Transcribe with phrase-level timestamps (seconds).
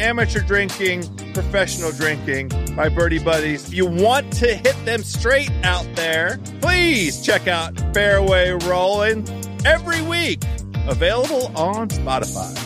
[0.00, 1.02] amateur drinking,
[1.32, 3.66] professional drinking, my birdie buddies.
[3.68, 9.26] If you want to hit them straight out there, please check out Fairway Rolling
[9.64, 10.42] every week.
[10.88, 12.65] Available on Spotify.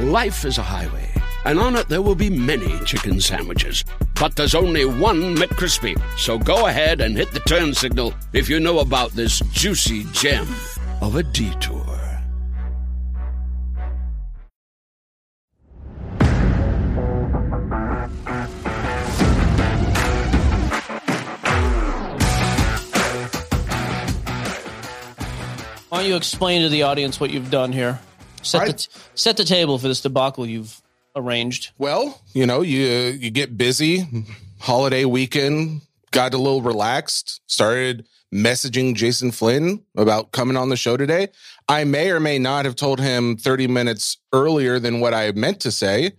[0.00, 1.10] Life is a highway,
[1.44, 3.84] and on it there will be many chicken sandwiches.
[4.18, 6.00] But there's only one McCrispy.
[6.16, 10.48] So go ahead and hit the turn signal if you know about this juicy gem
[11.02, 11.84] of a detour.
[25.90, 28.00] Why don't you explain to the audience what you've done here?
[28.42, 30.80] Set the set the table for this debacle you've
[31.16, 31.72] arranged.
[31.78, 34.06] Well, you know, you you get busy,
[34.58, 40.96] holiday weekend, got a little relaxed, started messaging Jason Flynn about coming on the show
[40.96, 41.28] today.
[41.68, 45.60] I may or may not have told him 30 minutes earlier than what I meant
[45.60, 46.12] to say,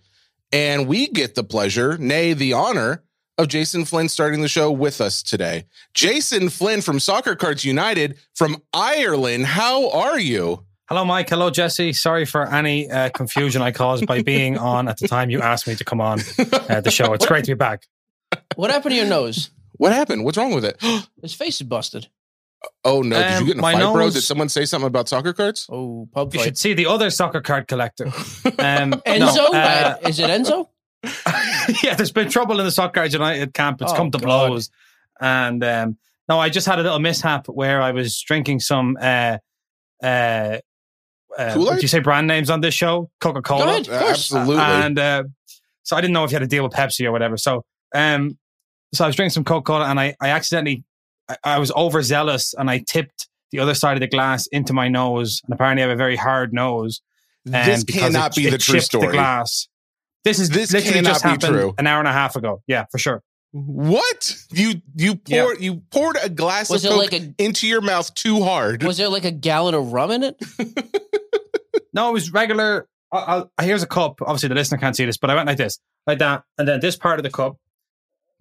[0.52, 3.04] and we get the pleasure, nay the honor
[3.38, 5.66] of Jason Flynn starting the show with us today.
[5.94, 9.46] Jason Flynn from Soccer Cards United from Ireland.
[9.46, 10.66] How are you?
[10.92, 11.30] Hello, Mike.
[11.30, 11.94] Hello, Jesse.
[11.94, 15.66] Sorry for any uh, confusion I caused by being on at the time you asked
[15.66, 16.20] me to come on
[16.68, 17.14] uh, the show.
[17.14, 17.88] It's great to be back.
[18.56, 19.52] What happened to your nose?
[19.78, 20.26] What happened?
[20.26, 20.76] What's wrong with it?
[21.22, 22.10] His face is busted.
[22.84, 23.16] Oh no!
[23.18, 24.10] Did Um, you get in a my fight, bro?
[24.10, 25.66] Did someone say something about soccer cards?
[25.72, 28.08] Oh, pub You should see the other soccer card collector.
[28.60, 29.36] Um, Enzo?
[29.54, 30.68] no, uh, is it Enzo?
[31.86, 33.82] yeah, there's been trouble in the Soccer Cards United camp.
[33.82, 34.26] It's Oh, come to God.
[34.26, 34.70] blows.
[35.22, 35.98] And um,
[36.28, 38.98] no, I just had a little mishap where I was drinking some.
[39.02, 39.38] Uh,
[40.04, 40.58] uh,
[41.50, 41.76] uh, Kool-Aid?
[41.78, 43.10] do you say brand names on this show?
[43.20, 43.88] Coca Cola, ahead.
[43.88, 44.34] Of course.
[44.34, 44.58] Absolutely.
[44.64, 45.24] and uh,
[45.84, 47.38] so I didn't know if you had to deal with Pepsi or whatever.
[47.38, 47.64] So,
[47.96, 48.38] um,
[48.94, 50.84] so I was drinking some Coca Cola, and I, I accidentally,
[51.30, 54.88] I, I was overzealous, and I tipped the other side of the glass into my
[54.88, 57.02] nose, and apparently I have a very hard nose.
[57.48, 59.08] um, this cannot it- be it the true story.
[59.08, 59.68] The glass.
[60.24, 61.74] This is This literally cannot just be happened true.
[61.80, 62.62] an hour and a half ago.
[62.68, 63.24] Yeah, for sure.
[63.54, 63.90] Mm-hmm.
[63.90, 65.44] What you you Yeah.
[65.44, 68.84] poured you poured a glass Was of Coke like a- into your mouth too hard?
[68.84, 70.38] Was there like a gallon of rum in it?
[71.94, 72.88] No, it was regular.
[73.12, 74.22] I, I, here's a cup.
[74.22, 76.80] Obviously, the listener can't see this, but I went like this, like that, and then
[76.80, 77.58] this part of the cup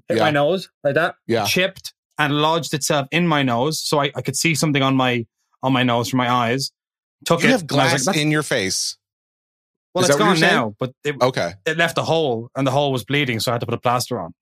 [0.07, 0.23] hit Yeah.
[0.25, 1.17] my nose, like that.
[1.27, 1.47] Yeah.
[1.47, 5.27] chipped and lodged itself in my nose, so I, I could see something on my
[5.65, 6.71] on my nose from my eyes.
[7.25, 7.53] Took you it.
[7.53, 8.97] have and I was glass like, in your face.
[9.97, 12.65] well, is it's that what gone now, but it, Okay, it left a hole, and
[12.65, 14.33] the hole was bleeding, so I had to put a plaster on.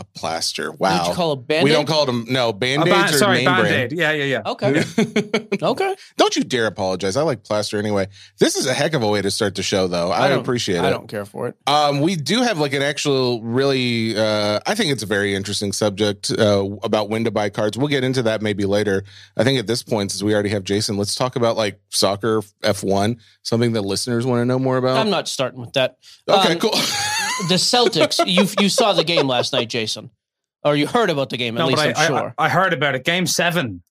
[0.00, 0.72] A plaster.
[0.72, 1.08] What did Wow.
[1.10, 3.36] you call a band we don't call them no band A ba- aids or sorry,
[3.38, 3.92] name band brand.
[3.92, 3.92] aid.
[3.92, 4.42] Yeah, yeah, yeah.
[4.46, 4.82] Okay.
[5.62, 5.96] okay.
[6.16, 7.16] Don't you dare apologize.
[7.16, 8.08] I like plaster anyway.
[8.38, 10.10] This is a heck of a way to start the show, though.
[10.10, 10.84] I, don't- appreciate it.
[10.84, 11.54] I don't care for it.
[11.66, 15.72] Um, we do have like an actual really, uh, I think it's a very interesting
[15.72, 17.76] subject uh, about when to buy cards.
[17.76, 19.04] We'll get into that maybe later.
[19.36, 22.40] I think at this point, since we already have Jason, let's talk about like soccer
[22.62, 24.96] F1, something that listeners want to know more about.
[24.96, 25.96] I'm not starting with that.
[26.28, 26.70] okay, Um, cool.
[27.48, 28.24] The Celtics.
[28.26, 30.10] you you saw the game last night, Jason,
[30.64, 31.80] or you heard about the game at No, least.
[31.80, 32.34] I, I'm I- sure.
[32.38, 33.04] I, heard about it.
[33.04, 33.82] Game seven.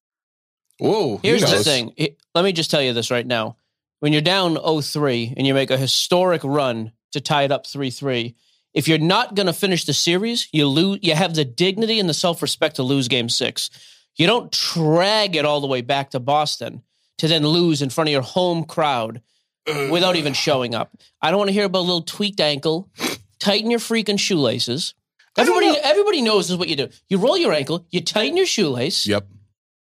[0.79, 1.17] Whoa.
[1.17, 1.93] he Here's the thing.
[2.33, 3.57] Let me just tell you this right now.
[3.99, 8.33] When you're down 0-3 and you make a historic run to tie it up 3-3,
[8.73, 12.07] if you're not going to finish the series, you lose you have the dignity and
[12.07, 13.69] the self-respect to lose game 6.
[14.15, 16.81] You don't drag it all the way back to Boston
[17.17, 19.21] to then lose in front of your home crowd
[19.91, 20.95] without even showing up.
[21.21, 22.89] I don't want to hear about a little tweaked ankle.
[23.39, 24.93] Tighten your freaking shoelaces.
[25.37, 25.77] Everybody, know.
[25.83, 26.89] everybody knows this is what you do.
[27.07, 29.27] You roll your ankle, you tighten your shoelace, Yep.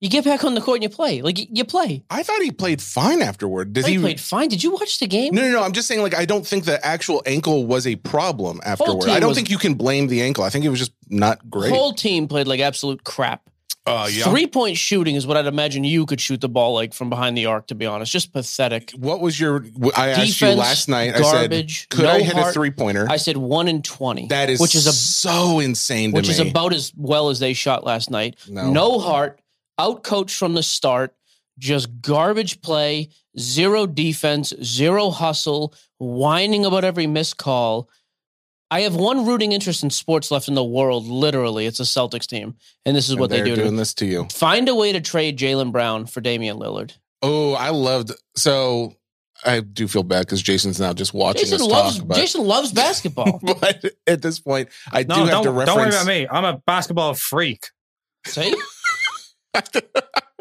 [0.01, 1.21] you get back on the court and you play.
[1.21, 2.05] Like you, you play.
[2.09, 3.75] I thought he played fine afterward.
[3.75, 3.99] Does He he?
[3.99, 4.49] played fine.
[4.49, 5.35] Did you watch the game?
[5.35, 5.63] No, no, no.
[5.63, 9.11] I'm just saying, like, I don't think the actual ankle was a problem afterward.
[9.11, 10.45] I don't was- think you can blame the ankle.
[10.45, 11.71] I think it was just not great.
[11.73, 13.43] Whole team played like absolute crap.
[13.85, 14.25] Uh, yeah.
[14.25, 17.37] Three point shooting is what I'd imagine you could shoot the ball like from behind
[17.37, 17.67] the arc.
[17.69, 18.93] To be honest, just pathetic.
[18.93, 19.65] What was your?
[19.97, 21.15] I asked you last night.
[21.15, 23.07] garbage, I said, could no I hit a three pointer?
[23.11, 24.29] I said one in twenty.
[24.29, 26.35] That is which is a so insane which me.
[26.35, 28.37] is about as well as they shot last night.
[28.49, 28.71] No.
[28.71, 29.41] No, heart,
[29.81, 31.15] outcoached from the start,
[31.59, 33.09] just garbage play,
[33.39, 37.89] zero defense, zero hustle, whining about every missed call.
[38.73, 41.07] I have one rooting interest in sports left in the world.
[41.07, 42.55] Literally, it's a Celtics team,
[42.87, 43.55] and this is what they they're do.
[43.57, 43.79] to doing me.
[43.79, 44.25] this to you.
[44.33, 46.93] Find a way to trade Jaylen Brown for Damian Lillard.
[47.21, 48.13] Oh, I loved.
[48.35, 48.97] So
[49.45, 52.09] I do feel bad because Jason's now just watching Jason us loves talk.
[52.09, 53.41] But, Jason loves basketball.
[53.61, 55.67] but at this point, I No, do have don't, to reference.
[55.67, 56.27] don't worry about me.
[56.31, 57.67] I'm a basketball freak.
[58.27, 58.55] See,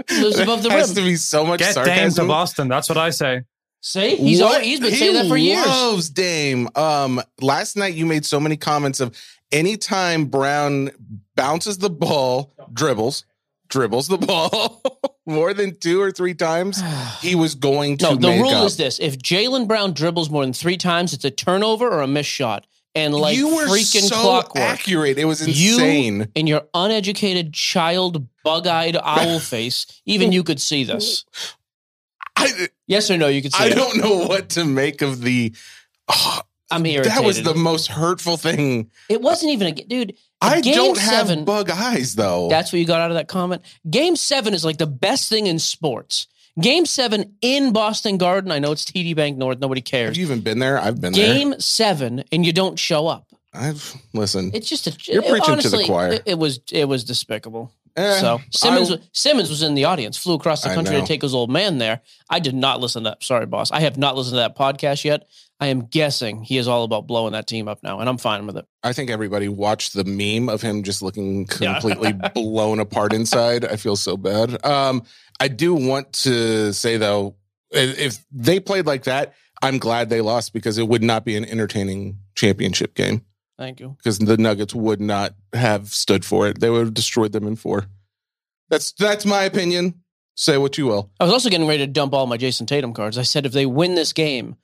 [0.09, 2.25] Lives above the There has to be so much Get Dame to.
[2.25, 2.67] Boston.
[2.69, 3.41] That's what I say.
[3.81, 4.53] See, he's What?
[4.53, 5.65] always, he's been He saying that for years.
[5.65, 6.69] Loves Dame.
[6.75, 9.15] Um, last night you made so many comments of
[9.51, 10.91] anytime Brown
[11.35, 13.25] bounces the ball, dribbles,
[13.69, 14.81] dribbles the ball
[15.25, 16.81] more than two or three times,
[17.21, 18.05] he was going to.
[18.05, 18.65] No, the rule up.
[18.67, 22.07] is this: if Jaylen Brown dribbles more than three times, it's a turnover or a
[22.07, 22.67] missed shot.
[22.93, 25.17] And like you were freaking so clockwork, accurate.
[25.17, 26.27] It was You- insane.
[26.35, 31.23] in your uneducated child, bug-eyed owl face, even you could see this.
[32.41, 33.27] I Yes or no?
[33.27, 35.53] You could see I don't know what to make of the.
[36.07, 36.41] oh,
[36.71, 37.17] I'm irritated.
[37.17, 38.91] that was the most hurtful thing.
[39.09, 40.15] It wasn't even a dude.
[40.41, 42.47] I game don't have bug eyes though.
[42.47, 43.61] That's what you got out of that comment.
[43.89, 46.27] Game seven is like the best thing in sports.
[46.59, 48.51] Game seven in Boston Garden.
[48.51, 49.59] I know it's TD Bank North.
[49.59, 50.09] Nobody cares.
[50.09, 50.79] have you even been there?
[50.79, 51.33] I've been there.
[51.33, 53.27] Game seven, and you don't show up.
[53.53, 54.55] I've listened.
[54.55, 54.97] It's just a.
[55.11, 56.13] You're preaching to the choir.
[56.13, 57.71] It, it was it was despicable.
[57.95, 61.05] Eh, So Simmons I- was- Simmons was in the audience, flew across the country to
[61.05, 62.01] take his old man there.
[62.29, 63.23] I did not listen to that.
[63.23, 63.71] Sorry, boss.
[63.71, 65.27] I have not listened to that podcast yet.
[65.59, 68.47] I am guessing he is all about blowing that team up now, and I'm fine
[68.47, 68.65] with it.
[68.81, 71.79] I think everybody watched the meme of him just looking Yeah.
[71.79, 73.63] completely blown apart inside.
[73.65, 74.65] I feel so bad.
[74.65, 75.03] Um,
[75.39, 77.35] I do want to say though,
[77.71, 81.45] if they played like that, I'm glad they lost because it would not be an
[81.45, 83.21] entertaining championship game
[83.61, 83.95] Thank you.
[83.97, 86.59] because the Nuggets would not have stood for it.
[86.59, 87.85] They would have destroyed them in four.
[88.69, 90.01] That's that's my opinion.
[90.33, 91.11] Say what you will.
[91.19, 93.19] I was also getting ready to dump all my Jayson Tatum cards.
[93.19, 94.55] I said if they win this game,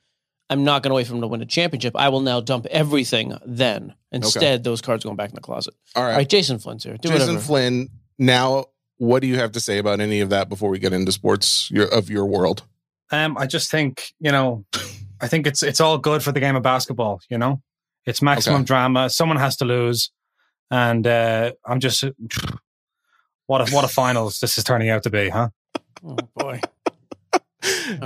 [0.50, 1.94] I'm not going to wait for them to win a championship.
[1.94, 3.94] I will now dump everything then.
[4.10, 5.74] Instead, those cards going back in the closet.
[5.94, 6.96] All All right, right, Jason Flynn's here.
[6.96, 7.38] Do Jason whatever.
[7.38, 7.90] Flynn.
[8.18, 8.64] Now,
[8.96, 11.70] what do you have to say about any of that before we get into sports
[11.70, 12.64] your, of your world?
[13.12, 14.64] Um, I just think you know,
[15.20, 17.20] I think it's it's all good for the game of basketball.
[17.28, 17.62] You know,
[18.08, 18.66] it's maximum Okay.
[18.66, 19.10] drama.
[19.10, 20.10] Someone has to lose,
[20.70, 22.04] and uh, I'm just
[23.46, 25.48] what a what a finals this is turning out to be, huh?
[26.04, 26.60] oh boy.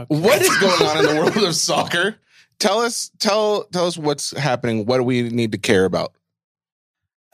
[0.09, 2.17] What is going on in the world of soccer?
[2.59, 4.87] Tell us, tell tell us what's happening.
[4.87, 6.13] What do we need to care about?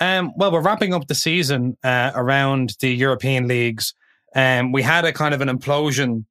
[0.01, 3.95] Um, well, we're wrapping up the season uh, around the European leagues.
[4.35, 6.25] Um, we had a kind of an implosion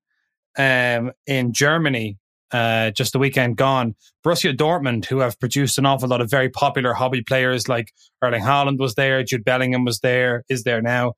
[0.58, 2.18] um, in Germany
[2.52, 3.96] uh, just the weekend gone.
[4.26, 7.92] Borussia Dortmund, who have produced an awful lot of very popular hobby players, like
[8.22, 11.14] Erling Haaland was there, Jude Bellingham was there, is there now.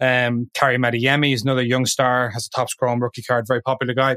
[0.00, 3.94] Um, Karim Adeyemi is another young star, has a top scoring rookie card, very popular
[3.94, 4.16] guy.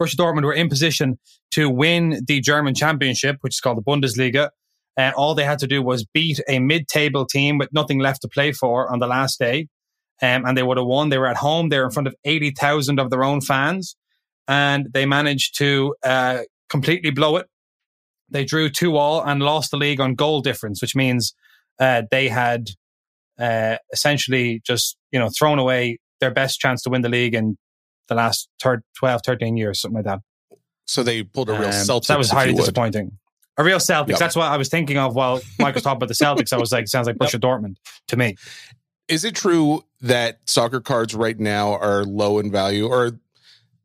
[0.00, 1.18] Borussia Dortmund were in position
[1.52, 4.50] to win the German championship, which is called the Bundesliga.
[4.96, 8.28] And all they had to do was beat a mid-table team with nothing left to
[8.28, 9.68] play for on the last day.
[10.22, 11.08] Um, and they would have won.
[11.08, 11.68] They were at home.
[11.68, 13.96] They were in front of 80,000 of their own fans.
[14.50, 16.38] And they managed to uh,
[16.68, 17.46] completely blow it.
[18.28, 21.34] They drew 2 all and lost the league on goal difference, which means
[21.78, 22.70] uh, they had
[23.38, 27.56] uh, essentially just, you know, thrown away their best chance to win the league in
[28.08, 30.18] the last thir- 12, 13 years, something like that.
[30.86, 32.04] So they pulled a real Um, Celtics.
[32.06, 33.12] so that was highly disappointing.
[33.56, 34.08] A real Celtics.
[34.08, 34.18] Yep.
[34.18, 36.52] That's what I was thinking of while Mike was talking about the Celtics.
[36.52, 37.76] I was like, sounds like Borussia Dortmund
[38.08, 38.34] to me.
[39.06, 43.12] Is it true that soccer cards right now are low in value, or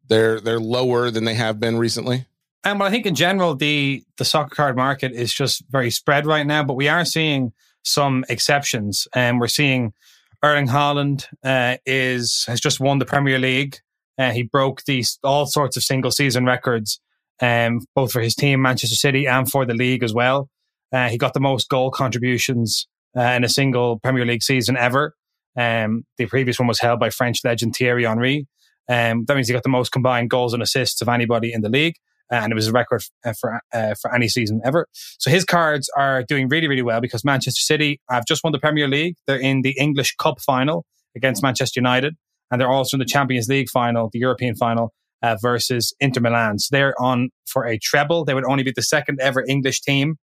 [0.08, 2.26] they're they're lower than they have been recently?
[2.64, 6.26] And but I think in general, the the soccer card market is just very spread
[6.26, 6.64] right now.
[6.64, 9.94] But we are seeing some exceptions, and we're seeing
[10.44, 13.78] Erling Haaland uh, is has just won the Premier League.
[14.18, 17.00] Uh, he broke these all sorts of single season records,
[17.42, 20.50] um, both for his team Manchester City and for the league as well.
[20.92, 25.16] Uh, he got the most goal contributions uh, in a single Premier League season ever.
[25.58, 28.48] Um, the previous one was held by French legend Thierry Henry.
[28.88, 31.70] Um, that means he got the most combined goals and assists of anybody in the
[31.70, 31.96] league
[32.32, 34.88] and it was a record uh, for uh, for any season ever.
[35.20, 38.60] So his cards are doing really really well because Manchester City have just won the
[38.60, 39.16] Premier League.
[39.28, 42.16] They're in the English Cup final against Manchester United,
[42.52, 46.60] and they're also in the Champions League final, the European final uh, versus Inter Milan.
[46.60, 48.26] So they're on for a treble.
[48.26, 50.16] They would only be the second ever English team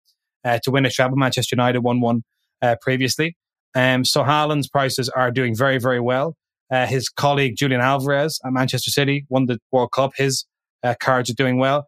[0.45, 1.17] uh, to win a treble.
[1.17, 2.23] Manchester United won one
[2.61, 3.37] uh, previously.
[3.75, 6.37] Um, so Haaland's prices are doing very, very well.
[6.73, 10.13] Uh, his colleague Julian Alvarez at Manchester City won the World Cup.
[10.17, 10.47] His
[10.83, 11.87] uh, cards are doing well.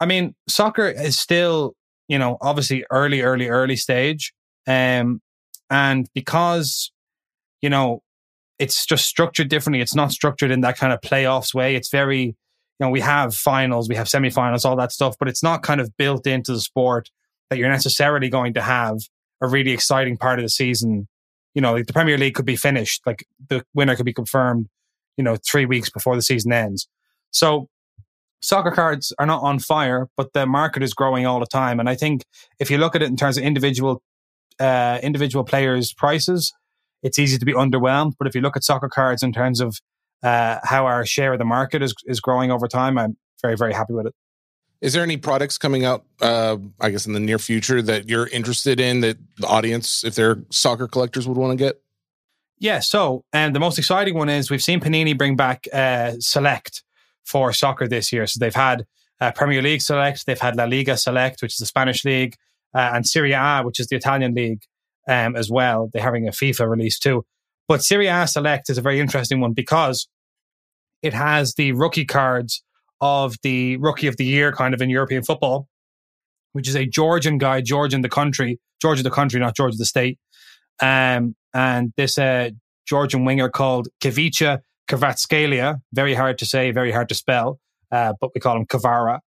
[0.00, 1.74] I mean, soccer is still,
[2.08, 4.32] you know, obviously early, early, early stage.
[4.66, 5.20] Um,
[5.68, 6.90] and because,
[7.60, 8.00] you know,
[8.58, 9.82] it's just structured differently.
[9.82, 11.76] It's not structured in that kind of playoffs way.
[11.76, 12.34] It's very, you
[12.80, 15.94] know, we have finals, we have semifinals, all that stuff, but it's not kind of
[15.98, 17.10] built into the sport
[17.50, 18.96] that you're necessarily going to have
[19.42, 21.06] a really exciting part of the season.
[21.56, 24.68] You know, like the Premier League could be finished, like the winner could be confirmed,
[25.16, 26.86] you know, three weeks before the season ends.
[27.32, 27.68] So
[28.42, 31.80] soccer cards are not on fire, but the market is growing all the time.
[31.80, 32.24] And I think
[32.60, 34.02] if you look at it in terms of individual
[34.58, 36.52] uh, individual players' prices,
[37.02, 38.12] it's easy to be underwhelmed.
[38.18, 39.80] But if you look at soccer cards in terms of
[40.22, 43.72] uh, how our share of the market is is growing over time, I'm very very
[43.72, 44.14] happy with it.
[44.86, 48.28] Is there any products coming out, uh, I guess, in the near future that you're
[48.28, 51.82] interested in that the audience, if they're soccer collectors, would want to get?
[52.60, 52.78] Yeah.
[52.78, 56.84] So, and the most exciting one is we've seen Panini bring back uh, Select
[57.24, 58.28] for soccer this year.
[58.28, 58.86] So they've had
[59.20, 62.36] uh, Premier League Select, they've had La Liga Select, which is the Spanish league,
[62.72, 64.62] uh, and Serie A, which is the Italian league
[65.08, 65.90] um, as well.
[65.92, 67.26] They're having a FIFA release too.
[67.66, 70.06] But Serie A Select is a very interesting one because
[71.02, 72.62] it has the rookie cards
[73.00, 75.68] of the rookie of the year kind of in European football,
[76.52, 80.18] which is a Georgian guy, Georgian the country, Georgia the country, not Georgia the state.
[80.80, 82.50] Um, and this uh,
[82.86, 87.58] Georgian winger called Khvicha Kvaratskhelia, very hard to say, very hard to spell,
[87.90, 89.20] uh, but we call him Kvara.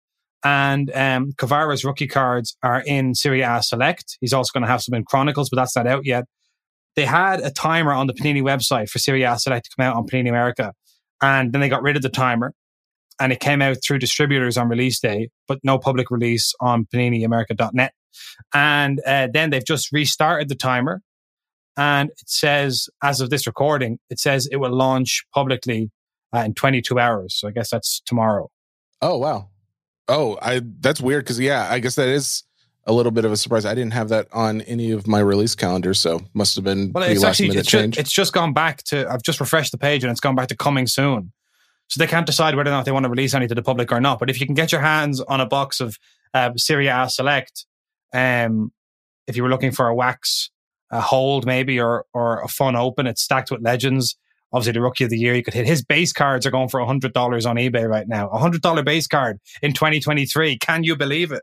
[0.44, 4.18] And um, Kvara's rookie cards are in Serie A Select.
[4.20, 6.24] He's also going to have some in Chronicles, but that's not out yet.
[6.94, 9.96] They had a timer on the Panini website for Serie A Select to come out
[9.96, 10.72] on Panini America.
[11.20, 12.52] And then they got rid of the timer
[13.20, 17.92] and it came out through distributors on release day, but no public release on paniniamerica.net.
[18.54, 21.00] And uh, then they've just restarted the timer.
[21.76, 25.90] And it says, as of this recording, it says it will launch publicly
[26.34, 27.34] uh, in 22 hours.
[27.34, 28.50] So I guess that's tomorrow.
[29.02, 29.50] Oh, wow.
[30.08, 32.44] Oh, I that's weird because yeah, I guess that is
[32.84, 33.64] a little bit of a surprise.
[33.64, 37.04] I didn't have that on any of my release calendars, so must have been well.
[37.04, 39.08] It's actually it's just, it's just gone back to.
[39.10, 41.32] I've just refreshed the page and it's gone back to coming soon.
[41.88, 43.92] So they can't decide whether or not they want to release any to the public
[43.92, 44.18] or not.
[44.18, 45.98] But if you can get your hands on a box of
[46.34, 47.64] uh, Serie A Select,
[48.12, 48.72] um,
[49.26, 50.50] if you were looking for a wax
[50.90, 54.16] a hold maybe or or a fun open, it's stacked with legends.
[54.52, 55.66] Obviously, the rookie of the year you could hit.
[55.66, 58.28] His base cards are going for hundred dollars on eBay right now.
[58.28, 60.58] A hundred dollar base card in 2023.
[60.58, 61.42] Can you believe it?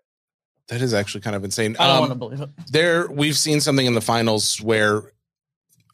[0.69, 1.75] That is actually kind of insane.
[1.77, 2.50] I don't um, want to believe it.
[2.71, 5.12] There, we've seen something in the finals where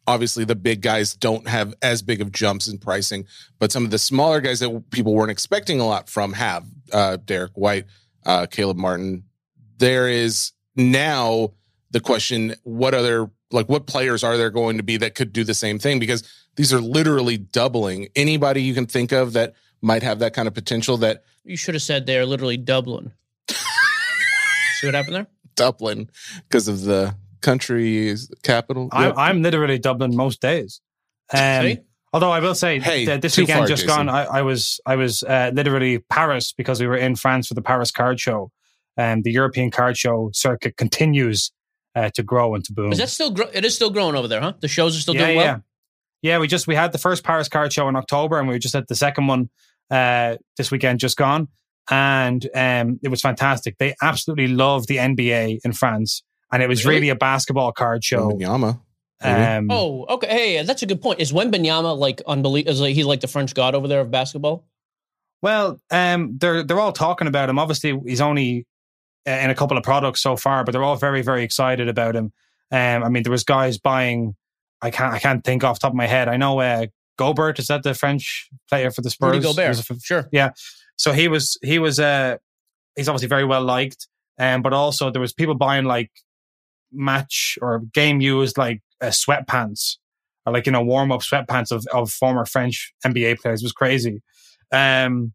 [0.10, 3.26] obviously the big guys don't have as big of jumps in pricing,
[3.60, 7.18] but some of the smaller guys that people weren't expecting a lot from have uh,
[7.24, 7.86] Derrick White,
[8.26, 9.24] uh, Caleb Martin.
[9.78, 11.54] There is now
[11.92, 15.44] the question: what other like what players are there going to be that could do
[15.44, 16.00] the same thing?
[16.00, 18.08] Because these are literally doubling.
[18.16, 20.98] Anybody you can think of that might have that kind of potential.
[20.98, 23.12] That you should have said they're literally doubling.
[23.48, 25.28] See what happened there?
[25.56, 26.10] Dublin,
[26.48, 28.90] because of the country's capital.
[28.92, 30.82] I'm, I'm literally Dublin most days.
[31.34, 31.78] Um,
[32.14, 34.08] although I will say, hey, this weekend just Jason.
[34.08, 37.54] gone, I, I, was I was uh, literally Paris because we were in France for
[37.54, 38.52] the Paris Card Show,
[38.98, 41.52] and the European Card Show circuit continues
[41.96, 42.92] uh, to grow and to boom.
[42.92, 43.32] Is that still?
[43.32, 44.54] Gro- it is still growing over there, huh?
[44.60, 45.46] The shows are still yeah, doing well.
[45.46, 45.58] Yeah,
[46.22, 46.40] yeah.
[46.40, 48.76] We just we had the first Paris Card Show in October, and we were just
[48.76, 49.50] at the second one
[49.92, 51.48] uh, this weekend, just gone,
[51.90, 53.78] and um, it was fantastic.
[53.78, 58.04] They absolutely love the NBA in France and it was really, really a basketball card
[58.04, 58.32] show.
[58.32, 58.80] Wembanyama.
[59.22, 60.28] Um, oh, okay.
[60.28, 61.20] Hey, that's a good point.
[61.20, 62.72] Is Wembanyama like unbelievable?
[62.72, 64.66] Is like he like the French god over there of basketball?
[65.42, 67.60] Well, um, they're they're all talking about him.
[67.60, 68.66] Obviously, he's only
[69.28, 72.16] uh, in a couple of products so far, but they're all very very excited about
[72.16, 72.32] him.
[72.72, 74.36] Um, I mean, there was guys buying.
[74.82, 76.30] I can't I can't think off top of my head.
[76.30, 76.88] I know uh,
[77.18, 79.34] Gobert is that the French player for the Spurs?
[79.34, 79.78] Rudy Gobert.
[80.02, 80.30] sure.
[80.32, 80.52] Yeah.
[80.96, 82.38] So he was he was uh
[82.96, 84.08] he's obviously very well liked.
[84.38, 86.12] Um, but also there was people buying like
[86.92, 89.98] match or game used like uh, sweatpants
[90.46, 93.62] or like you know warm up sweatpants of of former French NBA players.
[93.62, 94.22] It was crazy.
[94.72, 95.34] Um,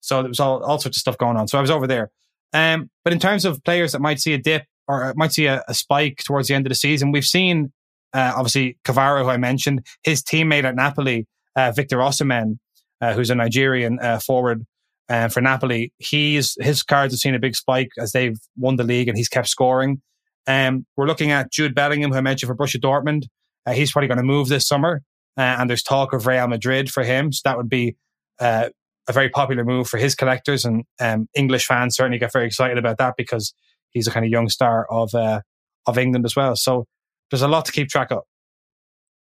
[0.00, 1.48] so there was all all sorts of stuff going on.
[1.48, 2.10] So I was over there.
[2.52, 5.62] Um, but in terms of players that might see a dip or might see a,
[5.68, 7.72] a spike towards the end of the season, we've seen
[8.12, 12.58] uh, obviously Kvara, who I mentioned, his teammate at Napoli, uh, Victor Osimhen,
[13.00, 14.66] uh, who's a Nigerian uh, forward
[15.08, 15.92] uh, for Napoli.
[15.98, 19.28] He's his cards have seen a big spike as they've won the league, and he's
[19.28, 20.02] kept scoring.
[20.46, 23.24] Um, we're looking at Jude Bellingham, who I mentioned for Borussia Dortmund.
[23.66, 25.02] Uh, he's probably going to move this summer,
[25.38, 27.32] uh, and there's talk of Real Madrid for him.
[27.32, 27.96] So that would be
[28.40, 28.70] uh,
[29.08, 32.78] a very popular move for his collectors, and um, English fans certainly get very excited
[32.78, 33.54] about that because
[33.90, 35.42] he's a kind of young star of uh,
[35.86, 36.56] of England as well.
[36.56, 36.86] So
[37.30, 38.22] there's a lot to keep track of.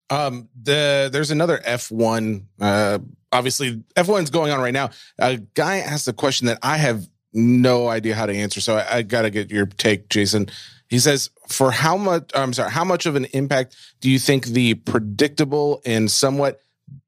[0.10, 2.44] Um, the there's another F1.
[2.60, 3.00] Uh,
[3.32, 4.90] obviously F1 is going on right now.
[5.20, 8.98] A guy asked a question that I have no idea how to answer, so I,
[8.98, 10.50] I got to get your take, Jason.
[10.90, 12.32] He says, "For how much?
[12.34, 12.72] I'm sorry.
[12.72, 16.62] How much of an impact do you think the predictable and somewhat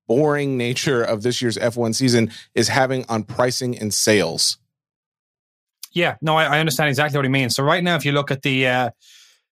[0.07, 4.57] boring nature of this year's F1 season is having on pricing and sales?"
[5.91, 7.55] Yeah, no, I, I understand exactly what he means.
[7.55, 8.89] So right now, if you look at the uh,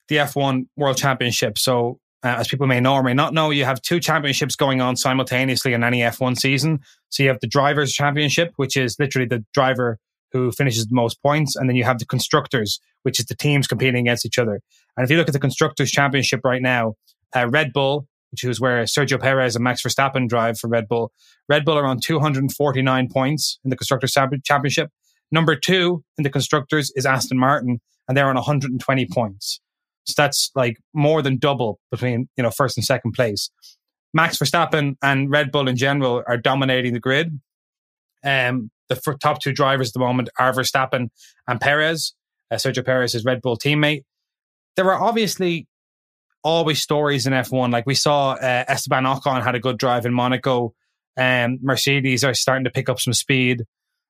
[0.08, 3.66] the F1 World Championship, so uh, as people may know or may not know, you
[3.66, 6.80] have two championships going on simultaneously in any F1 season.
[7.10, 10.00] So you have the Drivers' Championship, which is literally the driver
[10.38, 13.68] who finishes the most points, and then you have the Constructors, which is the teams
[13.68, 14.62] competing against each other.
[14.96, 16.94] And if you look at the Constructors' Championship right now,
[17.36, 21.12] uh, Red Bull, which is where Sergio Perez and Max Verstappen drive for Red Bull,
[21.50, 24.92] Red Bull are on 249 points in the Constructors' Championship.
[25.32, 29.60] Number two in the constructors is Aston Martin, and they're on 120 points.
[30.06, 33.50] So that's like more than double between you know first and second place.
[34.14, 37.40] Max Verstappen and Red Bull in general are dominating the grid.
[38.28, 41.10] Um, the top two drivers at the moment are Verstappen
[41.48, 42.14] and Perez.
[42.52, 44.04] Uh, Sergio Perez, is Red Bull teammate.
[44.76, 45.68] There are obviously
[46.44, 47.72] always stories in F1.
[47.72, 50.74] Like we saw uh, Esteban Ocon had a good drive in Monaco.
[51.18, 53.64] Um, Mercedes are starting to pick up some speed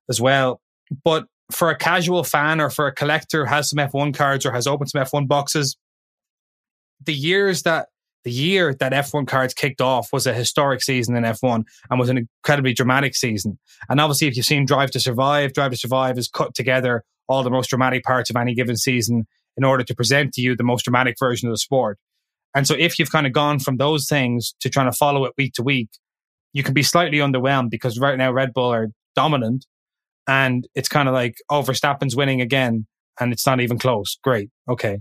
[0.08, 0.60] as well.
[1.04, 4.52] But for a casual fan or for a collector who has some F1 cards or
[4.52, 5.76] has opened some F1 boxes,
[7.04, 7.88] the years that
[8.28, 12.10] the year that F1 cards kicked off was a historic season in F1 and was
[12.10, 13.58] an incredibly dramatic season.
[13.88, 17.42] And obviously, if you've seen Drive to Survive, Drive to Survive has cut together all
[17.42, 20.62] the most dramatic parts of any given season in order to present to you the
[20.62, 21.98] most dramatic version of the sport.
[22.54, 25.32] And so, if you've kind of gone from those things to trying to follow it
[25.38, 25.88] week to week,
[26.52, 29.64] you can be slightly underwhelmed because right now Red Bull are dominant
[30.26, 32.86] and it's kind of like, oh, Verstappen's winning again,
[33.18, 34.18] and it's not even close.
[34.22, 34.98] Great, okay,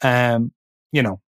[0.00, 0.52] um,
[0.90, 1.20] you know.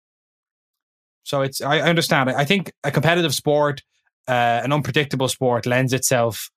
[1.24, 2.30] So it's I understand.
[2.30, 3.82] I think a competitive sport,
[4.28, 6.50] uh, an unpredictable sport, lends itself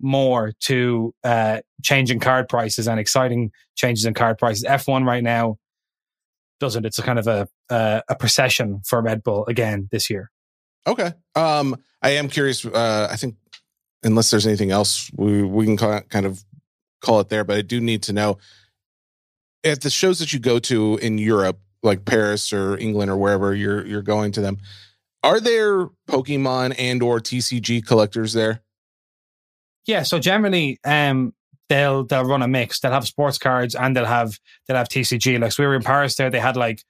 [0.00, 4.64] more to uh, changing card prices and exciting changes in card prices.
[4.64, 5.56] F one right now
[6.60, 6.84] doesn't.
[6.84, 10.30] It's a kind of a uh, a procession for Red Bull again this year.
[10.86, 11.12] Okay.
[11.34, 12.64] Um, I am curious.
[12.66, 13.36] Uh, I think
[14.02, 16.44] unless there's anything else, we we can kind of
[17.00, 17.44] call it there.
[17.44, 18.38] But I do need to know
[19.62, 23.54] at the shows that you go to in Europe, like Paris or England or wherever
[23.54, 24.58] you're you're going to them.
[25.22, 28.62] Are there Pokemon and or TCG collectors there?
[29.86, 31.34] Yeah, so generally, um,
[31.68, 32.80] they'll they'll run a mix.
[32.80, 35.40] They'll have sports cards and they'll have they'll have TCG.
[35.40, 36.82] Like so we were in Paris there, they had like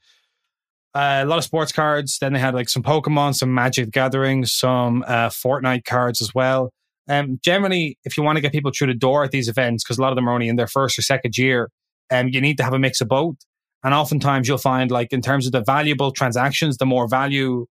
[0.94, 2.18] uh, a lot of sports cards.
[2.20, 6.70] Then they had like some Pokemon, some Magic Gathering, some uh, Fortnite cards as well.
[7.08, 9.98] Um, generally, if you want to get people through the door at these events, because
[9.98, 11.68] a lot of them are only in their first or second year,
[12.10, 13.36] um, you need to have a mix of both.
[13.84, 17.66] And oftentimes you'll find like in terms of the valuable transactions, the more value,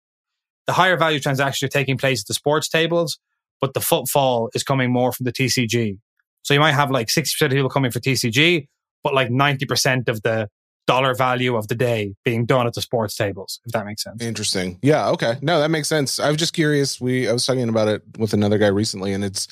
[0.68, 3.18] the higher value transactions are taking place at the sports tables,
[3.62, 5.98] but the footfall is coming more from the TCG.
[6.44, 8.68] So you might have like 60% of people coming for TCG,
[9.04, 10.50] but like 90% of the
[10.88, 14.22] dollar value of the day being done at the sports tables, if that makes sense.
[14.22, 14.80] Interesting.
[14.82, 15.10] Yeah.
[15.10, 15.36] Okay.
[15.42, 16.20] No, that makes sense.
[16.20, 17.00] I was just curious.
[17.00, 19.48] We I was talking about it with another guy recently, and it's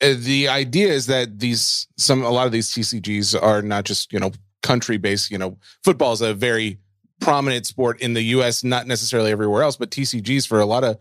[0.00, 4.12] uh, the idea is that these some a lot of these TCGs are not just
[4.12, 4.32] you know
[4.62, 5.30] country based.
[5.30, 6.78] You know, football is a very
[7.20, 10.98] prominent sport in the U.S., not necessarily everywhere else, but TCGs for a lot of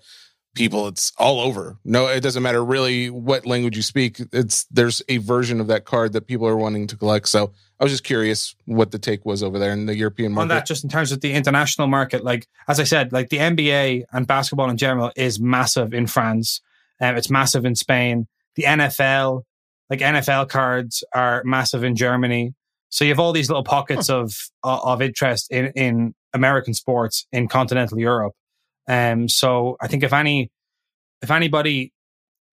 [0.55, 4.99] people it's all over no it doesn't matter really what language you speak it's there's
[5.07, 8.03] a version of that card that people are wanting to collect so I was just
[8.03, 10.43] curious what the take was over there in the European market.
[10.43, 13.37] On that, just in terms of the international market, like as I said, like the
[13.37, 16.61] NBA and basketball in general is massive in France.
[16.99, 18.27] Um, it's massive in Spain.
[18.55, 19.43] The NFL,
[19.89, 22.53] like NFL cards, are massive in Germany.
[22.89, 24.19] So you have all these little pockets huh.
[24.19, 28.33] of of interest in in American sports in continental Europe.
[28.87, 30.51] Um, so I think if any
[31.21, 31.91] if anybody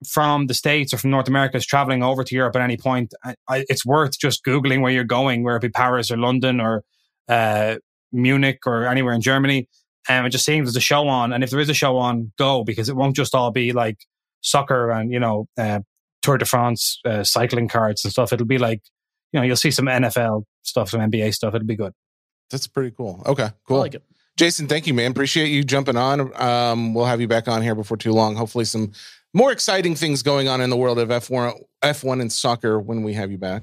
[0.06, 3.14] from the States or from North America is traveling over to Europe at any point,
[3.24, 6.60] I, I, it's worth just Googling where you're going, where it be Paris or London
[6.60, 6.84] or
[7.28, 7.76] uh,
[8.12, 9.68] Munich or anywhere in Germany,
[10.08, 11.32] um, and just seeing if there's a show on.
[11.32, 13.98] And if there is a show on, go because it won't just all be like
[14.42, 15.80] soccer and, you know, uh,
[16.22, 18.32] Tour de France uh, cycling cards and stuff.
[18.32, 18.82] It'll be like,
[19.36, 21.54] you know, you'll see some NFL stuff, some NBA stuff.
[21.54, 21.92] It'll be good.
[22.50, 23.22] That's pretty cool.
[23.26, 23.76] Okay, cool.
[23.76, 24.02] I like it.
[24.38, 25.10] Jason, thank you, man.
[25.10, 26.32] Appreciate you jumping on.
[26.40, 28.34] Um, we'll have you back on here before too long.
[28.34, 28.92] Hopefully, some
[29.34, 33.12] more exciting things going on in the world of F1, F1 and soccer when we
[33.12, 33.62] have you back.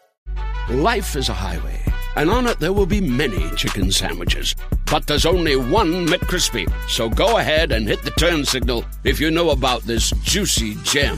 [0.69, 1.79] Life is a highway,
[2.15, 4.55] and on it there will be many chicken sandwiches.
[4.85, 6.71] But there's only one McCrispy.
[6.87, 11.17] So go ahead and hit the turn signal if you know about this juicy gem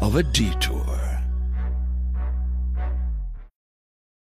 [0.00, 1.00] of a detour.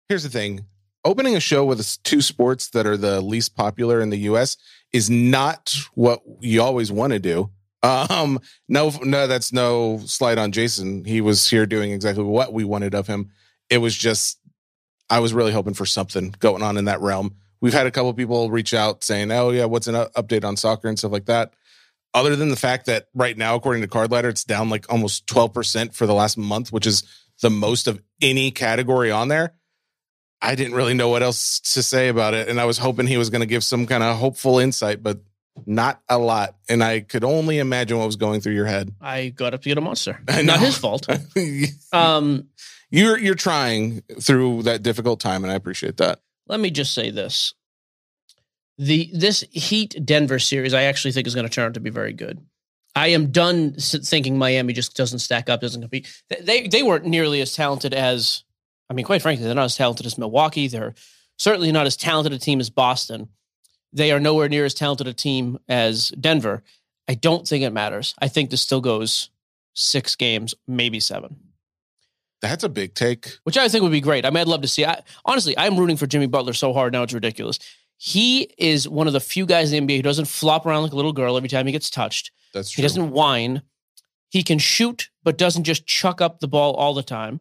[0.09, 0.67] Here's the thing
[1.05, 4.57] opening a show with two sports that are the least popular in the US
[4.93, 7.51] is not what you always want to do.
[7.83, 11.05] Um, no, no, that's no slight on Jason.
[11.05, 13.31] He was here doing exactly what we wanted of him.
[13.71, 14.39] It was just,
[15.11, 17.35] I was really hoping for something going on in that realm.
[17.61, 20.89] We've had a couple people reach out saying, "Oh yeah, what's an update on soccer
[20.89, 21.55] and stuff like that."
[22.15, 25.27] Other than the fact that right now, according to Card Ladder, it's down like almost
[25.27, 27.03] twelve percent for the last month, which is
[27.41, 29.55] the most of any category on there.
[30.41, 32.49] I didn't really know what else to say about it.
[32.49, 35.19] And I was hoping he was going to give some kind of hopeful insight, but
[35.67, 36.57] not a lot.
[36.69, 38.95] And I could only imagine what was going through your head.
[39.01, 40.21] I got up to get a monster.
[40.29, 41.09] Not his fault.
[41.93, 42.49] Um,
[42.91, 46.21] you're you're trying through that difficult time, and I appreciate that.
[46.47, 47.55] let me just say this:
[48.79, 51.91] the this Heat Denver series, I actually think is going to turn out to be
[51.91, 52.41] very good.
[52.97, 56.09] I am done thinking Miami just doesn't stack up, doesn't compete.
[56.29, 58.45] They- They they weren't nearly as talented as,
[58.91, 60.67] I mean, quite frankly, they're not as talented as Milwaukee.
[60.69, 60.95] They're
[61.37, 63.29] certainly not as talented a team as Boston.
[63.93, 66.63] They are nowhere near as talented a team as Denver.
[67.07, 68.15] I don't think it matters.
[68.19, 69.31] I think this still goes
[69.75, 71.37] six games, maybe seven
[72.41, 73.39] That's a big take.
[73.45, 74.25] which I think would be great.
[74.25, 74.85] I mean, I'd love to see.
[74.85, 77.59] I, honestly, I'm rooting for Jimmy Butler so hard now it's ridiculous.
[77.97, 80.93] He is one of the few guys in the NBA who doesn't flop around like
[80.93, 82.31] a little girl every time he gets touched.
[82.55, 82.83] That's true.
[82.83, 83.63] He doesn't whine.
[84.31, 87.41] He can shoot, but doesn't just chuck up the ball all the time.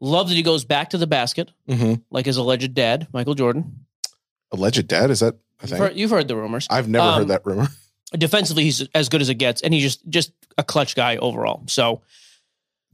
[0.00, 3.86] Love that he goes back to the basket, hmm like his alleged dad, Michael Jordan.
[4.52, 6.68] Alleged dad is that a You've heard, you've heard the rumors.
[6.70, 7.66] I've never Um, heard that rumor.
[8.12, 11.64] Defensively, he's as good as it gets, and he's just just a clutch guy overall.
[11.66, 12.02] So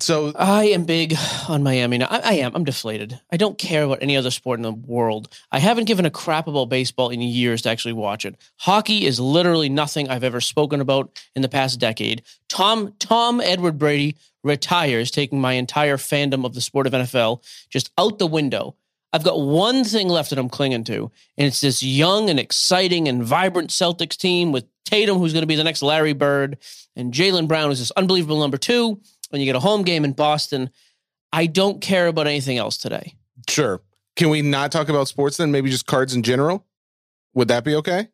[0.01, 1.15] So I am big
[1.49, 2.09] on Miami now.
[2.11, 2.53] I, I am.
[2.55, 3.21] I'm deflated.
[3.33, 5.29] I don't care about any other sport in the world.
[5.53, 8.37] I haven't given a crap about baseball in years to actually watch it.
[8.57, 12.23] Hockey is literally nothing I've ever spoken about in the past decade.
[12.49, 17.91] Tom Tom Edward Brady retires, taking my entire fandom of the sport of NFL just
[17.97, 18.75] out the window.
[19.13, 23.07] I've got one thing left that I'm clinging to, and it's this young and exciting
[23.07, 26.59] and vibrant Celtics team with Tatum, who's going to be the next Larry Bird,
[26.97, 29.01] and Jaylen Brown is this unbelievable number two.
[29.35, 30.71] When you get a home game in Boston,
[31.33, 33.17] I don't care about anything else today.
[33.49, 33.81] sure.
[34.15, 35.51] Can we not talk about sports then?
[35.51, 36.65] Maybe just cards in general?
[37.35, 38.11] Would that be okay?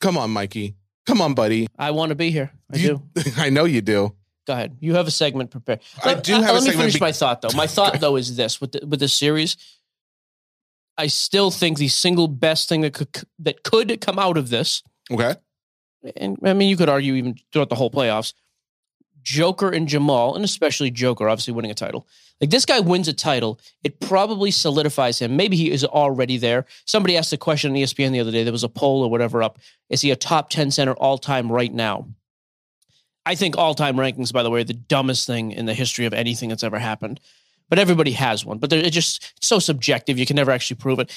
[0.00, 0.74] Come on, Mikey.
[1.04, 1.66] Come on, buddy.
[1.78, 2.50] I want to be here.
[2.72, 3.30] I You- do.
[3.36, 4.16] I know you do.
[4.46, 4.78] Go ahead.
[4.80, 5.80] You have a segment prepared.
[6.02, 7.50] I Let- do uh, have a Let me finish be- my thought though.
[7.54, 9.58] My thought though is this: with the, with this series,
[10.96, 13.08] I still think the single best thing that could
[13.40, 15.34] that could come out of this, Okay.
[16.16, 18.32] and I mean, you could argue even throughout the whole playoffs,
[19.22, 22.06] Joker and Jamal, and especially Joker, obviously winning a title.
[22.40, 25.36] Like this guy wins a title, it probably solidifies him.
[25.36, 26.64] Maybe he is already there.
[26.86, 28.44] Somebody asked a question on ESPN the other day.
[28.44, 29.58] There was a poll or whatever up.
[29.90, 32.08] Is he a top 10 center all time right now?
[33.26, 36.06] I think all time rankings, by the way, are the dumbest thing in the history
[36.06, 37.20] of anything that's ever happened.
[37.68, 38.58] But everybody has one.
[38.58, 40.18] But it's just it's so subjective.
[40.18, 41.12] You can never actually prove it.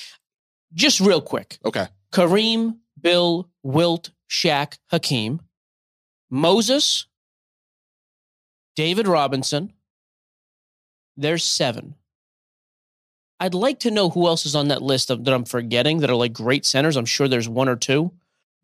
[0.74, 1.88] Just real quick Okay.
[2.12, 5.42] Kareem, Bill, Wilt, Shaq, Hakeem,
[6.30, 7.08] Moses,
[8.76, 9.74] David Robinson.
[11.16, 11.96] There's seven.
[13.40, 16.10] I'd like to know who else is on that list of, that I'm forgetting that
[16.10, 16.96] are like great centers.
[16.96, 18.12] I'm sure there's one or two.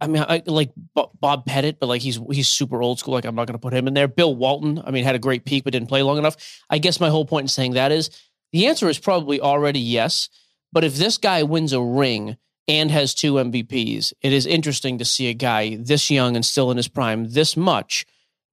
[0.01, 3.13] I mean, I like Bob Pettit, but like he's he's super old school.
[3.13, 4.07] Like I'm not going to put him in there.
[4.07, 6.37] Bill Walton, I mean, had a great peak but didn't play long enough.
[6.69, 8.09] I guess my whole point in saying that is
[8.53, 10.29] the answer is probably already yes.
[10.71, 15.05] But if this guy wins a ring and has two MVPs, it is interesting to
[15.05, 18.05] see a guy this young and still in his prime this much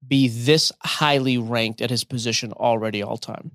[0.09, 3.51] be this highly ranked at his position already all time.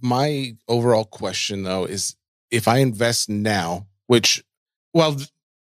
[0.00, 2.16] My overall question though is
[2.50, 4.42] if I invest now, which,
[4.92, 5.16] well,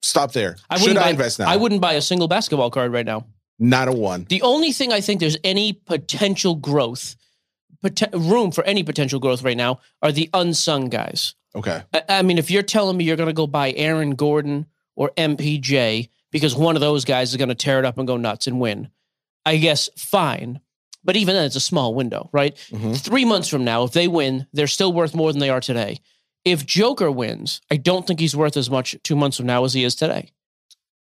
[0.01, 0.57] stop there.
[0.69, 1.49] I Should wouldn't I buy, invest now?
[1.49, 3.25] I wouldn't buy a single basketball card right now.
[3.59, 4.25] Not a one.
[4.27, 7.15] The only thing I think there's any potential growth,
[7.83, 11.35] pot- room for any potential growth right now are the unsung guys.
[11.55, 11.83] Okay.
[11.93, 14.65] I, I mean, if you're telling me you're going to go buy Aaron Gordon
[14.95, 18.17] or MPJ because one of those guys is going to tear it up and go
[18.17, 18.89] nuts and win,
[19.45, 20.59] I guess fine.
[21.03, 22.55] But even then, it's a small window, right?
[22.69, 22.95] Mhm.
[22.95, 25.97] Three months from now, if they win, they're still worth more than they are today.
[26.45, 29.73] If Joker wins, I don't think he's worth as much two months from now as
[29.73, 30.29] he is today.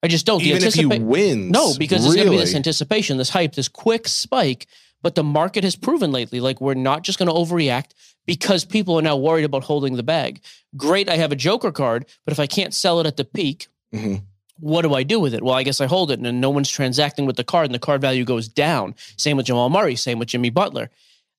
[0.01, 0.39] I just don't.
[0.41, 1.51] The Even if he wins.
[1.51, 4.67] no, because it's going to be this anticipation, this hype, this quick spike.
[5.01, 7.91] But the market has proven lately, like we're not just going to overreact
[8.25, 10.41] because people are now worried about holding the bag.
[10.77, 13.67] Great, I have a Joker card, but if I can't sell it at the peak,
[13.93, 14.23] Mhm.
[14.59, 15.43] What do I do with it?
[15.43, 17.75] Well, I guess I hold it, and then no one's transacting with the card, and
[17.75, 18.95] the card value goes down.
[19.17, 19.95] Same with Jamal Murray.
[19.95, 20.89] Same with Jimmy Butler.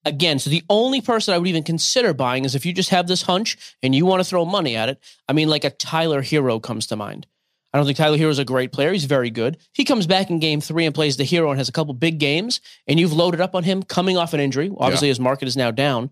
[0.05, 3.07] Again, so the only person I would even consider buying is if you just have
[3.07, 4.99] this hunch and you want to throw money at it.
[5.29, 7.27] I mean, like a Tyler Herro comes to mind.
[7.73, 8.93] I don't think Tyler Herro is a great player.
[8.93, 9.59] He's very good.
[9.73, 12.19] He comes back in game three and plays the hero and has a couple big
[12.19, 14.73] games, and you've loaded up on him coming off an injury.
[14.77, 16.11] Obviously, his market is now down.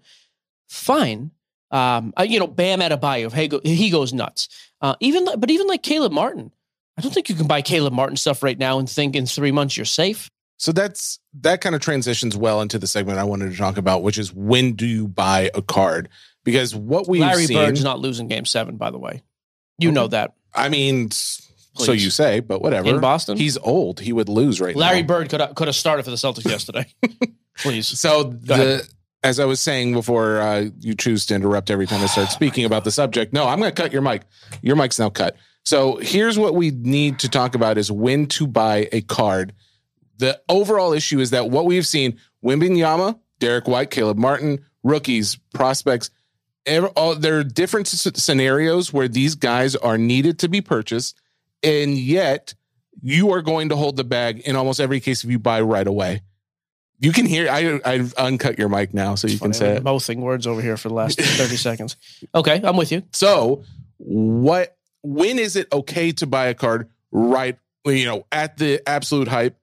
[0.69, 1.31] Fine.
[1.71, 4.49] Um, you know, Bam Adebayo, he, go, he goes nuts.
[4.81, 6.53] Uh, even, but even like Caleb Martin,
[6.99, 9.53] I don't think you can buy Caleb Martin stuff right now and think in three
[9.53, 10.29] months you're safe.
[10.57, 14.03] So that's that kind of transitions well into the segment I wanted to talk about,
[14.03, 16.09] which is when do you buy a card?
[16.43, 19.23] Because what we've Larry seen, Bird's not losing game seven, by the way.
[19.79, 20.35] You know that.
[20.53, 22.89] I mean, so you say, but whatever.
[22.89, 23.37] In Boston?
[23.37, 24.01] he's old.
[24.01, 25.07] He would lose right Larry now.
[25.07, 26.87] Bird could have, could have started for the Celtics yesterday.
[27.59, 27.87] Please.
[27.87, 28.89] So the
[29.23, 32.65] as I was saying before, uh, you choose to interrupt every time I start speaking
[32.65, 33.33] about the subject.
[33.33, 34.23] No, I'm going to cut your mic.
[34.63, 35.37] Your mic's now cut.
[35.69, 39.53] So here's what we need to talk about: is when to buy a card.
[40.17, 46.09] The overall issue is that what we've seen: Wembanyama, Derrick White, Caleb Martin, rookies, prospects.
[46.97, 51.21] all, there are different s- scenarios where these guys are needed to be purchased,
[51.63, 52.55] and yet
[53.03, 55.87] you are going to hold the bag in almost every case if you buy right
[55.87, 56.23] away.
[56.99, 57.51] You can hear.
[57.51, 59.83] I I uncut your mic now, so you can say I've it.
[59.85, 61.97] mouthing words over here for the last 30 seconds.
[62.35, 63.03] Okay, I'm with you.
[63.13, 63.65] So,
[63.99, 64.75] what?
[65.03, 67.59] When is it okay to buy a card right?
[67.87, 69.57] You know, at the absolute hype,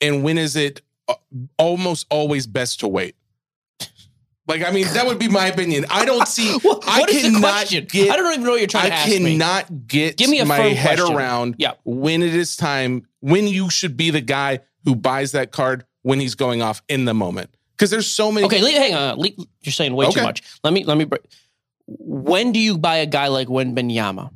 [0.00, 1.14] and when is it uh,
[1.58, 3.14] almost always best to wait?
[4.48, 5.84] Like, I mean, that would be my opinion.
[5.90, 6.56] I don't see.
[6.62, 7.86] What- I what is the cannot question?
[7.90, 8.10] get.
[8.10, 9.16] I don't even know what you're trying I to ask me.
[9.16, 11.14] I cannot get Give me a my head question.
[11.16, 11.72] around Yeah.
[11.84, 16.18] when it is time when you should be the guy who buys that card when
[16.18, 18.46] he's going off in the moment because there's so many.
[18.46, 19.18] Okay, hang on.
[19.20, 20.20] You're saying way Okay.
[20.20, 20.42] too much.
[20.64, 21.04] Let me let me.
[21.04, 21.22] break-
[21.86, 24.30] When do you buy a guy like Wembanyama?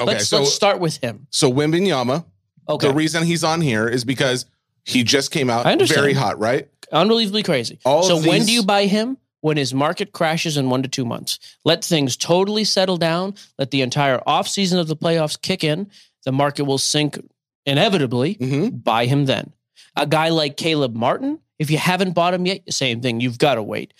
[0.00, 0.12] Okay.
[0.12, 1.26] Let's so let's start with him.
[1.30, 2.24] so Wembanyama.
[2.68, 4.46] Okay, The reason he's on here is because
[4.84, 6.68] he just came out very hot, right?
[6.92, 7.78] unbelievably crazy.
[7.84, 9.16] All so of when do you buy him?
[9.42, 11.38] When his market crashes in one to two months.
[11.64, 13.34] Let things totally settle down.
[13.58, 15.90] Let the entire offseason of the playoffs kick in.
[16.24, 17.18] The market will sink
[17.64, 18.34] inevitably.
[18.34, 19.52] hmm Buy him then.
[19.96, 23.20] A guy like Caleb Martin, if you haven't bought him yet, same thing.
[23.20, 23.94] You've got to wait.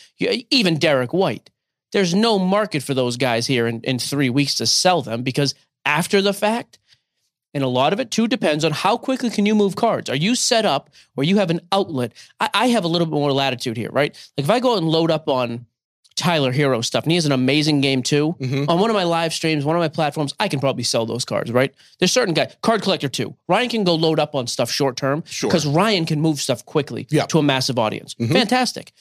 [0.50, 1.50] Even Derrick White.
[1.92, 5.54] There's no market for those guys here in, in three weeks to sell them because
[5.84, 6.78] after the fact,
[7.54, 10.08] and a lot of it too depends on how quickly can you move cards.
[10.08, 12.12] Are you set up where you have an outlet?
[12.38, 14.12] I, I have a little bit more latitude here, right?
[14.36, 15.66] Like if I go out and load up on
[16.16, 18.36] Tyler Herro stuff, and he has an amazing game too.
[18.40, 18.68] Mhm.
[18.68, 21.24] On one of my live streams, one of my platforms, I can probably sell those
[21.24, 21.72] cards, right?
[21.98, 23.34] There's certain guy, card collector too.
[23.48, 25.48] Ryan can go load up on stuff short term Sure.
[25.48, 27.24] because Ryan can move stuff quickly Yeah.
[27.26, 28.14] to a massive audience.
[28.16, 28.32] Mhm.
[28.32, 28.92] Fantastic.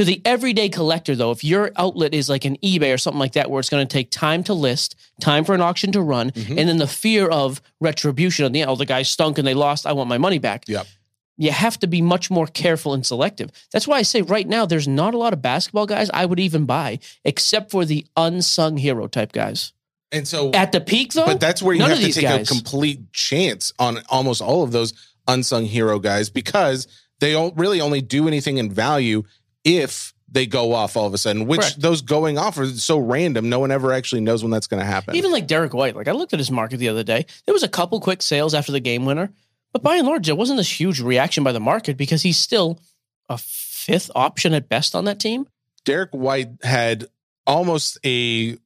[0.00, 3.34] To the everyday collector, though, if your outlet is like an eBay or something like
[3.34, 6.30] that, where it's going to take time to list, time for an auction to run,
[6.30, 6.56] Mhm.
[6.58, 9.52] and then the fear of retribution on the end, oh, the guy stunk and they
[9.52, 10.64] lost, I want my money back.
[10.66, 10.86] Yep.
[11.36, 13.50] You have to be much more careful and selective.
[13.74, 16.40] That's why I say right now, there's not a lot of basketball guys I would
[16.40, 19.74] even buy, except for the unsung hero type guys.
[20.10, 22.50] And so, At the peak, though, but that's where you have to take guys.
[22.50, 24.94] a complete chance on almost all of those
[25.28, 26.88] unsung hero guys because
[27.20, 29.24] they don't really only do anything in value
[29.64, 31.46] if they go off all of a sudden.
[31.46, 31.80] Which Correct.
[31.80, 33.48] those going off are so random.
[33.48, 35.16] No one ever actually knows when that's going to happen.
[35.16, 37.26] Even like Derrick White, like I looked at his market the other day.
[37.46, 39.32] There was a couple quick sales after the game winner,
[39.72, 42.78] but by and large, there wasn't this huge reaction by the market because he's still
[43.28, 45.48] a fifth option at best on that team.
[45.84, 47.06] Derrick White had
[47.46, 48.56] almost a,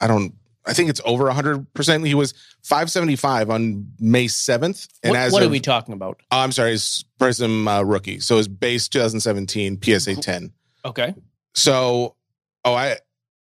[0.00, 0.34] I don't,
[0.66, 2.06] I think it's over 100%.
[2.06, 4.88] He was 575 on May 7th.
[5.02, 6.22] And What, as what of, are we talking about?
[6.30, 8.20] oh, I'm sorry, it's Prism uh, rookie.
[8.20, 10.52] So his base 2017 PSA 10.
[10.84, 11.14] Okay.
[11.54, 12.16] So,
[12.64, 12.96] oh, I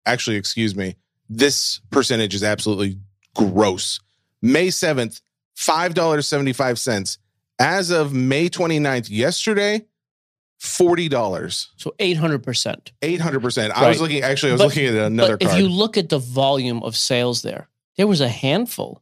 [0.06, 0.96] actually, excuse me.
[1.30, 2.98] This percentage is absolutely
[3.36, 4.00] gross.
[4.42, 5.22] May 7th,
[5.58, 7.18] $5.75.
[7.60, 9.86] As of May 29th, yesterday,
[10.60, 12.92] forty dollars, So 800%.
[13.02, 13.74] eight hundred percent.
[13.76, 14.22] I was looking.
[14.22, 15.58] Actually, I was But- looking at another but card.
[15.58, 19.02] if you look at the volume of sales there, there was a handful.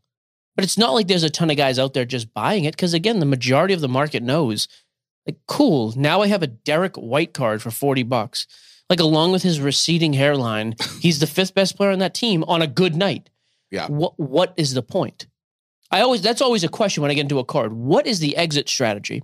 [0.56, 2.94] But it's not like there's a ton of guys out there just buying it because
[2.94, 4.68] again, the majority of the market knows,
[5.28, 5.94] like, cool.
[5.96, 8.48] Now I have a Derrick White card for forty bucks.
[8.90, 12.62] Like, along with his receding hairline, he's the fifth best player on that team on
[12.62, 13.30] a good night.
[13.70, 13.88] Yeah.
[13.88, 15.28] What What is the point?
[15.92, 17.74] I always that's always a question when I get into a card.
[17.74, 19.22] What is the exit strategy?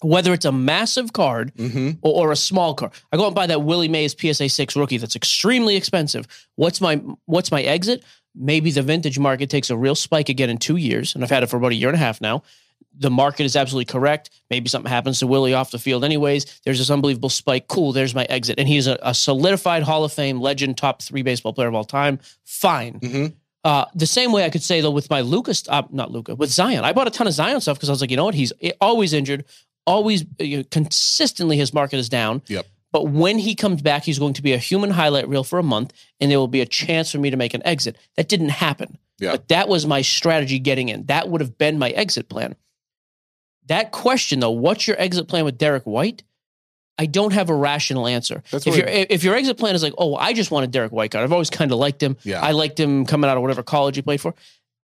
[0.00, 1.98] Whether it's a massive card Mhm.
[2.02, 2.92] or, or a small card.
[3.12, 6.26] I go and buy that Willie Mays PSA six rookie that's extremely expensive.
[6.56, 8.02] What's my what's my exit?
[8.34, 11.42] Maybe the vintage market takes a real spike again in two years, and I've had
[11.42, 12.42] it for about a year and a half now.
[12.98, 14.30] The market is absolutely correct.
[14.50, 16.60] Maybe something happens to Willie off the field, anyways.
[16.64, 17.68] There's this unbelievable spike.
[17.68, 21.22] Cool, there's my exit, and he's a, a solidified Hall of Fame legend, top three
[21.22, 22.18] baseball player of all time.
[22.44, 23.00] Fine.
[23.00, 23.32] Mhm.
[23.64, 26.50] Uh, the same way I could say though with my Lucas, uh, not Luca, with
[26.50, 28.34] Zion, I bought a ton of Zion stuff because I was like, you know what,
[28.34, 29.44] he's always injured,
[29.86, 32.42] always uh, you know, consistently his market is down.
[32.46, 32.66] Yep.
[32.92, 35.62] But when he comes back, he's going to be a human highlight reel for a
[35.62, 37.96] month, and there will be a chance for me to make an exit.
[38.16, 38.98] That didn't happen.
[39.18, 39.32] Yeah.
[39.32, 41.06] But that was my strategy getting in.
[41.06, 42.54] That would have been my exit plan.
[43.66, 46.22] That question though, what's your exit plan with Derrick White?
[46.98, 48.42] I don't have a rational answer.
[48.50, 51.10] That's if your if your exit plan is like, oh, I just wanted Derrick White
[51.10, 51.24] card.
[51.24, 52.16] I've always kind of liked him.
[52.22, 52.40] Yeah.
[52.40, 54.34] I liked him coming out of whatever college he played for.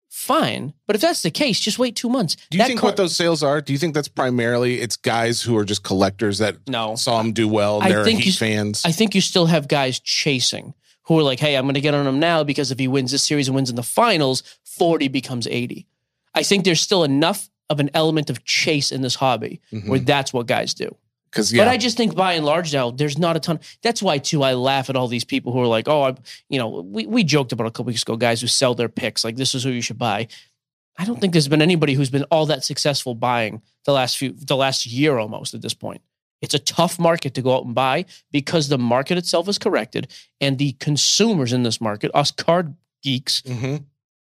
[0.08, 2.34] Fine, but if that's the case, just wait two months.
[2.50, 3.60] Do you That think card- what those sales are?
[3.60, 6.96] Do you think that's primarily it's guys who are just collectors that No.
[6.96, 7.80] saw him do well?
[7.82, 8.82] I they're think Heat you- fans.
[8.84, 11.94] I think you still have guys chasing who are like, hey, I'm going to get
[11.94, 15.08] on him now because if he wins this series and wins in the finals, 40
[15.08, 15.86] becomes 80.
[16.34, 19.88] I think there's still enough of an element of chase in this hobby mm-hmm.
[19.90, 20.94] where that's what guys do.
[21.30, 23.60] Because yeah, But I just think by and large now, there's not a ton.
[23.82, 26.16] That's why too I laugh at all these people who are like, oh, I'm,
[26.48, 29.24] you know, we, we joked about a couple weeks ago, guys who sell their picks
[29.24, 30.28] like this is who you should buy.
[30.96, 34.32] I don't think there's been anybody who's been all that successful buying the last few,
[34.32, 36.00] the last year almost at this point.
[36.40, 40.08] It's a tough market to go out and buy because the market itself is corrected
[40.40, 43.84] and the consumers in this market, us card geeks, Mhm.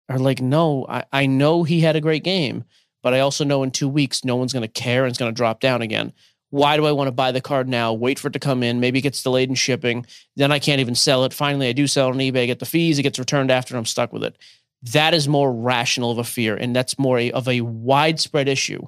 [0.08, 2.64] are like, no, I, I know he had a great game,
[3.02, 5.32] but I also know in two weeks no one's going to care and it's going
[5.32, 6.12] to drop down again.
[6.50, 7.92] Why do I want to buy the card now?
[7.92, 8.80] Wait for it to come in.
[8.80, 10.06] Maybe it gets delayed in shipping.
[10.36, 11.34] Then I can't even sell it.
[11.34, 12.42] Finally, I do sell it on eBay.
[12.42, 12.98] I get the fees.
[12.98, 13.74] It gets returned after.
[13.74, 14.36] and I'm stuck with it.
[14.82, 18.80] That is more rational of a fear, and that's more a, of a widespread issue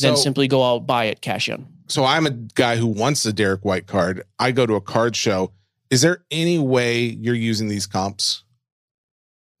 [0.00, 1.66] than So- simply go out buy it cash in.
[1.88, 4.22] so I'm a guy who wants a Derrick White card.
[4.38, 5.52] I go to a card show.
[5.90, 8.42] Is there any way you're using these comps?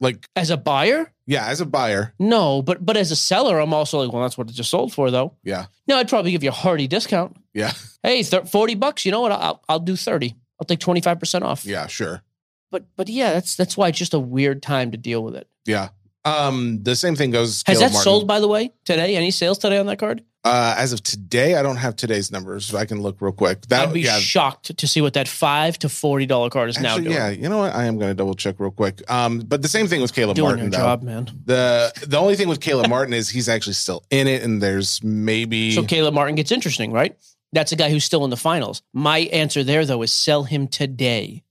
[0.00, 3.74] Like, As a buyer, yeah, as a buyer, no, but but as a seller, I'm
[3.74, 5.34] also like, well, that's what it just sold for, though.
[5.42, 7.36] yeah, No, I'd probably give you a hearty discount.
[7.54, 9.04] yeah, Hey, thir- forty bucks.
[9.04, 9.32] You know what?
[9.32, 10.34] I'll I'll do thirty.
[10.60, 11.64] I'll take twenty five percent off.
[11.64, 12.22] yeah, sure,
[12.70, 15.48] But but yeah, that's that's why it's just a weird time to deal with it.
[15.66, 15.88] yeah.
[16.24, 17.62] Um, the same thing goes.
[17.66, 18.02] Has that Martin.
[18.02, 19.14] sold by the way today?
[19.14, 20.24] Any sales today on that card?
[20.46, 22.74] Uh, as of today, I don't have today's numbers.
[22.74, 23.62] I can look real quick.
[23.66, 26.78] That I'd be yeah, shocked to see what that five to forty dollar card is
[26.80, 27.10] now doing.
[27.10, 27.30] yeah.
[27.30, 27.74] You know what?
[27.74, 29.02] I am going to double check real quick.
[29.10, 30.64] Um, but the same thing with Caleb doing Martin.
[30.72, 31.28] your job, man.
[31.44, 35.02] The the only thing with Caleb Martin is he's actually still in it, and there's
[35.02, 37.16] maybe So Caleb Martin gets interesting, right?
[37.52, 38.82] That's a guy who's still in the finals.
[38.92, 41.42] My answer there though is sell him today.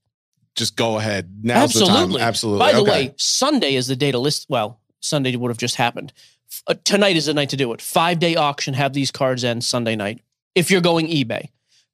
[0.54, 1.30] just go ahead.
[1.42, 2.28] Now's Absolutely, the time.
[2.28, 2.58] Absolutely.
[2.60, 2.90] By the Okay.
[3.08, 4.46] way, Sunday is the day to list.
[4.48, 6.12] Well, Sunday would have just happened.
[6.68, 7.80] Uh, tonight is the night to do it.
[7.80, 8.74] Five day auction.
[8.74, 10.20] Have these cards end Sunday night
[10.54, 11.48] if you're going eBay,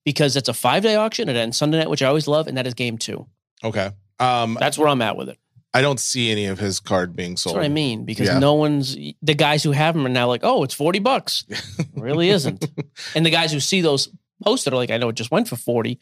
[0.04, 1.28] because it's a five day auction.
[1.28, 3.26] It ends Sunday night, which I always love, and that is game two.
[3.64, 3.90] okay.
[4.20, 5.38] Um, That's where I'm at with it.
[5.74, 7.56] I don't see any of his card being sold.
[7.56, 8.38] That's what I mean because Yeah.
[8.38, 11.44] no one's the guys who have them are now like, oh, it's forty bucks.
[11.48, 11.64] It
[11.96, 12.66] really isn't.
[13.14, 14.10] and the guys who see those
[14.44, 15.98] posted are like, I know it just went for forty.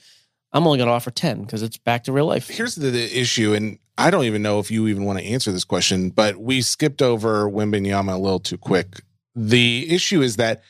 [0.52, 2.48] I'm only going to offer ten because it's back to real life.
[2.48, 5.53] Here's the, the issue, and I don't even know if you even want to answer
[5.53, 9.03] this question, but we skipped over Wembanyama a little too quick.
[9.37, 10.63] The issue is that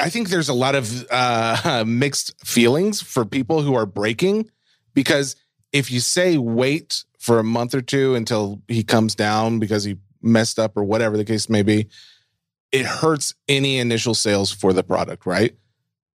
[0.00, 4.50] I think there's a lot of uh, mixed feelings for people who are breaking
[4.94, 5.36] because
[5.72, 9.96] if you say wait for a month or two until he comes down because he
[10.20, 11.86] messed up or whatever the case may be,
[12.72, 15.54] it hurts any initial sales for the product, right?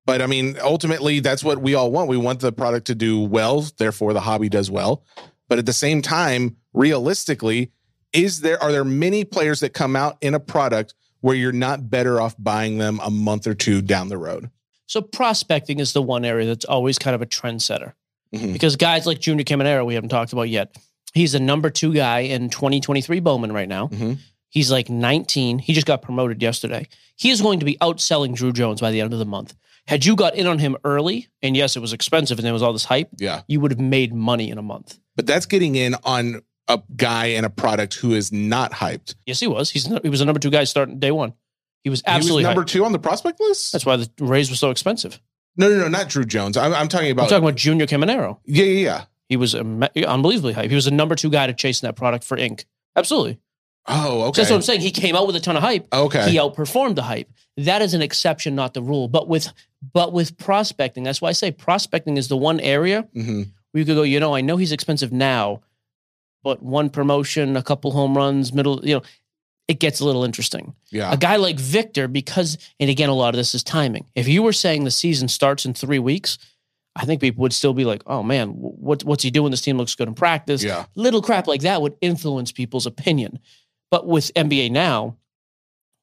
[0.04, 2.08] But I mean, ultimately, that's what we all want.
[2.08, 5.04] We want the product to do well, therefore the hobby does well.
[5.50, 7.72] But at the same time, realistically,
[8.12, 11.90] is there are there many players that come out in a product where you're not
[11.90, 14.48] better off buying them a month or two down the road?
[14.86, 17.92] So prospecting is the one area that's always kind of a trendsetter
[18.34, 18.52] Mhm.
[18.52, 20.76] because guys like Junior Caminero, we haven't talked about yet.
[21.14, 23.88] He's the number two guy in 2023 Bowman right now.
[23.88, 24.18] Mhm.
[24.50, 25.58] He's like 19.
[25.58, 26.86] He just got promoted yesterday.
[27.16, 29.54] He is going to be outselling Druw Jones by the end of the month.
[29.86, 32.62] Had you got in on him early, and yes, it was expensive and there was
[32.62, 33.42] all this hype, Yeah.
[33.48, 34.98] you would have made money in a month.
[35.16, 39.14] But that's getting in on a guy and a product who is not hyped.
[39.26, 39.70] Yes, he was.
[39.70, 41.34] He's he was the number two guy starting day one.
[41.84, 42.72] He was absolutely he was number hyped.
[42.72, 43.72] two on the prospect list.
[43.72, 45.20] That's why the Rays were so expensive.
[45.56, 46.56] No, no, no, not Druw Jones.
[46.56, 47.28] I'm, I'm talking I'm about.
[47.28, 48.38] talking about Junior Caminero.
[48.46, 49.04] yeah, yeah, yeah.
[49.28, 50.68] He was im- unbelievably hype.
[50.70, 52.64] He was the number two guy to chasing that product for Inc.
[52.96, 53.38] Absolutely.
[53.86, 54.40] Oh, So okay.
[54.42, 54.80] that's what I'm saying.
[54.80, 55.86] He came out with a ton of hype.
[55.92, 56.30] Okay.
[56.30, 57.28] He outperformed the hype.
[57.56, 59.08] That is an exception, not the rule.
[59.08, 59.52] But with
[59.92, 63.42] but with prospecting, that's why I say prospecting is the one area hmm
[63.74, 65.60] you could go, you know, I know he's expensive now,
[66.42, 69.02] but one promotion, a couple home runs, middle, you know,
[69.68, 70.74] it gets a little interesting.
[70.90, 71.12] Yeah.
[71.12, 74.06] A guy like Victor, because, and again, a lot of this is timing.
[74.16, 76.38] If you were saying the season starts in three weeks,
[76.96, 79.52] I think people would still be like, oh man, what, what's he doing?
[79.52, 80.64] This team looks good in practice.
[80.64, 80.86] Yeah.
[80.96, 83.38] Little crap like that would influence people's opinion.
[83.92, 85.16] But with NBA now,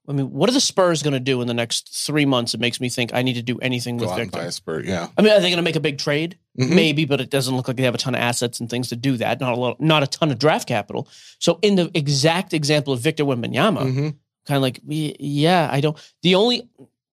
[0.09, 2.53] I mean, what are the Spurs going to do in the next three months?
[2.53, 4.49] It makes me think I need to do anything Go with out and buy Victor.
[4.49, 4.85] a spurt.
[4.85, 5.07] Yeah.
[5.17, 6.37] I mean, are they going to make a big trade?
[6.57, 6.69] Mhm.
[6.75, 8.95] Maybe, but it doesn't look like they have a ton of assets and things to
[8.95, 9.41] do that.
[9.41, 11.09] Not a lot, not a ton of draft capital.
[11.39, 14.15] So, in the exact example of Victor Wembanyama, Mhm.
[14.45, 15.97] kind of like, y- yeah, I don't.
[16.23, 16.69] The only,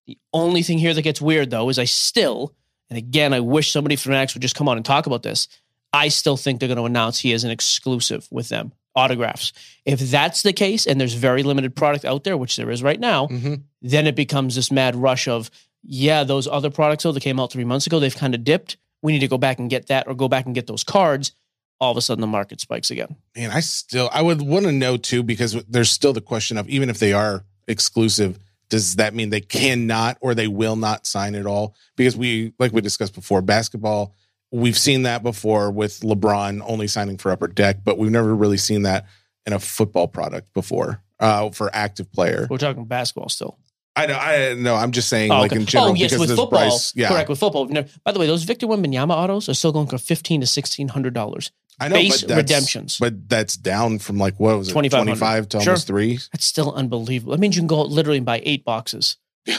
[0.06, 2.54] the only thing here that gets weird though is I still,
[2.90, 5.48] and again, I wish somebody from Fanatics would just come on and talk about this.
[5.92, 9.52] I still think they're going to announce he is an exclusive with them autographs.
[9.84, 13.00] If that's the case, and there's very limited product out there, which there is right
[13.00, 13.62] now, Mhm.
[13.82, 15.50] then it becomes this mad rush of,
[15.82, 18.76] yeah, those other products though that came out three months ago, they've kind of dipped.
[19.02, 21.32] We need to go back and get that, or go back and get those cards.
[21.80, 23.16] All of a sudden, the market spikes again.
[23.36, 26.68] Man, I still I would want to know too because there's still the question of
[26.68, 28.38] even if they are exclusive,
[28.70, 31.74] does that mean they cannot or they will not sign at all?
[31.96, 34.14] Because we like we discussed before, basketball,
[34.54, 38.56] we've seen that before with LeBron only signing for upper deck, but we've never really
[38.56, 39.06] seen that
[39.46, 42.46] in a football product before uh, for active player.
[42.48, 43.58] We're talking basketball still.
[43.96, 44.74] I know, I know.
[44.74, 45.60] I'm just saying, Oh, like okay.
[45.60, 47.28] in general, oh yes, with football, price, yeah, correct.
[47.28, 50.40] With football, no, by the way, those Victor Wembanyama autos are still going for fifteen
[50.40, 51.52] to sixteen hundred dollars.
[51.80, 52.98] I know, base but that's, redemptions.
[53.00, 55.70] but that's down from like what was it, 25 to Sure.
[55.72, 56.18] almost three.
[56.32, 57.32] That's still unbelievable.
[57.32, 59.16] That means you can go literally and buy eight boxes.
[59.46, 59.58] and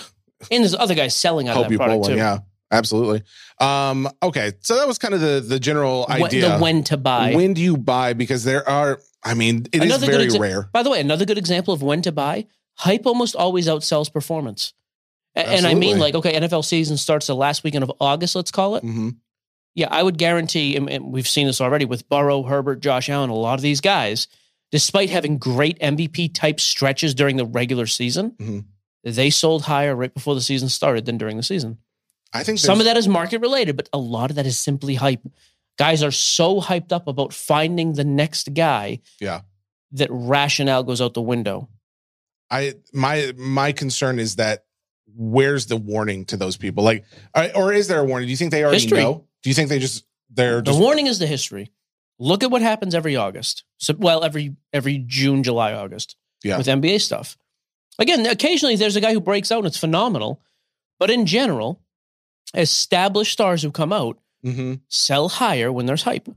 [0.49, 2.17] there's other guys selling out Hope of you that pull product one, too.
[2.17, 2.39] yeah,
[2.77, 3.23] absolutely.
[3.59, 6.49] Um, okay, so that was kind of the the general When- idea.
[6.49, 7.33] the when to buy.
[7.35, 8.13] When do you buy?
[8.13, 10.69] Because there are, I mean, it is Another good very exa- rare.
[10.73, 12.45] By the way, another good example of when to buy.
[12.77, 14.73] Hype almost always outsells performance.
[15.35, 18.51] A- And I mean, like, okay, NFL season starts the last weekend of August, let's
[18.51, 18.81] call it.
[18.83, 19.09] hmm
[19.73, 23.33] Yeah, I would guarantee, and we've seen this already with Burrow, Herbert, Josh Allen, a
[23.35, 24.27] lot of these guys,
[24.71, 28.63] despite having great MVP type stretches during the regular season, Mhm.
[29.03, 31.77] they sold higher right before the season started than during the season.
[32.35, 34.95] I think Some of that is market related, but a lot of that is simply
[34.95, 35.21] hype.
[35.77, 39.41] Guys are so hyped up about finding the next guy Yeah.
[39.93, 41.69] that rationale goes out the window.
[42.49, 44.65] I my my concern is that
[45.15, 46.83] where's the warning to those people?
[46.83, 47.05] Like,
[47.55, 48.27] or is there a warning?
[48.27, 48.99] Do you think they already History.
[48.99, 49.25] know?
[49.43, 51.71] Do you think they just they're The warning is the history.
[52.19, 53.63] Look at what happens every August.
[53.77, 56.57] So, well, every every June, July, August Yeah.
[56.57, 57.37] with NBA stuff.
[57.97, 60.41] Again, occasionally there's a guy who breaks out and it's phenomenal,
[60.99, 61.81] but in general,
[62.55, 64.81] established stars who come out Mhm.
[64.89, 66.27] sell higher when there's hype.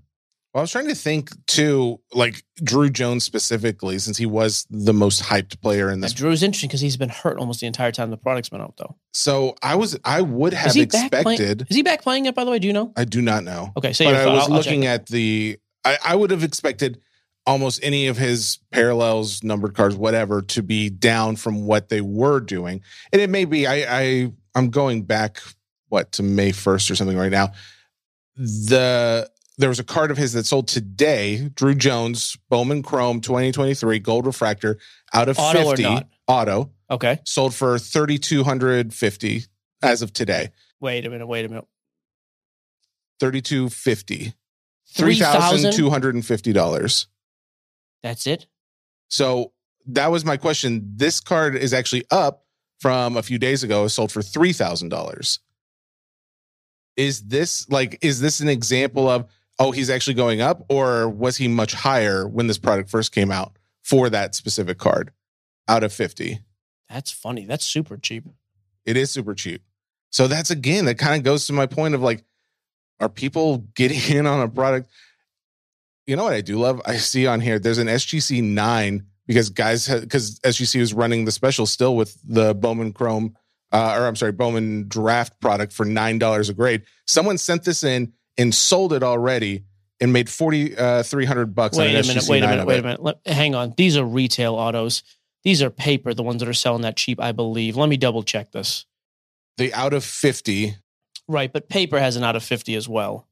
[0.54, 4.94] Well, I was trying to think too, like Druw Jones specifically, since he was the
[4.94, 6.14] most hyped player in Now, this.
[6.14, 8.96] Druw's interesting because he's been hurt almost the entire time the product's been out, though.
[9.12, 11.26] So I was, I would have is he back playing?
[11.38, 11.66] expected.
[11.68, 12.34] Is he back playing it?
[12.34, 12.92] By the way, do you know?
[12.96, 13.72] I do not know.
[13.76, 15.58] Okay, so but I was I'll- I'll looking at the.
[15.84, 16.98] I, I would have expected
[17.46, 22.40] almost any of his parallels, numbered cards, whatever, to be down from what they were
[22.40, 22.80] doing,
[23.12, 23.66] and it may be.
[23.66, 25.40] I, I I'm going back
[25.88, 27.52] what to May first or something right now.
[28.36, 29.28] The
[29.58, 31.50] there was a card of his that sold today.
[31.54, 34.78] Druw Jones, Bowman Chrome, 2023 Gold Refractor,
[35.12, 36.06] out of Auto or 50 not?
[36.28, 39.44] auto, Okay, sold for 3,250
[39.82, 40.50] as of today.
[40.80, 41.26] wait a minute.
[41.26, 41.66] Wait a minute.
[43.20, 44.32] 3250.
[44.96, 47.06] $3,250.
[48.02, 48.46] That's it.
[49.08, 49.52] So
[49.86, 50.82] that was my question.
[50.94, 52.44] This card is actually up
[52.80, 55.38] from a few days ago, It sold for $3,000.
[56.98, 59.24] Is this like, is this an example of,
[59.58, 63.30] oh, he's actually going up, or was he much higher when this product first came
[63.30, 65.12] out for that specific card
[65.66, 66.40] out of 50?
[66.90, 67.46] That's funny.
[67.46, 68.24] That's super cheap.
[68.84, 69.62] It is super cheap.
[70.10, 72.24] So that's again, that kind of goes to my point of like,
[73.00, 74.90] are people getting in on a product?
[76.06, 76.80] You know what I do love?
[76.86, 81.32] I see on here there's an SGC nine because guys because SGC was running the
[81.32, 83.36] special still with the Bowman Chrome,
[83.72, 86.82] uh, or I'm sorry, Bowman Draft product for nine dollars a grade.
[87.06, 89.64] Someone sent this in and sold it already
[90.00, 91.76] and made forty uh, three hundred bucks.
[91.76, 92.24] Wait a minute.
[92.28, 92.66] Wait a minute.
[92.66, 92.80] Wait it.
[92.80, 93.02] a minute.
[93.02, 93.74] Let, hang on.
[93.76, 95.02] These are retail autos.
[95.44, 96.14] These are paper.
[96.14, 97.76] The ones that are selling that cheap, I believe.
[97.76, 98.86] Let me double check this.
[99.56, 100.76] The out of fifty.
[101.26, 103.26] Right, but paper has an out of fifty as well.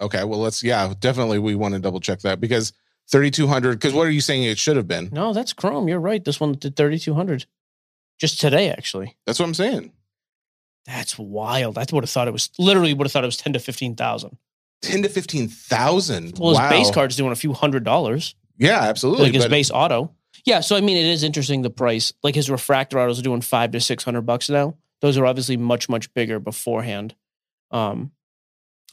[0.00, 2.72] Okay, well let's yeah, definitely we want to double check that because
[3.08, 3.78] thirty two hundred.
[3.78, 5.08] Because what are you saying it should have been?
[5.12, 5.88] No, that's Chrome.
[5.88, 6.24] You're right.
[6.24, 7.46] This one did thirty two hundred.
[8.22, 9.16] Just today, actually.
[9.26, 9.90] That's what I'm saying.
[10.86, 11.76] That's wild.
[11.76, 13.96] I would have thought it was literally would have thought it was ten to fifteen
[13.96, 14.36] thousand.
[14.80, 16.38] Ten to fifteen thousand.
[16.38, 16.70] Well, his wow.
[16.70, 18.36] base card's doing a few hundred dollars.
[18.58, 19.24] Yeah, absolutely.
[19.24, 20.14] Like his but- base auto.
[20.44, 22.12] Yeah, so I mean, it is interesting the price.
[22.22, 24.76] Like his refractor autos are doing five to six hundred bucks now.
[25.00, 27.16] Those are obviously much much bigger beforehand.
[27.72, 28.12] Um,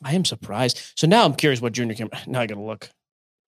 [0.03, 0.81] I am surprised.
[0.95, 2.09] So now I'm curious what junior came.
[2.25, 2.89] Now I gotta look.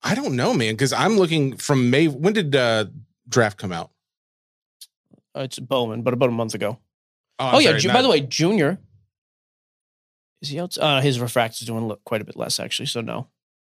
[0.04, 2.08] I don't know, man, because I'm looking from May.
[2.08, 2.86] When did uh,
[3.28, 3.90] draft come out?
[5.36, 6.78] Uh, it's Bowman, but about a month ago.
[7.40, 7.70] I'm Oh, yeah.
[7.70, 8.80] sorry, Ju- not- by the way, Junior
[10.42, 10.78] is he out?
[10.78, 12.88] Uh, his refractor's doing lo- quite a bit less actually.
[12.88, 13.28] So no,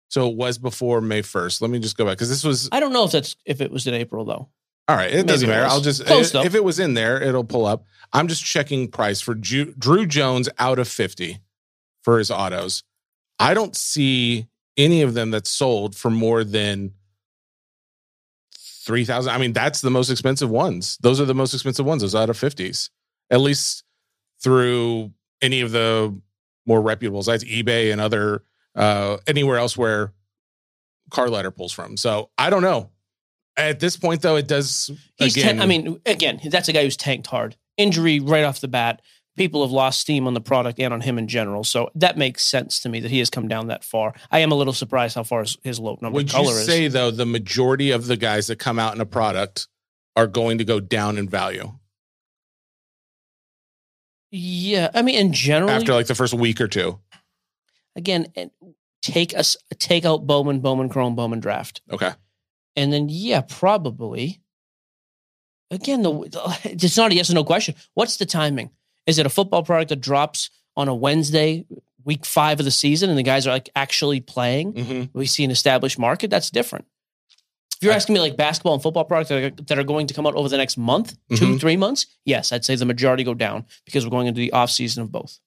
[0.08, 1.60] So it was before May 1st.
[1.60, 3.70] Let me just go back because this was I don't know if that's if it
[3.70, 4.48] was in April though.
[4.88, 5.10] all right.
[5.10, 5.64] It Maybe doesn't matter.
[5.64, 5.72] was.
[5.72, 7.84] I'll just Close, if, if it was in there, it'll pull up.
[8.12, 11.38] I'm just checking price for Ju- Druw Jones out of 50
[12.02, 12.82] for his autos.
[13.38, 14.46] I don't see
[14.76, 16.92] any of them that's sold for more than
[18.80, 20.98] 3000 I mean, that's the most expensive ones.
[21.00, 22.90] Those are the most expensive ones, those out of 50s.
[23.30, 23.84] At least
[24.42, 25.12] through
[25.42, 26.18] any of the
[26.66, 28.42] more reputable sites, eBay and other
[28.74, 30.12] uh anywhere else where
[31.10, 31.96] Card Ladder pulls from.
[31.96, 32.90] So I don't know.
[33.56, 34.90] At this point, though, it does.
[35.16, 37.56] He's again, tan- I mean, again, that's a guy who's tanked hard.
[37.76, 39.02] Injury right off the bat.
[39.36, 41.64] People have lost steam on the product and on him in general.
[41.64, 44.12] So that makes sense to me that he has come down that far.
[44.30, 46.66] I am a little surprised how far his, his low number would you color is.
[46.66, 49.68] say though the majority of the guys that come out in a product
[50.16, 51.72] are going to go down in value
[54.30, 56.98] yeah, I mean, in general, after like the first week or two?
[57.96, 58.46] again, eh,
[59.02, 61.82] take us take out Bowman, Bowman, Chrome, Bowman draft.
[61.90, 62.12] Okay,
[62.76, 64.40] And then, yeah, probably.
[65.72, 67.74] Again, the it's not a yes or no question.
[67.94, 68.70] What's the timing?
[69.06, 71.64] Is it a football product that drops on a Wednesday,
[72.04, 74.72] week five of the season, and the guys are like actually playing?
[74.74, 75.10] Mhm.
[75.12, 76.30] We see an established market.
[76.30, 76.86] That's different.
[77.76, 80.12] If you're asking me like basketball and football products that are, that are going to
[80.14, 81.60] come out over the next month, two, Mhm.
[81.60, 84.70] three months, yes, I'd say the majority go down because we're going into the off
[84.70, 85.38] season of both.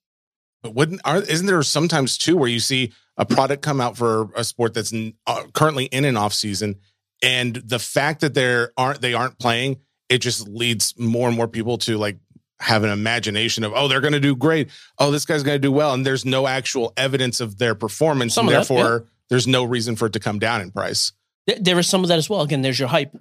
[0.64, 4.30] but wouldn't are, isn't there sometimes too where you see a product come out for
[4.34, 4.93] a sport that's
[5.28, 6.78] uh, currently in an off season,
[7.22, 9.76] and the fact that there aren't they aren't playing,
[10.08, 12.18] it just leads more and more people to like
[12.64, 15.59] have an imagination of oh they're going to do great, oh this guy's going to
[15.59, 19.05] do well, and there's no actual evidence of their performance, Some and of that, therefore
[19.30, 21.11] there's no reason for it to come down in price.
[21.47, 22.41] Th- There is some of that as well.
[22.41, 23.16] Again, there's your hype.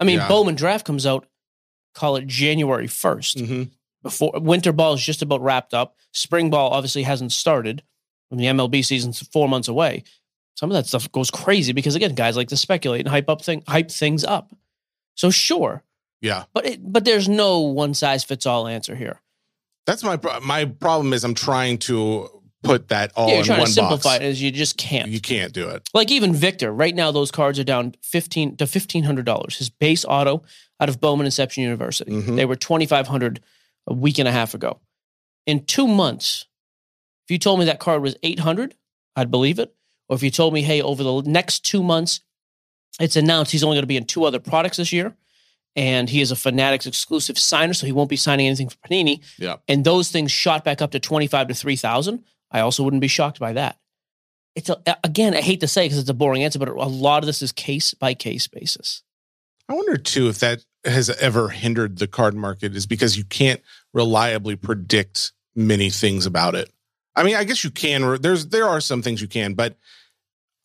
[0.00, 0.28] I mean, Yeah.
[0.28, 1.26] Bowman draft comes out,
[1.94, 3.36] call it January 1st.
[3.36, 3.62] Mm-hmm.
[4.02, 5.96] before winter ball is just about wrapped up.
[6.12, 7.82] Spring ball obviously hasn't started.
[8.30, 10.02] And the MLB season's four months away.
[10.56, 13.42] Some of that stuff goes crazy because again, guys like to speculate and hype up
[13.42, 14.50] thing hype things up.
[15.14, 15.82] So sure,
[16.20, 16.44] Yeah.
[16.54, 19.20] but it, but there's no one size fits all answer here.
[19.86, 22.28] That's my my problem is I'm trying to
[22.62, 24.24] put that all yeah, you're in trying one to simplify box.
[24.24, 25.08] it as you just can't.
[25.08, 25.88] You can't do it.
[25.94, 29.56] like even Victor, right now those cards are down fifteen to fifteen hundred dollars.
[29.58, 30.42] His base auto
[30.80, 32.10] out of Bowman Inception University.
[32.10, 32.34] Mhm.
[32.36, 33.40] They were twenty five hundred
[33.86, 34.80] a week and a half ago.
[35.46, 36.46] In two months,
[37.26, 38.74] if you told me that card was eight hundred,
[39.14, 39.72] I'd believe it.
[40.08, 42.20] Or if you told me, hey, over the next two months,
[43.00, 45.16] it's announced he's only going to be in two other products this year,
[45.76, 49.22] and he is a Fanatics exclusive signer, so he won't be signing anything for Panini.
[49.38, 49.56] Yeah.
[49.68, 52.24] And those things shot back up to twenty five to three thousand.
[52.50, 53.78] I also wouldn't be shocked by that.
[54.54, 57.22] It's a, again, I hate to say because it's a boring answer, but a lot
[57.22, 59.02] of this is case by case basis.
[59.68, 63.60] I wonder too if that has ever hindered the card market is because you can't
[63.92, 66.70] reliably predict many things about it.
[67.14, 68.20] I mean, I guess you can.
[68.22, 69.76] There's there are some things you can, but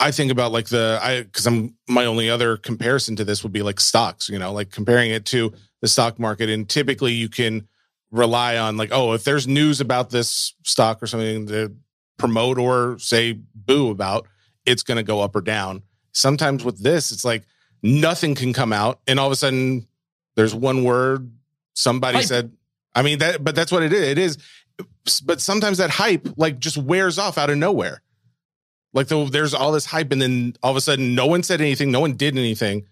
[0.02, 3.54] I think about like the I because I'm my only other comparison to this would
[3.54, 4.28] be like stocks.
[4.28, 7.68] You know, like comparing it to the stock market, and typically you can
[8.12, 11.74] rely on like oh if there's news about this stock or something to
[12.18, 14.28] promote or say boo about,
[14.66, 15.84] it's going to go up or down.
[16.12, 17.44] Sometimes with this, it's like
[17.84, 19.88] nothing can come out and all of a sudden
[20.36, 21.32] there's one word
[21.74, 22.26] somebody Hype.
[22.26, 22.52] said
[22.94, 24.38] i mean that but that's what it is it is
[25.26, 28.02] but sometimes that hype like just wears off out of nowhere
[28.94, 31.62] like the, there's all this hype and then all of a sudden no one said
[31.62, 32.86] anything no one did anything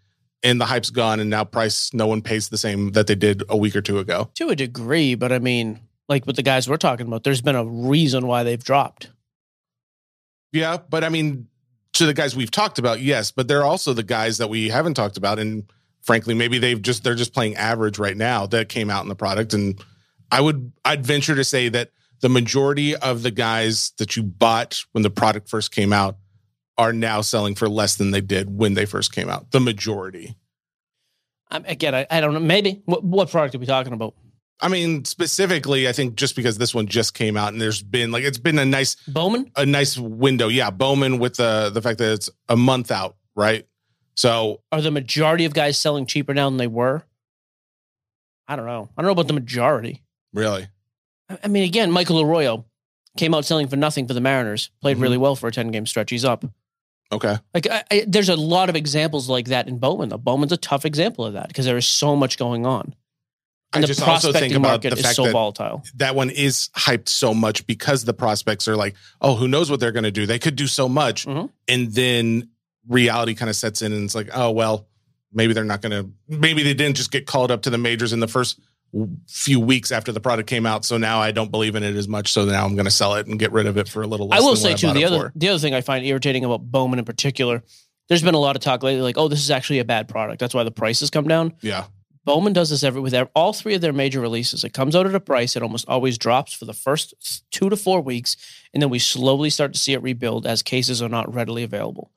[0.43, 3.43] and the hype's gone and now price no one pays the same that they did
[3.49, 6.69] a week or two ago To a degree, but I mean, like with the guys
[6.69, 9.09] we're talking about, there's been a reason why they've dropped.
[10.53, 11.47] yeah but i mean
[11.93, 14.69] to the guys we've talked about yes but there are also the guys that we
[14.69, 15.63] haven't talked about and
[16.01, 19.15] frankly maybe they've just they're just playing average right now that came out in the
[19.15, 19.83] product and
[20.31, 21.91] i would i'd venture to say that
[22.21, 26.17] the majority of the guys that you bought when the product first came out
[26.77, 30.35] are now selling for less than they did when they first came out the majority
[31.51, 32.39] Um, again, I, I don't know.
[32.39, 34.13] Maybe what, what product are we talking about?
[34.61, 38.11] i mean specifically i think just because this one just came out and there's been
[38.11, 39.49] like it's been a nice Bowman.
[39.55, 43.65] a nice window yeah bowman with the the fact that it's a month out right
[44.15, 47.03] so Are the majority of guys selling cheaper now than they were?
[48.49, 48.89] I don't know.
[48.97, 50.03] I don't know about the majority.
[50.33, 50.67] really
[51.43, 52.65] I mean, again, Michael Arroyo
[53.17, 55.01] came out selling for nothing for the Mariners, played Mhm.
[55.01, 56.09] really well for a 10 game stretch.
[56.09, 56.45] He's up.
[57.11, 57.37] Okay.
[57.53, 60.17] Like, I, I, there's a lot of examples like that in Bowman, though.
[60.17, 62.93] Bowman's a tough example of that because there is so much going on.
[63.73, 65.83] I And the just also think about market the is fact so that volatile.
[65.95, 69.79] that one is hyped so much because the prospects are like, oh, who knows what
[69.79, 70.25] they're going to do?
[70.25, 71.25] They could do so much.
[71.25, 71.49] Mhm.
[71.67, 72.49] And then
[72.87, 74.87] reality kind of sets in and it's like, oh, well,
[75.31, 78.11] maybe they're not going to, maybe they didn't just get called up to the majors
[78.13, 78.59] in the first
[79.27, 80.85] few weeks after the product came out.
[80.85, 82.31] So now I don't believe in it as much.
[82.31, 84.27] So now I'm going to sell it and get rid of it for a little
[84.27, 84.41] less.
[84.41, 85.31] I will say too the other for.
[85.35, 87.63] the other thing I find irritating about Bowman in particular.
[88.07, 90.39] There's been a lot of talk lately, like, oh, this is actually a bad product.
[90.39, 91.53] That's why the prices come down.
[91.61, 91.85] Yeah.
[92.25, 94.63] Bowman does this every with their, all three of their major releases.
[94.63, 95.55] It comes out at a price.
[95.55, 97.13] It almost always drops for the first
[97.51, 98.35] two to four weeks,
[98.73, 102.11] and then we slowly start to see it rebuild as cases are not readily available.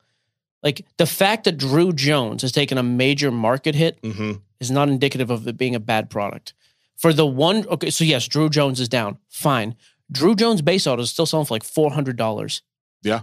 [0.63, 4.87] Like the fact that Druw Jones has taken a major market hit hmm is not
[4.87, 6.53] indicative of it being a bad product.
[6.97, 9.17] For the one, okay, so yes, Druw Jones is down.
[9.29, 9.75] Fine.
[10.13, 12.61] Druw Jones base auto is still selling for like four hundred dollars.
[13.01, 13.21] Yeah.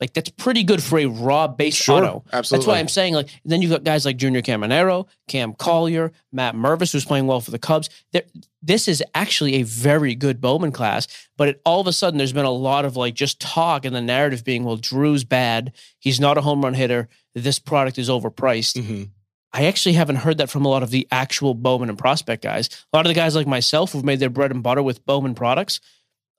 [0.00, 1.96] like that's pretty good for a raw base Sure.
[2.04, 2.24] auto.
[2.32, 2.62] Absolutely.
[2.64, 3.28] That's why I'm saying like.
[3.44, 7.50] Then you've got guys like Junior Caminero, Cam Collier, Matt Mervis, who's playing well for
[7.50, 7.88] the Cubs.
[8.12, 8.22] There,
[8.62, 11.08] this is actually a very good Bowman class,
[11.38, 13.96] but it, all of a sudden there's been a lot of like just talk and
[13.96, 15.72] the narrative being, well, Druw's bad.
[15.98, 17.08] He's not a home run hitter.
[17.34, 18.84] This product is overpriced.
[18.84, 19.04] hmm
[19.52, 22.68] I actually haven't heard that from a lot of the actual Bowman and prospect guys.
[22.92, 25.34] A lot of the guys like myself who've made their bread and butter with Bowman
[25.34, 25.80] products.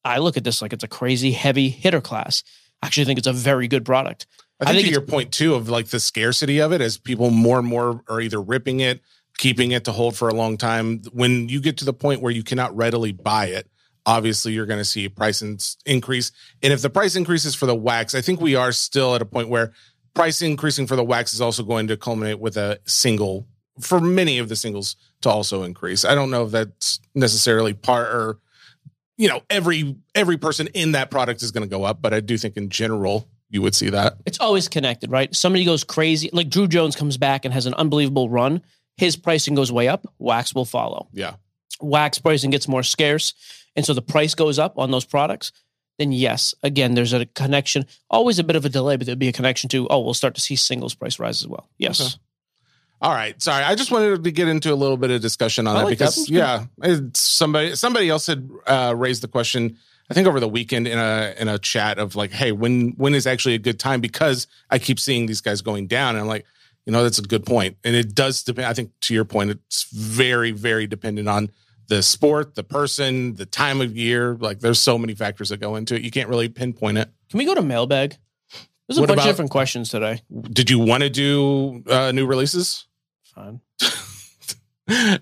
[0.05, 2.43] I look at this like it's a crazy heavy hitter class.
[2.82, 4.28] I actually think it's a very good product.
[4.60, 6.97] I I think, think to your point too of like the scarcity of it as
[6.97, 9.01] people more and more are either ripping it,
[9.38, 11.01] keeping it to hold for a long time.
[11.12, 13.70] When you get to the point where you cannot readily buy it,
[14.05, 15.43] obviously you're going to see price
[15.86, 16.32] increase.
[16.64, 19.26] And if the price increases for the wax, I think we are still at a
[19.26, 19.74] point where
[20.14, 23.47] price increasing for the wax is also going to culminate with a single
[23.80, 26.03] for many of the singles to also increase.
[26.03, 28.39] I don't know if that's necessarily part or
[29.18, 32.20] you know every every person in that product is going to go up, but I
[32.20, 34.18] do think in general you would see that.
[34.26, 35.34] It's always connected, right?
[35.34, 38.62] Somebody goes crazy, like Druw Jones comes back and has an unbelievable run.
[38.97, 40.12] His pricing goes way up.
[40.18, 41.08] Wax will follow.
[41.14, 41.36] Yeah.
[41.80, 43.34] wax pricing gets more scarce
[43.78, 45.51] and so the price goes up on those products,
[45.97, 49.27] then yes, again, there's a connection, always a bit of a delay, but there'd be
[49.27, 51.67] a connection to, oh, we'll start to see singles price rise as well.
[51.77, 52.01] Yes.
[52.01, 52.21] Okay.
[53.01, 53.39] All right.
[53.41, 53.63] Sorry.
[53.63, 55.97] I just wanted to get into a little bit of discussion on I that like
[55.99, 59.77] because yeah, it's somebody somebody else had uh, raised the question
[60.09, 63.13] I think over the weekend in a in a chat of like, hey, when when
[63.13, 63.99] is actually a good time?
[63.99, 66.45] Because I keep seeing these guys going down, and I'm like,
[66.85, 68.67] you know, that's a good point, and it does depend.
[68.67, 71.51] I think to your point, it's very very dependent on
[71.88, 74.35] the sport, the person, the time of year.
[74.35, 76.01] Like, there's so many factors that go into it.
[76.01, 77.09] You can't really pinpoint it.
[77.29, 78.15] Can we go to mailbag?
[78.88, 80.21] There's a What bunch about- of different questions today.
[80.51, 82.85] Did you want to do uh, new releases?
[83.35, 83.61] Fine.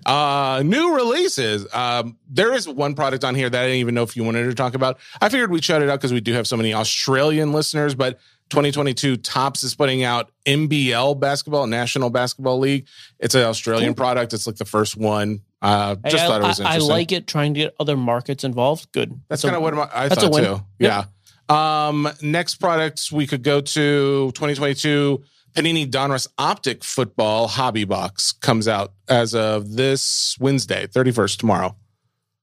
[0.06, 4.04] uh new releases um there is one product on here that i didn't even know
[4.04, 6.32] if you wanted to talk about i figured we'd shout it out because we do
[6.32, 12.60] have so many australian listeners but 2022 topps is putting out nbl basketball national basketball
[12.60, 12.86] league
[13.18, 16.60] it's an australian product it's like the first one uh just I, thought it was
[16.60, 18.92] I- I like it trying to get other markets involved.
[18.92, 19.18] Good.
[19.28, 21.04] that's kind of what my, i thought too yeah
[21.48, 25.22] um next products we could go to 2022
[25.56, 31.74] Panini Donruss Optic Football Hobby Box comes out as of this Wednesday, 31st, tomorrow.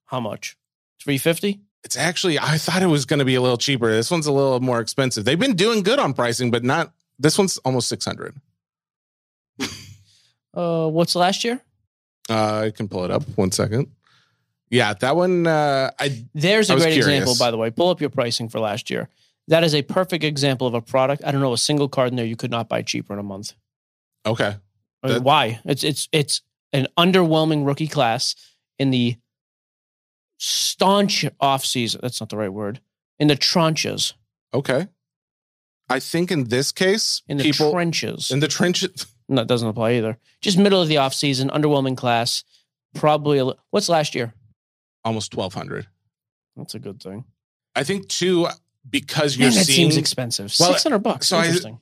[0.05, 0.57] How much?
[1.03, 1.61] 350?
[1.83, 3.91] It's actually, I thought it was going to be a little cheaper.
[3.91, 5.25] This one's a little more expensive.
[5.25, 8.35] They've been doing good on pricing, but not, this one's almost 600.
[10.53, 11.61] Uh, what's last year?
[12.29, 13.87] Uh, I can pull it up one second.
[14.69, 17.07] Yeah, that one, uh, I, There's I a great curious.
[17.07, 17.69] example, by the way.
[17.69, 19.07] Pull up your pricing for last year.
[19.49, 21.21] That is a perfect example of a product.
[21.25, 23.23] I don't know a single card in there you could not buy cheaper in a
[23.23, 23.53] month.
[24.25, 24.55] okay.
[25.03, 25.59] I mean, That- why?
[25.65, 28.35] It's it's it's an underwhelming rookie class
[28.79, 29.17] in the
[30.39, 31.99] staunch off season.
[32.01, 32.79] That's not the right word.
[33.19, 34.13] In the tranches,
[34.53, 34.87] Okay.
[35.89, 38.31] I think in this case, in the people trenches.
[38.31, 40.17] in the trenches, no, that doesn't apply either.
[40.41, 42.43] Just middle of the off season, underwhelming class.
[42.93, 44.33] Probably a, what's last year?
[45.05, 45.87] almost 1200.
[46.55, 47.25] That's a good thing.
[47.75, 48.47] I think too,
[48.89, 50.53] because you're Man, that seeing seems expensive.
[50.59, 51.27] Well, Six hundred bucks.
[51.27, 51.79] so I- Interesting.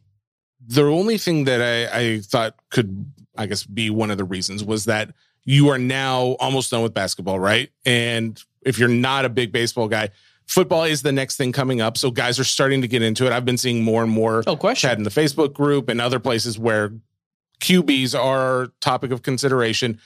[0.65, 3.05] the only thing that I, I thought could,
[3.37, 6.93] I guess, be one of the reasons was that you are now almost done with
[6.93, 7.69] basketball, right?
[7.85, 10.09] And if you're not a big baseball guy,
[10.45, 11.97] football is the next thing coming up.
[11.97, 13.33] So guys are starting to get into it.
[13.33, 14.89] I've been seeing more and more oh, question.
[14.89, 16.93] chat in the Facebook group and other places where
[17.61, 19.99] QBs are topic of consideration.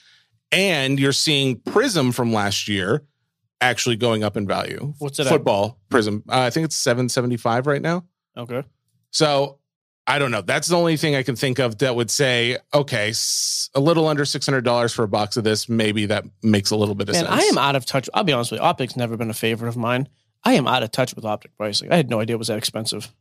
[0.52, 3.04] And you're seeing Prism from last year
[3.62, 4.94] actually going up in value.
[5.00, 5.30] What's it at?
[5.30, 6.24] Football Prism.
[6.30, 8.06] Uh, I think it's 775 right now.
[8.38, 8.64] Okay.
[9.12, 9.60] So
[10.08, 10.42] I don't know.
[10.42, 13.12] That's the only thing I can think of that would say, okay,
[13.74, 15.68] a little under six hundred dollars for a box of this.
[15.68, 17.44] Maybe that makes a little bit of Man, sense.
[17.44, 18.08] I am out of touch.
[18.14, 18.66] I'll be honest with you.
[18.66, 20.08] Optic's never been a favorite of mine.
[20.44, 21.92] I am out of touch with optic pricing.
[21.92, 23.12] I had no idea it was that expensive.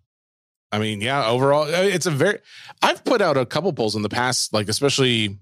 [0.75, 2.41] I mean, yeah, overall, uh, it's a very.
[2.83, 5.39] I've put out a couple polls in the past, like especially.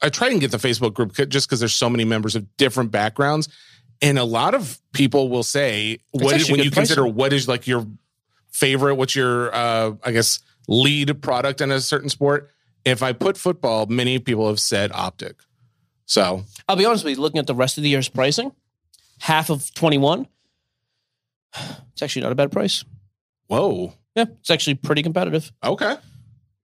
[0.00, 2.90] I try and get the Facebook group just because there's so many members of different
[2.90, 3.50] backgrounds,
[4.00, 7.46] and a lot of people will say, "What is, actually when you consider what is
[7.48, 7.86] like your
[8.50, 8.94] favorite?
[8.94, 12.50] What's your, uh, I guess, lead product in a certain sport?"
[12.86, 15.36] If I put football, many people have said optic.
[16.06, 17.20] So I'll be honest with you.
[17.20, 18.52] Looking at the rest of the year's pricing,
[19.20, 20.26] half of twenty one,
[21.92, 22.84] it's actually not a bad price.
[23.48, 25.50] whoa, Yeah, it's actually pretty competitive.
[25.64, 25.96] Okay.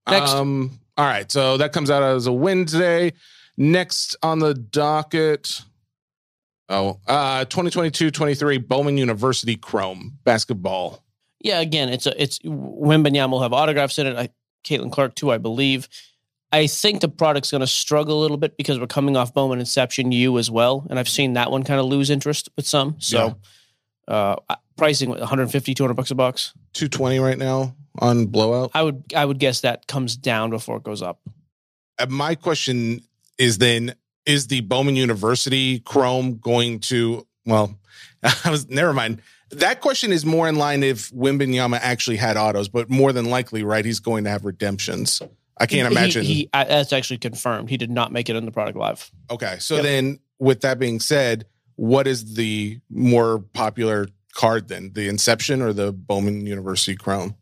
[0.09, 0.31] Next.
[0.31, 1.31] Um, all right.
[1.31, 3.13] So that comes out as a Wednesday.
[3.57, 5.61] Next on the docket.
[6.69, 11.03] Oh, uh, 2022-23 Bowman University Chrome basketball.
[11.41, 14.15] Yeah, again, it's a it's Wembanyama will have autographs in it.
[14.15, 14.29] I,
[14.63, 15.87] Caitlin Clark too, I believe.
[16.51, 19.59] I think the product's going to struggle a little bit because we're coming off Bowman
[19.59, 22.95] Inception U as well, and I've seen that one kind of lose interest with some.
[22.99, 23.37] So,
[24.09, 24.35] uh,
[24.77, 26.53] pricing 150, 200 bucks a box.
[26.73, 28.71] 220 right now on blowout.
[28.73, 31.19] I would I would guess that comes down before it goes up.
[31.97, 33.01] Uh, my question
[33.37, 33.93] is then
[34.25, 37.77] is the Bowman University Chrome going to well
[38.45, 39.21] I was never mind.
[39.51, 43.63] That question is more in line if Wembanyama actually had autos, but more than likely,
[43.63, 45.23] right, he's going to have redemptions.
[45.57, 46.23] I can't He- imagine.
[46.23, 47.67] He, I, that's actually confirmed.
[47.69, 49.09] He did not make it in the product live.
[49.31, 49.57] Okay.
[49.59, 49.83] So Yep.
[49.83, 51.45] then, with that being said,
[51.79, 54.91] what is the more popular card then?
[54.93, 57.35] The Inception or the Bowman University Chrome?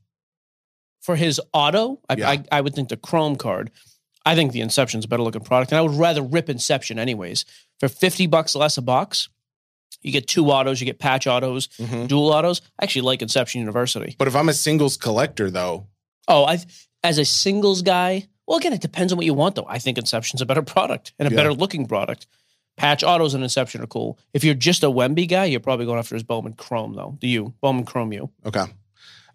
[1.02, 2.30] For his auto, I, Yeah.
[2.30, 3.72] I, I would think the Chrome card.
[4.26, 7.46] I think the Inception's a better looking product, and I would rather rip Inception anyways.
[7.80, 9.30] For fifty bucks less a box,
[10.02, 12.06] you get two autos, you get patch autos, mm-hmm.
[12.08, 12.62] dual autos.
[12.80, 14.16] I actually like Inception University.
[14.20, 15.88] But if I'm a singles collector, though,
[16.28, 16.60] Oh, I
[17.04, 18.28] as a singles guy.
[18.48, 19.66] Well, again, it depends on what you want, though.
[19.68, 21.38] I think Inception's a better product and a Yeah.
[21.38, 22.28] better looking product.
[22.78, 24.18] Patch autos and Inception are cool.
[24.34, 27.18] If you're just a Wemby guy, you're probably going after his Bowman Chrome, though.
[27.20, 28.30] Do you Bowman Chrome you?
[28.46, 28.66] okay.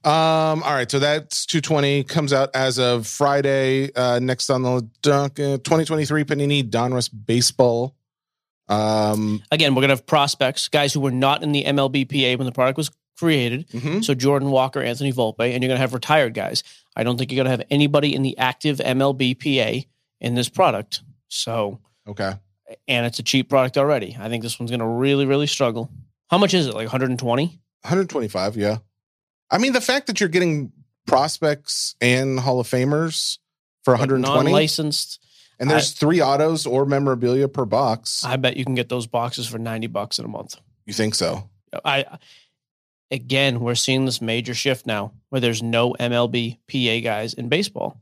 [0.05, 3.93] Um, all right, so that's 220 comes out as of Friday.
[3.95, 7.95] Uh, next on the docket, 2023 Panini Donruss Baseball.
[8.69, 12.53] Um, Again, we're gonna have prospects, guys who were not in the MLBPA when the
[12.53, 13.69] product was created.
[13.69, 14.05] mhm.
[14.05, 16.65] So Jordan Walker, Anthony Volpe, and you're going to have retired guys.
[16.97, 19.87] I don't think you're going to have anybody in the active MLBPA
[20.21, 21.03] in this product.
[21.29, 21.79] So,
[22.09, 22.33] okay.
[22.89, 24.17] And it's a cheap product already.
[24.19, 25.91] I think this one's going to really, really struggle.
[26.31, 26.75] How much is it?
[26.75, 27.47] Like 120?
[27.47, 28.79] 125, yeah.
[29.51, 30.73] I mean, the fact that you're getting
[31.07, 33.39] prospects and Hall of Famers
[33.85, 35.21] for 120 Non-licensed.
[35.59, 38.25] and there's three autos or memorabilia per box.
[38.25, 40.57] I bet you can get those boxes for 90 bucks in a month.
[40.87, 41.51] you think so?
[41.85, 42.19] I
[43.11, 48.01] again, we're seeing this major shift now where there's no MLB PA guys in baseball.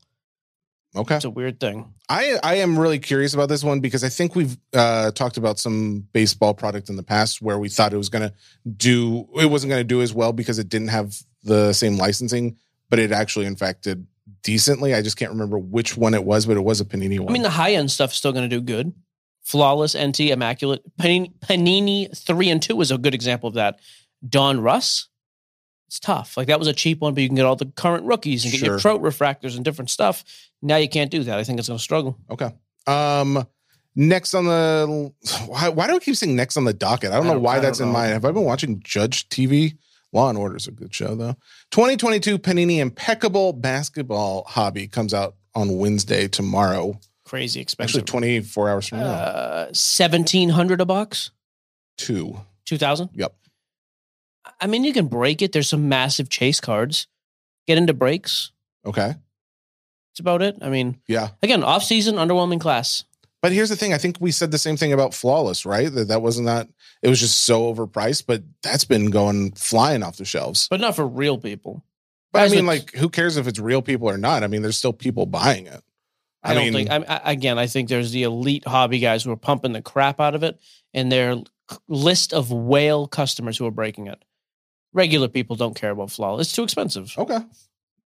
[0.97, 1.17] Okay.
[1.17, 1.93] It's a weird thing.
[2.09, 5.59] I I am really curious about this one because I think we've uh, talked about
[5.59, 8.35] some baseball product in the past where we thought it was going to
[8.77, 12.57] do it wasn't going to do as well because it didn't have the same licensing,
[12.89, 14.05] but it actually in fact did
[14.43, 14.95] decently.
[14.95, 17.29] I just can't remember which one it was, but it was a Panini one.
[17.29, 18.93] I mean, the high end stuff is still going to do good.
[19.43, 20.83] Flawless, NT, immaculate.
[20.99, 23.79] Panini, Panini three and two is a good example of that.
[24.29, 25.07] Donruss,
[25.91, 26.37] it's tough.
[26.37, 28.53] Like that was a cheap one, but you can get all the current rookies and
[28.53, 30.23] get your trout refractors and different stuff.
[30.63, 31.37] Now you can't do that.
[31.37, 32.17] I think it's going to struggle.
[32.31, 32.53] okay.
[32.87, 33.45] Um,
[33.97, 35.13] next on the
[35.47, 37.11] why, why do I keep saying next on the docket?
[37.11, 37.99] I don't I know don't- why that's don't in know.
[37.99, 38.13] mind.
[38.13, 39.77] Have I been watching Judge TV?
[40.13, 41.35] Law and Order is a good show though.
[41.73, 46.99] 2022 Panini Impeccable Basketball Hobby comes out on Wednesday tomorrow.
[47.25, 48.03] Crazy expensive.
[48.03, 48.07] Actually,
[48.41, 49.05] 24 hours from now.
[49.07, 51.31] uh, seventeen hundred a box.
[51.97, 52.41] Two.
[52.65, 53.11] Two thousand.
[53.15, 53.35] Yep.
[54.61, 55.53] I mean, you can break it.
[55.53, 57.07] There's some massive chase cards.
[57.67, 58.53] Get into breaks.
[58.85, 59.15] Okay.
[60.11, 60.57] That's about it.
[60.61, 61.29] I mean, Yeah.
[61.43, 63.05] again, off season, underwhelming class.
[63.43, 63.95] But here's the thing.
[63.95, 65.91] I think we said the same thing about Flawless, right?
[65.91, 66.69] That that wasn't that.
[67.03, 70.69] It was just so overpriced, but that's been going flying off the shelves.
[70.69, 71.83] but not for real people.
[72.33, 74.45] But I mean, like, who cares if it's real people or not?
[74.45, 75.83] I mean, there's still people buying it.
[76.43, 76.91] I, I don't mean- think.
[76.91, 80.21] I, I, again, I think there's the elite hobby guys who are pumping the crap
[80.21, 80.61] out of it,
[80.93, 81.37] and their
[81.89, 84.23] list of whale customers who are breaking it.
[84.93, 86.49] Regular people don't care about flawless.
[86.49, 87.15] It's too expensive.
[87.17, 87.39] Okay.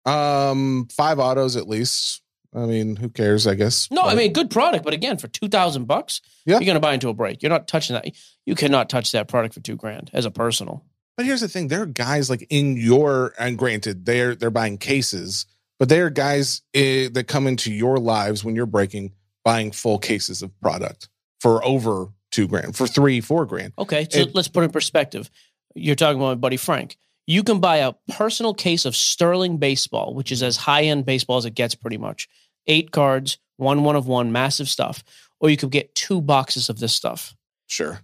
[0.05, 2.22] Um, five autos at least.
[2.55, 3.47] I mean, who cares?
[3.47, 3.89] I guess.
[3.91, 6.59] No, I mean good product, but again, for two thousand bucks, Yeah.
[6.59, 7.43] you're gonna buy into a break.
[7.43, 8.09] You're not touching that.
[8.45, 10.85] You cannot touch that product for two grand as a personal.
[11.16, 14.76] But here's the thing: there are guys like in your, and granted, they're they're buying
[14.76, 15.47] cases,
[15.78, 19.12] but they are guys eh, that come into your lives when you're breaking,
[19.45, 21.09] buying full cases of product
[21.41, 23.72] for over two grand, for three, four grand.
[23.78, 25.30] Okay, so It- let's put it in perspective.
[25.74, 26.96] You're talking about my buddy Frank.
[27.26, 31.36] You can buy a personal case of Sterling baseball, which is as high end baseball
[31.36, 32.28] as it gets, pretty much.
[32.66, 35.04] Eight cards, one one of one, massive stuff.
[35.40, 37.34] Or you could get two boxes of this stuff.
[37.66, 38.00] Sure.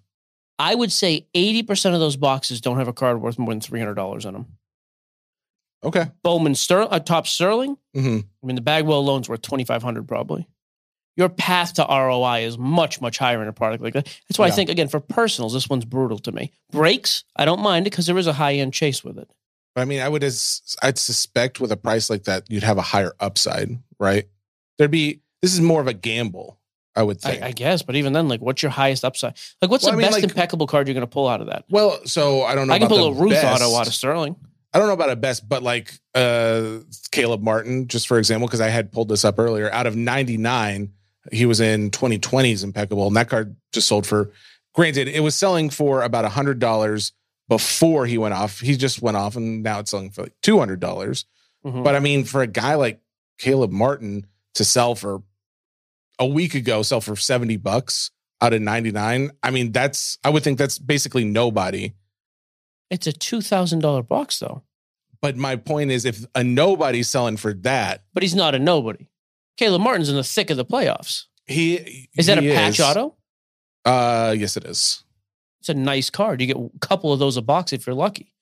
[0.59, 4.27] I would say 80% of those boxes don't have a card worth more than $300
[4.27, 4.47] in them.
[5.85, 6.07] Okay.
[6.25, 7.77] Bowman Sterling, uh, Topps Sterling.
[7.95, 10.49] hmm I mean, the Bagwell loan's worth 2500 probably.
[11.19, 14.05] Your path to ROI is much, much higher in a product like that.
[14.29, 16.53] That's why I think, again, for personals, this one's brutal to me.
[16.71, 19.29] Breaks, I don't mind it because there is a high end chase with it.
[19.75, 22.79] But I mean, I would, as I'd suspect with a price like that, you'd have
[22.79, 24.29] a higher upside, right?
[24.79, 26.59] There'd be, this is more of a gamble,
[26.95, 27.43] I would think.
[27.43, 29.35] I, I guess, but even then, like, what's your highest upside?
[29.61, 31.41] Like, what's Well, the I mean, best like- impeccable card you're going to pull out
[31.41, 31.65] of that?
[31.69, 32.75] well, so I don't know.
[32.75, 33.61] I can pull a Ruth best.
[33.63, 34.37] auto out of Sterling.
[34.73, 38.61] I don't know about a best, but like uh Caleb Martin, just for example, because
[38.61, 39.73] I had pulled this up earlier.
[39.73, 40.93] Out of 99,
[41.33, 44.31] he was in 2020's impeccable, and that card just sold for.
[44.75, 47.13] Granted, it was selling for about a hundred dollars
[47.49, 48.61] before he went off.
[48.61, 51.25] He just went off, and now it's selling for like two hundred dollars.
[51.65, 51.83] Mhm.
[51.83, 53.01] But I mean, for a guy like
[53.39, 55.23] Caleb Martin to sell for
[56.19, 58.11] a week ago, sell for 70 bucks
[58.41, 61.95] out of 99, I mean, that's I would think that's basically nobody.
[62.91, 64.63] It's a $2,000 box, though.
[65.21, 69.07] But my point is, if a nobody's selling for that, But he's not a nobody.
[69.59, 71.25] Caleb Martin's in the thick of the playoffs.
[71.47, 72.85] he Is that he a patch is.
[72.85, 73.17] auto?
[73.85, 75.05] Uh, yes, it is.
[75.61, 76.41] It's a nice card.
[76.41, 78.33] You get a couple of those a box if you're lucky.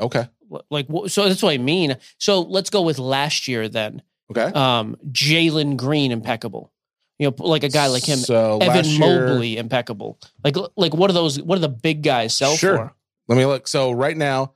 [0.00, 0.26] Okay,
[0.70, 1.96] Like, so that's what I mean.
[2.18, 4.00] So let's go with last year then.
[4.30, 4.44] okay.
[4.58, 6.72] Um, Jalen Green, impeccable.
[7.18, 8.18] You know, like a guy like him.
[8.18, 10.18] So Evan last year- Mobley, impeccable.
[10.42, 11.38] Like, like what are those?
[11.42, 12.76] What do the big guys sell Sure.
[12.76, 12.92] for?
[13.28, 13.68] Let me look.
[13.68, 14.54] So right now,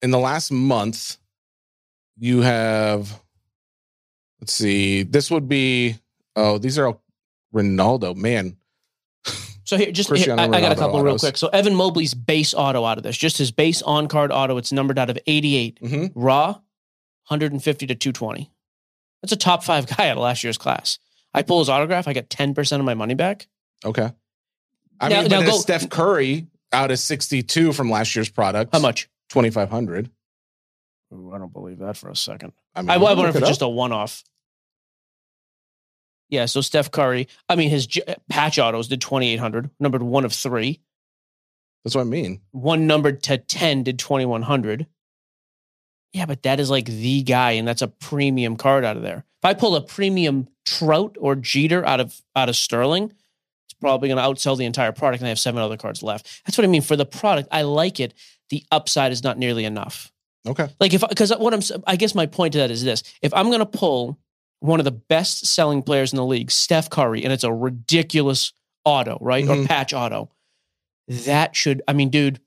[0.00, 1.18] in the last month,
[2.16, 3.20] you have.
[4.40, 5.02] Let's see.
[5.02, 5.96] This would be.
[6.36, 7.02] Oh, these are all
[7.54, 8.14] Ronaldo.
[8.14, 8.56] Man,
[9.64, 11.36] So here, just here, I, I got a couple real quick.
[11.36, 14.56] So Evan Mobley's base auto out of this, just his base on card auto.
[14.56, 15.80] It's numbered out of 88.
[15.82, 16.12] Mhm.
[16.14, 16.46] Raw,
[17.26, 18.50] 150 to 220.
[19.22, 20.98] That's a top five guy out of last year's class.
[21.34, 23.48] I pull his autograph, I get 10% of my money back.
[23.84, 24.10] Okay.
[25.00, 28.72] I Now- mean, now go- Steph Curry out of 62 from last year's product.
[28.72, 29.08] How much?
[29.30, 30.10] 2,500.
[31.12, 32.52] Ooh, I don't believe that for a second.
[32.74, 34.22] I mean, I, I wonder if it it's just a one off.
[36.28, 40.32] Yeah, so Steph Curry, I mean, his j- patch autos did 2,800, numbered one of
[40.32, 40.80] three.
[41.84, 42.42] That's what I mean.
[42.50, 44.86] One numbered to 10 did 2,100.
[46.12, 49.24] Yeah, but that is like the guy, and that's a premium card out of there.
[49.40, 54.08] If I pull a premium Trout or Jeter out of out of Sterling, it's probably
[54.08, 56.42] going to outsell the entire product, and I have seven other cards left.
[56.44, 56.82] That's what I mean.
[56.82, 58.14] For the product, I like it.
[58.50, 60.12] The upside is not nearly enough.
[60.46, 60.68] Okay.
[60.80, 63.46] Like if because what I'm I guess my point to that is this: if I'm
[63.48, 64.18] going to pull
[64.60, 68.52] one of the best selling players in the league, Steph Curry, and it's a ridiculous
[68.84, 69.66] auto, right, or Mhm.
[69.66, 70.30] patch auto,
[71.08, 72.40] that should I mean, dude.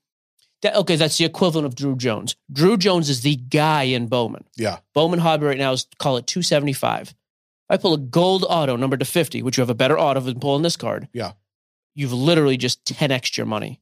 [0.62, 2.36] That, okay, that's the equivalent of Druw Jones.
[2.54, 4.44] Druw Jones is the guy in Bowman.
[4.56, 4.78] Yeah.
[4.94, 7.16] Bowman hobby right now is call it 275.
[7.68, 10.40] I pull a gold auto number to 50, which you have a better auto than
[10.40, 11.08] pulling this card.
[11.14, 11.32] Yeah.
[11.96, 13.82] You've literally just 10x your money.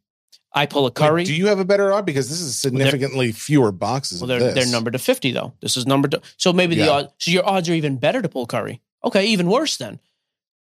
[0.52, 1.24] I pull a Wait, Curry.
[1.26, 2.06] do you have a better odd?
[2.06, 4.20] Because this is significantly fewer boxes.
[4.22, 5.54] Well, they're they're numbered to fifty though.
[5.62, 6.90] This is numbered to so maybe the Yeah.
[6.92, 8.82] odds so your odds are even better to pull Curry.
[9.04, 10.00] Okay, even worse then.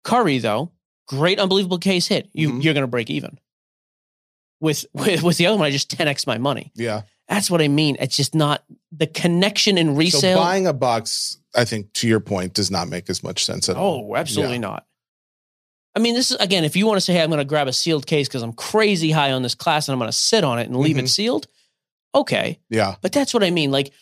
[0.03, 0.73] Curry though,
[1.07, 2.29] great unbelievable case hit.
[2.33, 2.65] You Mhm.
[2.65, 3.39] you're gonna break even.
[4.61, 6.73] With, with with the other one, I just 10x my money.
[6.75, 7.03] Yeah.
[7.29, 7.97] That's what I mean.
[8.01, 10.21] It's just not the connection in resale.
[10.21, 13.69] So buying a box, I think, to your point, does not make as much sense
[13.69, 14.09] at all.
[14.11, 14.63] oh, absolutely Yeah.
[14.63, 14.87] not.
[15.95, 17.73] I mean, this is again, if you want to say, hey, I'm gonna grab a
[17.73, 20.69] sealed case because I'm crazy high on this class and I'm gonna sit on it
[20.69, 21.05] and leave Mhm.
[21.05, 21.47] it sealed,
[22.15, 22.59] okay.
[22.69, 22.97] Yeah.
[23.01, 23.71] But that's what I mean.
[23.71, 23.93] Like,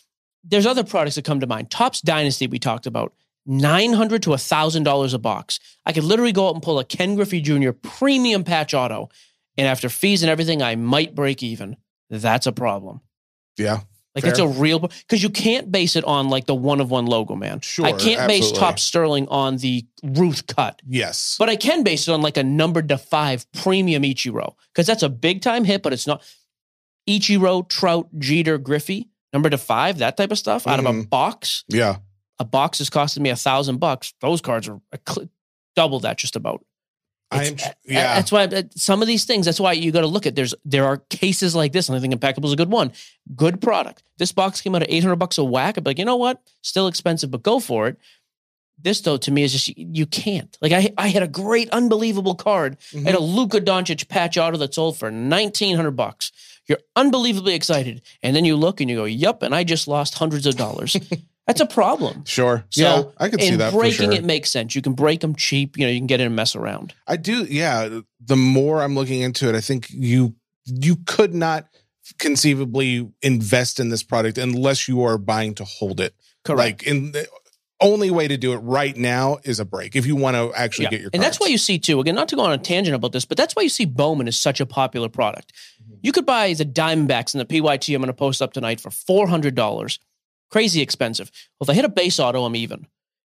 [0.43, 1.69] there's other products that come to mind.
[1.71, 3.13] Topps Dynasty, we talked about,
[3.45, 5.59] nine hundred to thousand dollars a box.
[5.85, 7.71] I could literally go out and pull a Ken Griffey Jr.
[7.71, 9.09] premium patch auto,
[9.57, 11.75] and after fees and everything, I might break even.
[12.11, 13.01] That's a problem.
[13.57, 13.81] Yeah.
[14.23, 14.31] Like Fair.
[14.31, 17.35] it's a real because you can't base it on like the one of one logo,
[17.35, 17.61] man.
[17.61, 18.51] Sure, I can't base.
[18.51, 20.81] Topps Sterling on the Ruth cut.
[20.87, 21.35] Yes.
[21.39, 25.03] But I can base it on like a numbered to five premium Ichiro because that's
[25.03, 26.21] a big time hit, but it's not
[27.07, 31.09] Ichiro, Trout, Jeter, Griffey, number to five, that type of stuff out of a Mhm.
[31.09, 31.63] box.
[31.67, 31.97] yeah.
[32.39, 34.13] A box is costing me a thousand bucks.
[34.21, 34.79] Those cards are
[35.75, 36.63] double that just about.
[37.31, 37.53] I am.
[37.53, 38.15] Uh, uh, yeah.
[38.15, 39.45] That's why uh, some of these things.
[39.45, 40.35] That's why you got to look at.
[40.35, 42.91] There's there are cases like this, and I think Impeccable is a good one.
[43.35, 44.03] Good product.
[44.17, 45.77] This box came out at eight hundred bucks a whack.
[45.77, 46.41] I'd be like, you know what?
[46.61, 47.97] Still expensive, but go for it.
[48.81, 50.57] This though, to me, is just you can't.
[50.61, 52.77] Like I, I had a great, unbelievable card.
[52.95, 53.25] I had a mm-hmm.
[53.25, 56.31] Luka Doncic patch auto that sold for nineteen hundred bucks.
[56.65, 60.15] You're unbelievably excited, and then you look and you go, "Yup," and I just lost
[60.15, 60.95] hundreds of dollars.
[61.49, 62.23] That's a problem.
[62.25, 62.63] Sure.
[62.69, 63.03] So, yeah.
[63.17, 64.19] I can see that for breaking sure.
[64.19, 64.75] it makes sense.
[64.75, 65.79] You can break them cheap.
[65.79, 66.93] You know, you can get in and mess around.
[67.07, 67.43] I do.
[67.45, 68.01] Yeah.
[68.23, 70.35] The more I'm looking into it, I think you
[70.65, 71.65] you could not
[72.19, 76.13] conceivably invest in this product unless you are buying to hold it.
[76.43, 76.59] Correct.
[76.81, 77.27] Like in the
[77.81, 80.83] only way to do it right now is a break if you want to actually
[80.83, 80.89] Yeah.
[80.91, 82.93] get your and that's why you see too again not to go on a tangent
[82.93, 85.93] about this but that's why you see bowman is such a popular product Mm-hmm.
[86.03, 88.89] you could buy the diamondbacks and the pyt i'm going to post up tonight for
[88.89, 89.97] $400
[90.49, 92.87] crazy expensive well if i hit a base auto i'm even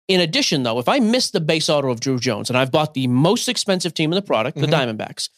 [0.08, 2.94] in addition though if i miss the base auto of druw jones and i've bought
[2.94, 4.98] the most expensive team in the product the Mhm.
[4.98, 5.30] diamondbacks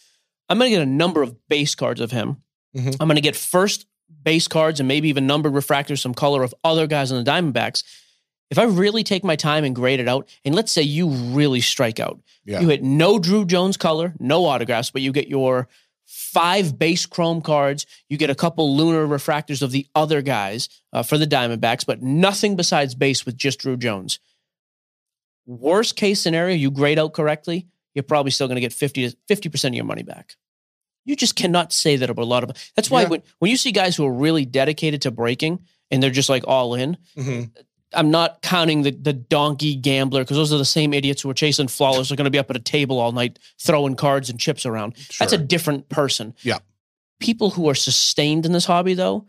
[0.50, 2.38] i'm going to get a number of base cards of him
[2.76, 2.96] Mhm.
[3.00, 3.86] i'm going to get first
[4.24, 7.84] base cards and maybe even numbered refractors some color of other guys on the diamondbacks
[8.50, 11.60] if I really take my time and grade it out, and let's say you really
[11.60, 12.62] strike out, Yeah.
[12.62, 15.68] you hit no Druw Jones color, no autographs, but you get your
[16.08, 21.04] five base chrome cards, you get a couple lunar refractors of the other guys uh,
[21.04, 24.20] for the Diamondbacks, but nothing besides base with just Druw Jones.
[25.46, 29.16] Worst case scenario, you grade out correctly, you're probably still going to get 50 to
[29.30, 30.36] 50% of your money back.
[31.06, 32.52] You just cannot say that about a lot of.
[32.76, 33.08] That's why Yeah.
[33.08, 36.44] when, when you see guys who are really dedicated to breaking and they're just like
[36.48, 37.52] all in, Mhm.
[37.98, 41.34] I'm not counting the, the donkey gambler because those are the same idiots who are
[41.34, 44.40] chasing flawless are going to be up at a table all night throwing cards and
[44.40, 44.96] chips around.
[45.20, 46.36] That's a different person.
[46.44, 46.60] Yeah.
[47.20, 49.26] People who are sustained in this hobby, though,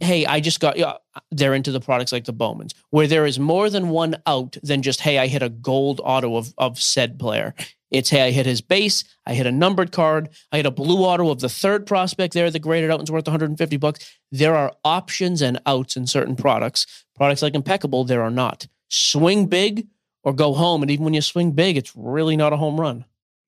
[0.00, 0.94] hey, I just got, yeah,
[1.30, 4.82] they're into the products like the Bowmans, where there is more than one out than
[4.82, 7.54] just, hey, I hit a gold auto of, of said player.
[7.96, 10.98] It's, hey, I hit his base, I hit a numbered card, I hit a blue
[11.04, 14.18] auto of the third prospect there, the graded out and's worth 150 bucks.
[14.30, 16.86] There are options and outs in certain products.
[17.14, 18.66] Products like Impeccable, there are not.
[18.88, 19.86] Swing big
[20.22, 20.82] or go home.
[20.82, 23.04] And even when you swing big, it's really not a home run.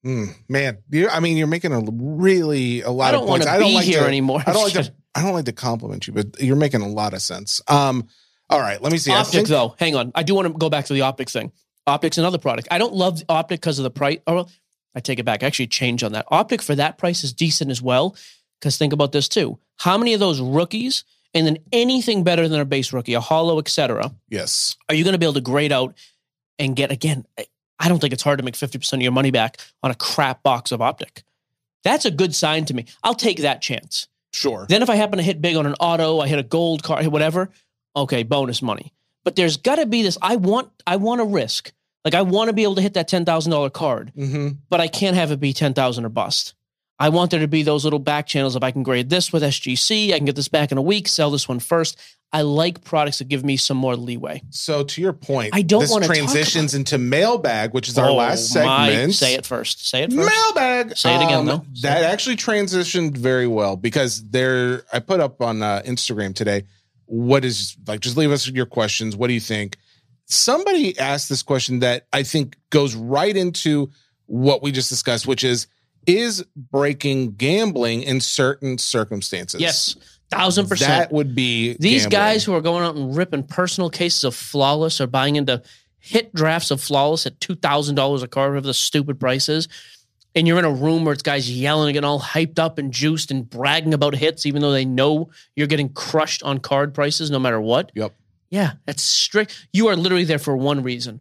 [0.07, 3.43] Mm, man, you I mean, you're making a really a lot I don't of want
[3.43, 3.47] points.
[3.47, 4.43] to I be don't like here to, anymore.
[4.47, 4.95] I don't like to.
[5.15, 7.61] I don't like to compliment you, but you're making a lot of sense.
[7.67, 8.07] Um,
[8.49, 9.11] all right, let me see.
[9.11, 10.13] Optic think- though, hang on.
[10.15, 11.51] I do want to go back to the optic thing.
[11.89, 12.69] Optic's another product.
[12.71, 14.19] I don't love optic because of the price.
[14.27, 14.47] Oh, or
[14.95, 15.43] I take it back.
[15.43, 16.27] I actually change on that.
[16.31, 18.17] Optic for that price is decent as well.
[18.61, 19.59] Because think about this too.
[19.77, 23.59] How many of those rookies and then anything better than a base rookie, a hollow,
[23.59, 24.77] etc., Yes.
[24.89, 25.95] are you going to be able to grade out
[26.59, 27.25] and get again?
[27.39, 27.47] I-
[27.89, 30.43] don't think it's hard to make fifty percent of your money back on a crap
[30.43, 31.23] box of optic.
[31.85, 32.85] That's a good sign to me.
[33.03, 34.09] I'll take that chance.
[34.33, 34.67] Sure.
[34.69, 37.03] Then if I happen to hit big on an auto, I hit a gold card,
[37.03, 37.51] hit whatever,
[37.97, 38.93] okay, bonus money.
[39.25, 40.19] But there's got to be this.
[40.21, 41.73] I want, I want a risk.
[42.09, 44.49] Like I want to be able to hit that ten thousand dollar card, Mm-hmm.
[44.71, 46.55] but I can't have it be ten thousand or bust.
[46.99, 48.57] I want there to be those little back channels.
[48.57, 51.07] If I can grade this with SGC, I can get this back in a week,
[51.07, 51.99] sell this one first.
[52.33, 54.41] I like products that give me some more leeway.
[54.51, 58.55] So to your point, I don't talk transitions into mailbag, which is our Oh, last
[58.55, 59.15] my- segment.
[59.15, 59.87] say it first.
[59.87, 60.31] Say it first.
[60.31, 60.97] Mailbag.
[60.97, 61.65] Say it again, Um, though.
[61.83, 64.83] That actually transitioned very well because there.
[64.93, 66.65] I put up on uh, Instagram today.
[67.05, 68.01] What is like?
[68.01, 69.15] Just leave us your questions.
[69.15, 69.77] What do you think?
[70.29, 73.91] Somebody asked this question that I think goes right into
[74.27, 75.67] what we just discussed, which is:
[76.07, 79.61] Is breaking gambling in certain circumstances?
[79.61, 79.97] Yes,
[80.31, 80.91] thousand percent.
[80.91, 82.11] That would be These gambling.
[82.11, 85.63] guys who are going out and ripping personal cases of flawless or buying into
[85.99, 89.67] hit drafts of flawless at two thousand dollars a card, whatever the stupid price is,
[90.35, 92.93] and you're in a room where it's guys yelling and getting all hyped up and
[92.93, 97.31] juiced and bragging about hits, even though they know you're getting crushed on card prices
[97.31, 97.91] no matter what.
[97.95, 98.15] Yep.
[98.51, 99.69] Yeah, that's strict.
[99.73, 101.21] You are literally there for one reason: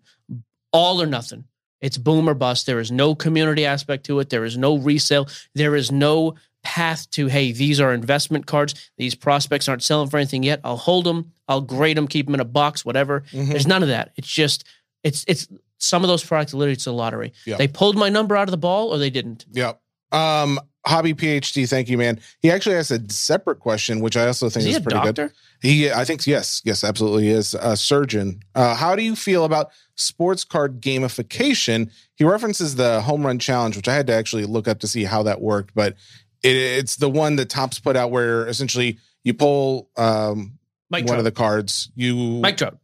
[0.71, 1.45] all or nothing.
[1.81, 2.65] It's boom or bust.
[2.65, 4.29] There is no community aspect to it.
[4.29, 5.27] There is no resale.
[5.53, 8.89] There is no path to hey, these are investment cards.
[8.97, 10.59] These prospects aren't selling for anything yet.
[10.63, 11.31] I'll hold them.
[11.47, 12.07] I'll grade them.
[12.07, 12.83] Keep them in a box.
[12.83, 13.21] Whatever.
[13.31, 13.49] Mhm.
[13.49, 14.11] There's none of that.
[14.17, 14.63] It's just
[15.03, 15.47] it's it's
[15.77, 17.33] some of those products literally it's a lottery.
[17.45, 17.57] Yeah.
[17.57, 19.45] They pulled my number out of the ball or they didn't.
[19.51, 19.79] Yep.
[20.11, 21.69] Um, hobby PhD.
[21.69, 22.19] Thank you, man.
[22.41, 25.27] He actually has a separate question, which I also think Is is, a pretty doctor?
[25.27, 25.33] good.
[25.61, 28.41] He, I think, yes, yes, absolutely is a surgeon.
[28.53, 31.91] Uh, how do you feel about sports card gamification?
[32.15, 35.03] He references the home run challenge, which I had to actually look up to see
[35.03, 35.95] how that worked, but
[36.43, 40.57] it, it's the one that Topps put out where essentially you pull um,
[40.89, 41.17] one Trout.
[41.19, 41.91] of the cards.
[41.95, 42.77] You Mike Trout.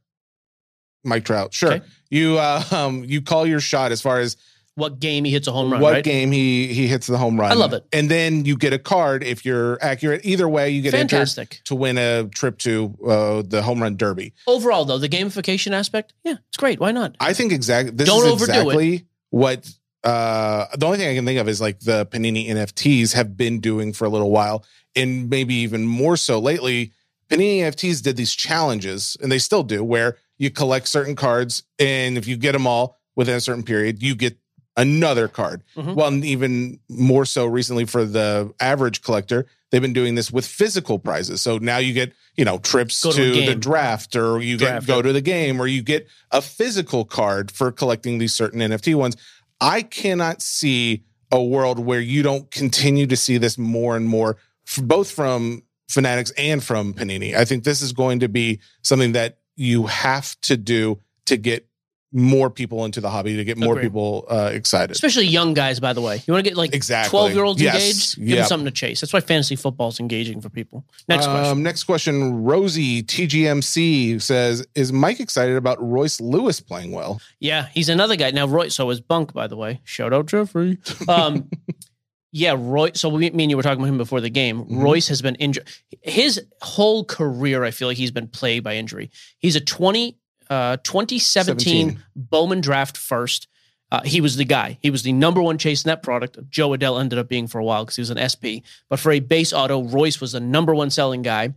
[1.04, 1.54] Mike Trout.
[1.54, 1.74] Sure.
[1.74, 1.86] Okay.
[2.10, 4.38] You uh, um, you call your shot as far as
[4.76, 6.04] What game he hits a home run, what right?
[6.04, 7.52] game he he hits the home run.
[7.52, 7.86] I love it.
[7.94, 10.22] And then you get a card if you're accurate.
[10.26, 11.62] Either way, you get Fantastic.
[11.66, 14.34] to win a trip to uh, the home run derby.
[14.48, 16.80] Overall though, the gamification aspect, yeah, it's great.
[16.80, 17.16] Why not?
[17.20, 18.62] I think exactly this Don't is overdo it.
[18.62, 19.70] exactly what
[20.04, 23.60] uh the only thing I can think of is like the Panini NFTs have been
[23.60, 24.66] doing for a little while,
[24.96, 26.92] and maybe even more so lately.
[27.30, 32.18] Panini NFTs did these challenges, and they still do, where you collect certain cards, and
[32.18, 34.38] if you get them all within a certain period, you get
[34.76, 35.64] another card.
[35.76, 35.96] Mhm.
[35.96, 41.00] Well, even more so recently for the average collector, they've been doing this with physical
[41.00, 41.42] prizes.
[41.42, 44.86] So now you get, you know, trips Go to, to the draft, or you get
[44.86, 48.96] go to the game, or you get a physical card for collecting these certain NFT
[48.96, 49.16] ones.
[49.62, 54.38] I cannot see a world where you don't continue to see this more and more
[54.82, 57.36] both from Fanatics and from Panini.
[57.36, 61.68] I think this is going to be something that you have to do to get
[62.16, 63.86] more people into the hobby, to get more Agreed.
[63.88, 64.92] people uh, excited.
[64.92, 66.22] Especially young guys, by the way.
[66.28, 67.10] You want to get like Exactly.
[67.10, 67.74] 12 year olds Yes.
[68.16, 68.28] engaged?
[68.30, 69.02] Give them something to chase.
[69.02, 70.86] That's why fantasy football is engaging for people.
[71.10, 71.46] Next question.
[71.52, 72.44] Um, next question.
[72.44, 78.32] Rosie TGMC says, "Is Mike excited about Royce Lewis playing well?" Yeah, he's another guy.
[78.32, 79.82] Now, Royce, so is Bunk, by the way.
[79.84, 80.78] Shout out Jeffrey.
[81.08, 81.50] Um,
[82.32, 82.92] yeah, Roy.
[82.94, 84.64] So we, me and you were talking about him before the game.
[84.66, 84.82] Mhm.
[84.84, 85.68] Royce has been injured.
[86.02, 89.10] His whole career, I feel like he's been plagued by injury.
[89.40, 90.18] He's a 20,
[90.54, 92.04] uh, 2017 17.
[92.16, 93.48] Bowman draft first.
[93.92, 94.78] Uh, he was the guy.
[94.82, 96.38] He was the number one chase net product.
[96.50, 98.66] Jo Adell ended up being for a while because he was an SP.
[98.90, 101.54] But for a base auto, Royce was the number one selling guy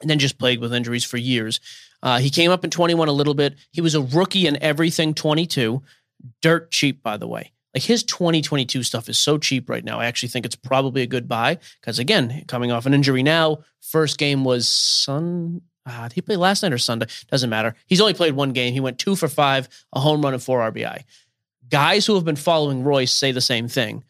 [0.00, 1.60] and then just plagued with injuries for years.
[2.02, 3.56] Uh, he came up in 21 a little bit.
[3.72, 5.82] He was a rookie in everything 22.
[6.42, 7.52] Dirt cheap, by the way.
[7.74, 10.00] Like his 2022 stuff is so cheap right now.
[10.00, 13.58] I actually think it's probably a good buy because, again, coming off an injury now,
[13.80, 15.62] first game was Sun.
[15.86, 17.06] Uh, did he play last night or Sunday?
[17.30, 17.74] Doesn't matter.
[17.86, 18.72] He's only played one game.
[18.72, 21.04] He went two for five, a home run, and four RBI.
[21.68, 24.04] Guys who have been following Royce say the same thing.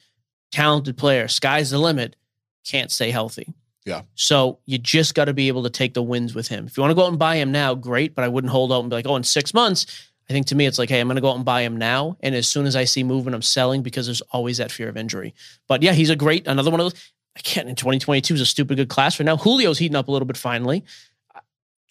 [0.51, 2.17] Talented player, sky's the limit,
[2.65, 3.55] can't stay healthy.
[3.85, 4.03] Yeah.
[4.15, 6.67] So you just got to be able to take the wins with him.
[6.67, 8.73] If you want to go out and buy him now, great, but I wouldn't hold
[8.73, 9.87] out and be like, oh, in six months.
[10.29, 11.77] I think to me, it's like, hey, I'm going to go out and buy him
[11.77, 12.17] now.
[12.21, 14.97] And as soon as I see movement, I'm selling because there's always that fear of
[14.97, 15.35] injury.
[15.67, 17.13] But yeah, he's a great, another one of those.
[17.37, 19.37] Again, in 2022 is a stupid good class right now.
[19.37, 20.85] Julio's heating up a little bit finally.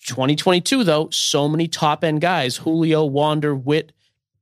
[0.05, 3.91] 2022, though, so many top end guys Julio, Wander, Witt,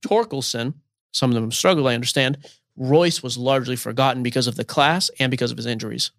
[0.01, 0.73] Torkelson.
[1.11, 2.37] Some of them struggle, I understand.
[2.75, 6.11] Royce was largely forgotten because of the class and because of his injuries.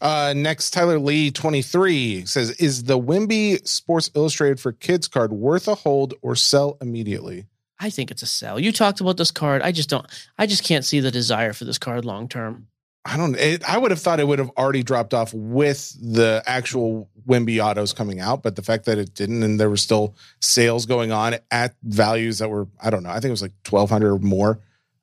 [0.00, 5.66] Uh, next, Tyler Lee, 23, says, Is the Wemby Sports Illustrated for Kids card worth
[5.66, 7.46] a hold or sell immediately?
[7.80, 8.58] I think it's a sell.
[8.58, 9.62] You talked about this card.
[9.62, 10.06] I just don't,
[10.38, 12.68] I just can't see the desire for this card long term.
[13.06, 16.42] I don't, it, I would have thought it would have already dropped off with the
[16.46, 20.16] actual Wemby autos coming out, but the fact that it didn't and there were still
[20.40, 23.52] sales going on at values that were, I don't know, I think it was like
[23.68, 24.60] 1200 or more.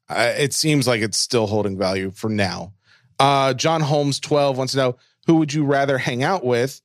[0.10, 2.74] Uh, it seems like it's still holding value for now.
[3.20, 4.97] Uh, John Holmes, 12, wants to know
[5.28, 6.82] who would you rather hang out with?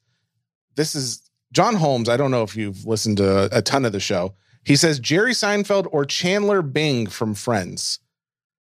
[0.75, 2.11] This is John Holmes.
[2.11, 4.35] I don't know if you've listened to a ton of the show.
[4.65, 8.01] He says Jerry Seinfeld or Chandler Bing from Friends.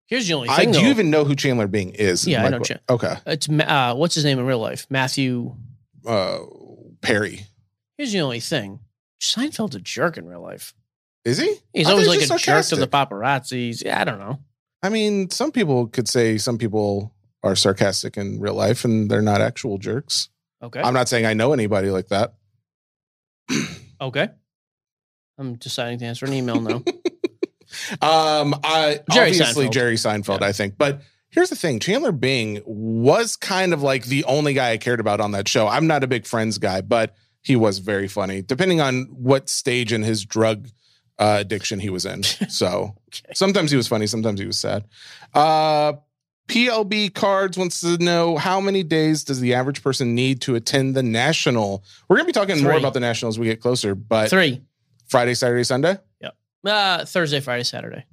[0.08, 0.72] Here's the only I thing.
[0.72, 0.84] do though.
[0.86, 2.28] you even know who Chandler Bing is?
[2.28, 3.16] Yeah, I know que- Chan- Okay.
[3.26, 4.86] It's uh, what's his name in real life?
[4.90, 5.56] Matthew.
[6.06, 6.40] Uh,
[7.02, 7.46] Perry.
[7.98, 8.80] Here's the only thing.
[9.22, 10.74] Seinfeld's a jerk in real life.
[11.26, 11.56] Is he?
[11.74, 12.92] He's I always like a just jerk to the sarcastic.
[12.92, 13.84] paparazzis.
[13.86, 14.40] Yeah, I don't know.
[14.82, 19.22] I mean, some people could say some people are sarcastic in real life and they're
[19.22, 20.28] not actual jerks.
[20.62, 20.82] Okay.
[20.82, 22.34] I'm not saying I know anybody like that.
[24.02, 24.30] okay.
[25.38, 26.84] I'm deciding to answer an email now.
[28.02, 29.72] Um, I Jerry obviously Seinfeld.
[29.72, 30.78] Jerry Seinfeld, I think.
[30.78, 35.00] But here's the thing: Chandler Bing was kind of like the only guy I cared
[35.00, 35.68] about on that show.
[35.68, 39.92] I'm not a big Friends guy, but he was very funny, depending on what stage
[39.92, 40.70] in his drug
[41.20, 42.24] uh, addiction he was in.
[42.50, 42.96] So
[43.34, 44.86] sometimes he was funny, sometimes he was sad.
[45.34, 45.94] Uh,
[46.48, 50.96] PLB Cards wants to know how many days does the average person need to attend
[50.96, 51.84] the national?
[52.08, 54.62] We're going to be talking more about the national as we get closer, but Three.
[55.08, 55.98] Friday, Saturday, Sunday.
[56.66, 58.06] Uh, Thursday, Friday, Saturday.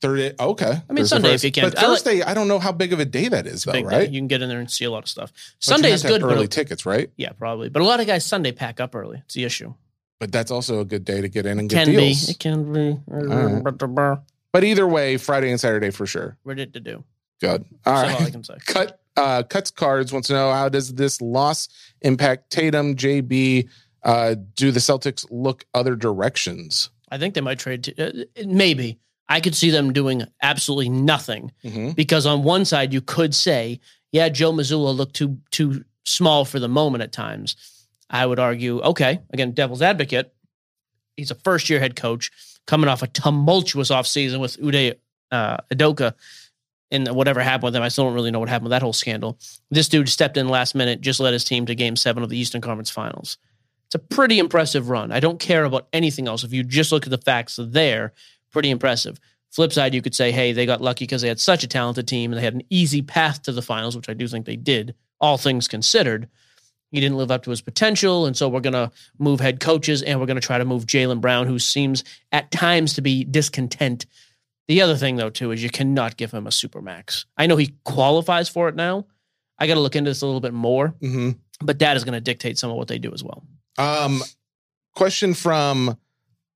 [0.00, 0.34] Thursday.
[0.38, 0.64] Okay.
[0.66, 1.64] I mean, Thursday, Sunday if you can.
[1.70, 3.72] But I like- Thursday, I don't know how big of a day that is, though,
[3.72, 3.96] big day.
[3.96, 4.10] right?
[4.10, 5.32] You can get in there and see a lot of stuff.
[5.32, 7.10] But Sunday is good, Early tickets, right?
[7.16, 7.68] yeah, probably.
[7.70, 9.22] But a lot of guys Sunday pack up early.
[9.24, 9.74] It's the issue.
[10.18, 12.26] But that's also a good day to get in and get Can deals.
[12.26, 12.30] be.
[12.32, 12.98] It can be.
[13.06, 14.18] right.
[14.52, 16.38] But either way, Friday and Saturday for sure.
[16.44, 17.04] Ready to do.
[17.40, 17.66] Good.
[17.84, 18.32] All all I right.
[18.32, 18.54] can say.
[18.66, 19.00] Cut.
[19.18, 21.68] Uh, cuts cards wants to know how does this loss
[22.02, 23.68] impact Tatum, JB?
[24.02, 26.90] Uh, do the Celtics look other directions?
[27.10, 27.84] I think they might trade.
[27.84, 28.98] To, uh, maybe
[29.28, 31.94] I could see them doing absolutely nothing Mhm.
[31.94, 33.80] because on one side you could say,
[34.12, 37.56] yeah, Joe Mazzulla looked too too small for the moment at times.
[38.08, 40.32] I would argue, okay, again, devil's advocate.
[41.16, 42.30] He's a first year head coach
[42.66, 44.94] coming off a tumultuous offseason with Uday
[45.32, 46.14] uh, Udoka
[46.92, 47.82] and whatever happened with him.
[47.82, 49.38] I still don't really know what happened with that whole scandal.
[49.72, 52.38] This dude stepped in last minute, just led his team to game seven of the
[52.38, 53.38] Eastern Conference Finals.
[53.86, 55.12] It's a pretty impressive run.
[55.12, 56.44] I don't care about anything else.
[56.44, 58.12] If you just look at the facts there,
[58.50, 59.18] pretty impressive.
[59.50, 62.06] Flip side, you could say, hey, they got lucky because they had such a talented
[62.08, 64.56] team and they had an easy path to the finals, which I do think they
[64.56, 66.28] did, all things considered.
[66.90, 68.26] He didn't live up to his potential.
[68.26, 70.86] And so we're going to move head coaches and we're going to try to move
[70.86, 72.02] Jaylen Brown, who seems
[72.32, 74.06] at times to be discontent.
[74.68, 77.24] The other thing, though, too, is you cannot give him a super max.
[77.36, 79.06] I know he qualifies for it now.
[79.58, 81.30] I got to look into this a little bit more, Mm-hmm.
[81.64, 83.44] but that is going to dictate some of what they do as well.
[83.78, 84.22] Um,
[84.94, 85.96] question from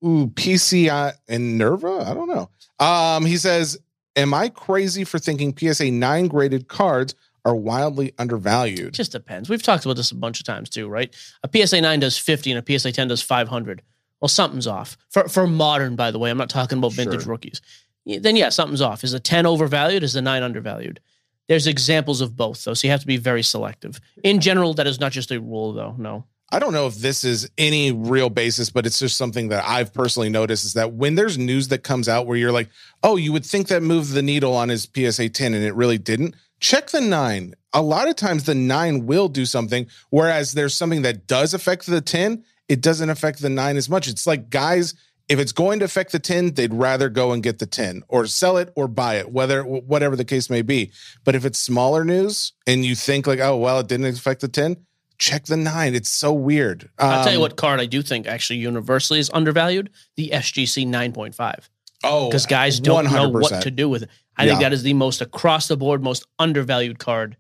[0.05, 2.05] ooh, PCI and Nerva.
[2.07, 2.51] I don't know.
[2.85, 3.79] Um, he says,
[4.17, 7.15] "Am I crazy for thinking PSA nine graded cards
[7.45, 8.95] are wildly undervalued.
[8.95, 9.49] Just depends.
[9.49, 11.15] We've talked about this a bunch of times too, right?
[11.43, 13.83] A PSA 9 does 50 and a PSA 10 does 500.
[14.21, 14.99] Well, something's off.
[15.09, 17.31] For for modern, by the way, I'm not talking about vintage Sure.
[17.31, 17.61] rookies.
[18.05, 19.05] Then yeah, something's off.
[19.05, 20.03] Is the 10 overvalued?
[20.03, 21.01] Is the 9 undervalued?
[21.49, 24.01] There's examples of both though, so you have to be very selective.
[24.23, 25.95] In general, that is not just a rule though.
[25.99, 26.27] No.
[26.53, 29.95] I don't know if this is any real basis, but it's just something that I've
[29.95, 32.69] personally noticed is that when there's news that comes out where you're like,
[33.05, 35.99] oh, you would think that moved the needle on his PSA 10 and it really
[35.99, 37.55] didn't, check the nine.
[37.73, 41.87] A lot of times the nine will do something, whereas there's something that does affect
[41.87, 44.09] the 10, it doesn't affect the nine as much.
[44.09, 44.95] It's like guys,
[45.29, 48.27] if it's going to affect the 10, they'd rather go and get the 10 or
[48.27, 50.91] sell it or buy it, whether whatever the case may be.
[51.23, 54.49] But if it's smaller news and you think like, oh, well, it didn't affect the
[54.49, 54.77] 10,
[55.21, 55.95] check the nine.
[55.95, 56.91] It's so weird.
[56.99, 60.87] I'll tell you Um, what card I do think actually universally is undervalued, the SGC
[60.87, 61.69] 9.5.
[62.03, 64.09] Oh, Because guys don't know what to do with it.
[64.37, 67.37] I think that is the most across the board, most undervalued card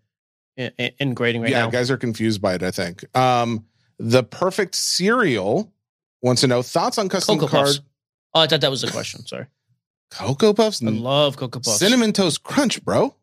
[0.57, 1.71] in, in- in grading right yeah, now.
[1.71, 2.63] guys are confused by it.
[2.63, 3.05] I think.
[3.17, 3.65] Um,
[3.99, 5.73] the perfect cereal
[6.23, 7.81] wants to know thoughts on custom Cocoa card Puffs.
[8.35, 9.27] Oh, I thought that was a question.
[9.27, 9.47] Sorry.
[10.11, 11.79] Cocoa Puffs, I love Cocoa Puffs.
[11.79, 13.15] cinnamon toast crunch, bro,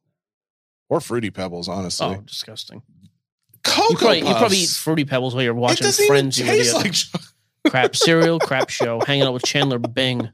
[0.89, 1.67] or fruity pebbles.
[1.67, 2.81] Honestly, Oh, disgusting.
[3.67, 6.39] Cocoa You probably, you probably eat Fruity Pebbles while you're it watching doesn't Friends.
[6.39, 7.71] even taste like.
[7.71, 10.29] crap cereal, crap show, hanging out with Chandler Bing,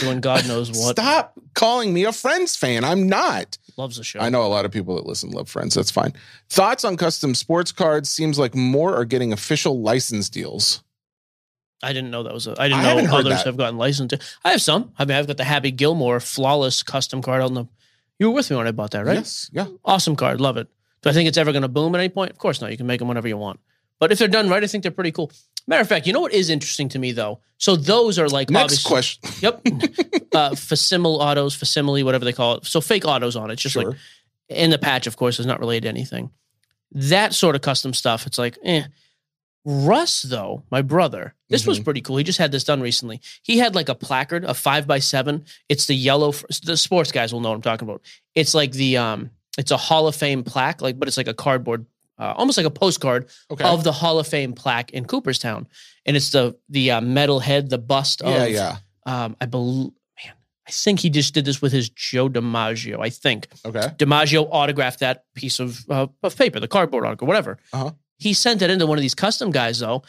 [0.00, 0.96] doing God knows what.
[0.96, 2.84] Stop calling me a Friends fan.
[2.84, 3.58] I'm not.
[3.76, 4.20] Loves the show.
[4.20, 5.74] I know a lot of people that listen love Friends.
[5.74, 6.12] That's fine.
[6.48, 8.08] Thoughts on custom sports cards?
[8.08, 10.82] Seems like more are getting official license deals.
[11.82, 12.46] I didn't know that was.
[12.46, 13.46] A, I didn't I haven't know heard others that.
[13.46, 14.14] have gotten licensed.
[14.44, 14.92] I have some.
[14.98, 17.66] I mean, I've got the Happy Gilmore flawless custom card on the.
[18.18, 19.16] You were with me when I bought that, right?
[19.18, 19.50] Yes.
[19.52, 19.66] Yeah.
[19.84, 20.40] Awesome card.
[20.40, 20.68] Love it.
[21.06, 22.32] Do I think it's ever going to boom at any point?
[22.32, 22.72] Of course not.
[22.72, 23.60] You can make them whenever you want.
[24.00, 25.30] But if they're done right, I think they're pretty cool.
[25.68, 27.38] Matter of fact, you know what is interesting to me though?
[27.58, 29.22] So those are like Next question.
[29.40, 29.66] Yep.
[30.34, 32.66] uh, facsimile autos, facsimile, whatever they call it.
[32.66, 33.54] So fake autos on it.
[33.54, 33.86] It's just like
[34.48, 36.30] in the patch, of course, is not related to anything.
[36.90, 38.82] That sort of custom stuff, it's like, eh.
[39.64, 41.84] Russ, though, my brother, this was Mhm.
[41.84, 42.16] pretty cool.
[42.18, 43.20] He just had this done recently.
[43.42, 45.44] He had like a placard, a five by seven.
[45.68, 46.32] It's the yellow.
[46.62, 48.02] The sports guys will know what I'm talking about.
[48.36, 51.34] It's like the um, it's a Hall of Fame plaque, like, but it's like a
[51.34, 51.86] cardboard,
[52.18, 53.64] uh, almost like a postcard Okay.
[53.64, 55.66] of the Hall of Fame plaque in Cooperstown,
[56.04, 58.42] and it's the the uh, metal head, the bust yeah.
[58.44, 58.76] of Yeah.
[59.06, 59.92] um, I believe,
[60.24, 60.34] man,
[60.66, 62.98] I think he just did this with his Joe DiMaggio.
[63.00, 63.88] I think Okay.
[63.98, 67.58] DiMaggio autographed that piece of uh, of paper, the cardboard article, whatever.
[67.72, 67.92] Uh-huh.
[68.18, 70.02] He sent it into one of these custom guys, though.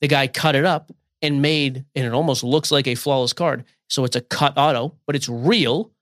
[0.00, 3.64] The guy cut it up and made, and it almost looks like a flawless card.
[3.88, 5.92] So it's a cut auto, but it's real,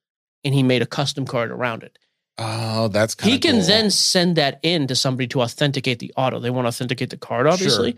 [0.42, 1.98] and he made a custom card around it.
[2.38, 3.66] Oh, that's kind He can cool.
[3.66, 6.38] then send that in to somebody to authenticate the auto.
[6.40, 7.96] They want to authenticate the card, obviously.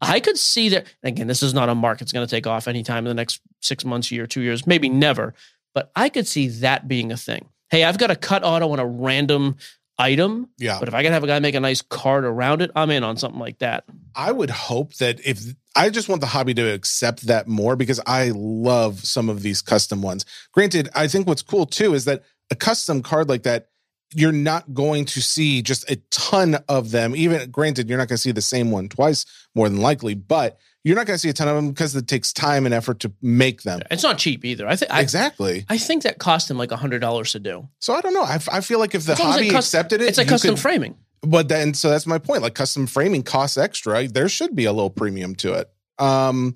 [0.00, 0.86] I could see that.
[1.02, 3.40] Again, this is not a market that's going to take off anytime in the next
[3.60, 5.34] six months, year, two years, maybe never.
[5.74, 7.48] But I could see that being a thing.
[7.70, 9.56] Hey, I've got a cut auto on a random
[9.98, 10.78] item, Yeah.
[10.78, 13.04] but if I can have a guy make a nice card around it, I'm in
[13.04, 13.84] on something like that.
[14.14, 15.40] I would hope that if
[15.76, 19.60] I just want the hobby to accept that more because I love some of these
[19.62, 20.24] custom ones.
[20.52, 23.68] Granted, I think what's cool too is that a custom card like that,
[24.14, 27.14] you're not going to see just a ton of them.
[27.14, 29.24] Even granted, you're not going to see the same one twice
[29.54, 32.08] more than likely, but you're not going to see a ton of them because it
[32.08, 33.80] takes time and effort to make them.
[33.90, 34.66] It's not cheap either.
[34.66, 35.64] I think exactly.
[35.68, 37.68] I think that cost him like a hundred dollars to do.
[37.80, 38.22] So I don't know.
[38.22, 40.60] I, f- I feel like if the it hobby accepted it, it's a custom could-
[40.62, 40.96] framing.
[41.22, 42.40] But then, so that's my point.
[42.42, 44.08] Like custom framing costs extra.
[44.08, 45.70] There should be a little premium to it.
[45.98, 46.54] Um,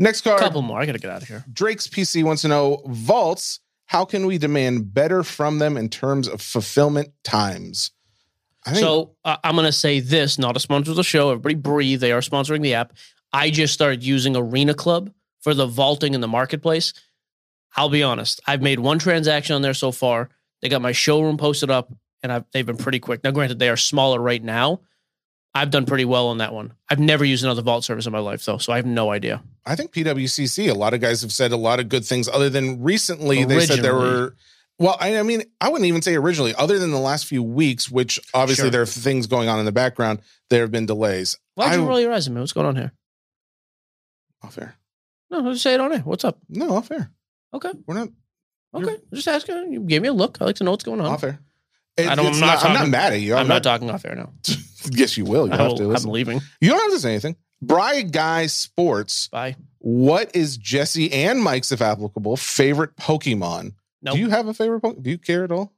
[0.00, 0.40] next A card.
[0.40, 0.80] couple more.
[0.80, 1.44] I got to get out of here.
[1.52, 3.60] Drake's PC wants to know vaults.
[3.90, 7.90] How can we demand better from them in terms of fulfillment times?
[8.64, 11.32] Think So uh, I'm going to say this, not a sponsor of the show.
[11.32, 12.00] Everybody breathe.
[12.00, 12.92] They are sponsoring the app.
[13.32, 15.10] I just started using Arena Club
[15.40, 16.94] for the vaulting in the marketplace.
[17.76, 18.40] I'll be honest.
[18.46, 20.28] I've made one transaction on there so far.
[20.62, 21.92] They got my showroom posted up,
[22.22, 23.24] and I've, they've been pretty quick.
[23.24, 24.82] Now, granted, they are smaller right now.
[25.54, 26.74] I've done pretty well on that one.
[26.88, 29.42] I've never used another vault service in my life, though, so I have no idea.
[29.66, 30.70] I think PWCC.
[30.70, 32.28] A lot of guys have said a lot of good things.
[32.28, 34.36] Other than recently, they said there were.
[34.78, 36.54] Well, I, I mean, I wouldn't even say originally.
[36.54, 38.70] Other than the last few weeks, which obviously Sure.
[38.70, 41.36] there are things going on in the background, there have been delays.
[41.56, 42.40] Why'd you I- roll your eyes at me?
[42.40, 42.92] What's going on here?
[44.42, 44.76] Off air.
[45.30, 45.98] No, just say it on air.
[46.00, 46.38] What's up?
[46.48, 47.10] No, off air.
[47.52, 48.08] Okay, We're not
[48.74, 48.96] okay.
[49.12, 49.72] Just asking.
[49.72, 50.38] You gave me a look.
[50.40, 51.06] I like to know what's going on.
[51.06, 51.40] off air.
[52.06, 53.34] I don't- it's I'm not I'm not mad at you.
[53.34, 54.32] I'm not talking off air now.
[54.90, 55.46] yes, you will.
[55.46, 55.82] You have will- to.
[55.84, 56.10] I'm Listen.
[56.10, 56.40] leaving.
[56.60, 57.36] You don't have to say anything.
[57.62, 59.28] Bry Guy Sports.
[59.28, 59.56] Bye.
[59.78, 63.74] What is Jesse and Mike's, if applicable, favorite Pokemon?
[64.02, 64.12] No.
[64.12, 65.02] Do you have a favorite Pokemon?
[65.02, 65.72] Do you care at all?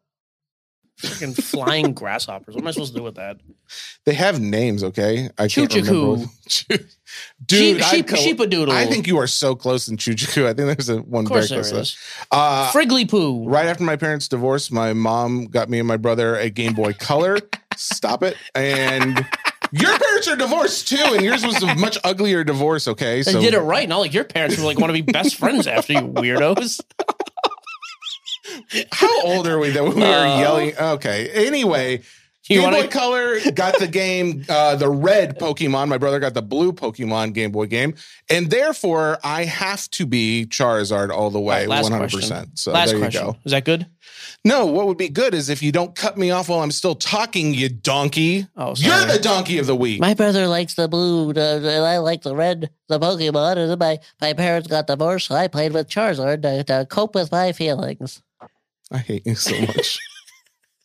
[1.01, 2.55] Freaking flying grasshoppers.
[2.55, 3.39] What am I supposed to do with that?
[4.05, 5.31] They have names, okay?
[5.39, 6.29] I can't Chuchuku.
[6.69, 6.85] remember.
[7.47, 8.71] Dude, sheep, I'd sheep, co- sheepadoodle.
[8.71, 10.45] I think you are so close in Chuchuku.
[10.47, 11.95] I think there's a one of very course there close.
[11.95, 13.49] to Uh, Friggly poo.
[13.49, 16.93] right after my parents' divorce, my mom got me and my brother a Game Boy
[16.93, 17.39] Color.
[17.77, 18.37] Stop it.
[18.55, 19.27] And
[19.73, 22.87] your parents are divorced too, and yours was a much uglier divorce.
[22.87, 23.89] Okay, so They did it right.
[23.89, 26.81] Not like your parents were like want to be best friends after you weirdos.
[28.93, 30.77] How old are we that we were Uh, yelling?
[30.79, 31.29] Okay.
[31.47, 32.01] Anyway,
[32.49, 35.87] You Game wanna- Boy Color got the game, uh, the red Pokemon.
[35.89, 37.95] My brother got the blue Pokemon Game Boy game,
[38.29, 42.21] and therefore I have to be Charizard all the way, Right, last one hundred question.
[42.31, 42.59] percent.
[42.59, 43.27] So Last there you question.
[43.27, 43.37] go.
[43.45, 43.87] Is that good?
[44.45, 46.97] No, what would be good is if you don't cut me off while I'm still
[46.97, 48.49] talking, you donkey.
[48.57, 50.01] Oh, You're the donkey of the week.
[50.01, 53.57] My brother likes the blue, the, and I like the red, the Pokemon.
[53.57, 57.31] And my, my parents got divorced, so I played with Charizard to, to cope with
[57.31, 58.21] my feelings.
[58.93, 59.99] I hate you so much.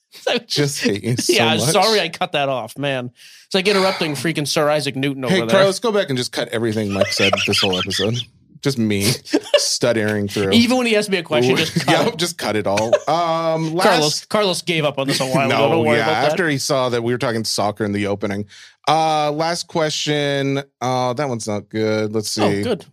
[0.10, 1.70] So- Just hate you so yeah, much.
[1.70, 3.12] sorry I cut that off, man.
[3.46, 5.50] It's like interrupting freaking Sir Isaac Newton over Hey, there.
[5.50, 8.16] Carlos, go back and just cut everything Mike said this whole episode.
[8.62, 9.04] Just me
[9.58, 10.52] stuttering through.
[10.54, 12.18] Even when he asked me a question, just cut yeah, it.
[12.18, 12.88] just cut it all.
[13.08, 15.70] Um, last, Carlos Carlos gave up on this a while ago.
[15.70, 16.04] Don't worry yeah.
[16.06, 16.32] about that.
[16.32, 18.46] After he saw that we were talking soccer in the opening.
[18.88, 20.64] Uh, last question.
[20.82, 22.14] Uh, that one's not good.
[22.14, 22.42] Let's see.
[22.42, 22.86] oh, good.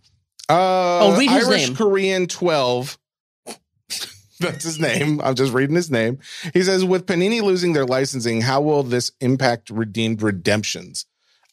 [0.48, 1.76] Uh, Oh, read his Irish name.
[1.76, 2.98] Korean 12.
[4.40, 5.20] That's his name.
[5.22, 6.18] I'm just reading his name.
[6.52, 11.06] He says, with Panini losing their licensing, how will this impact redeemed redemptions?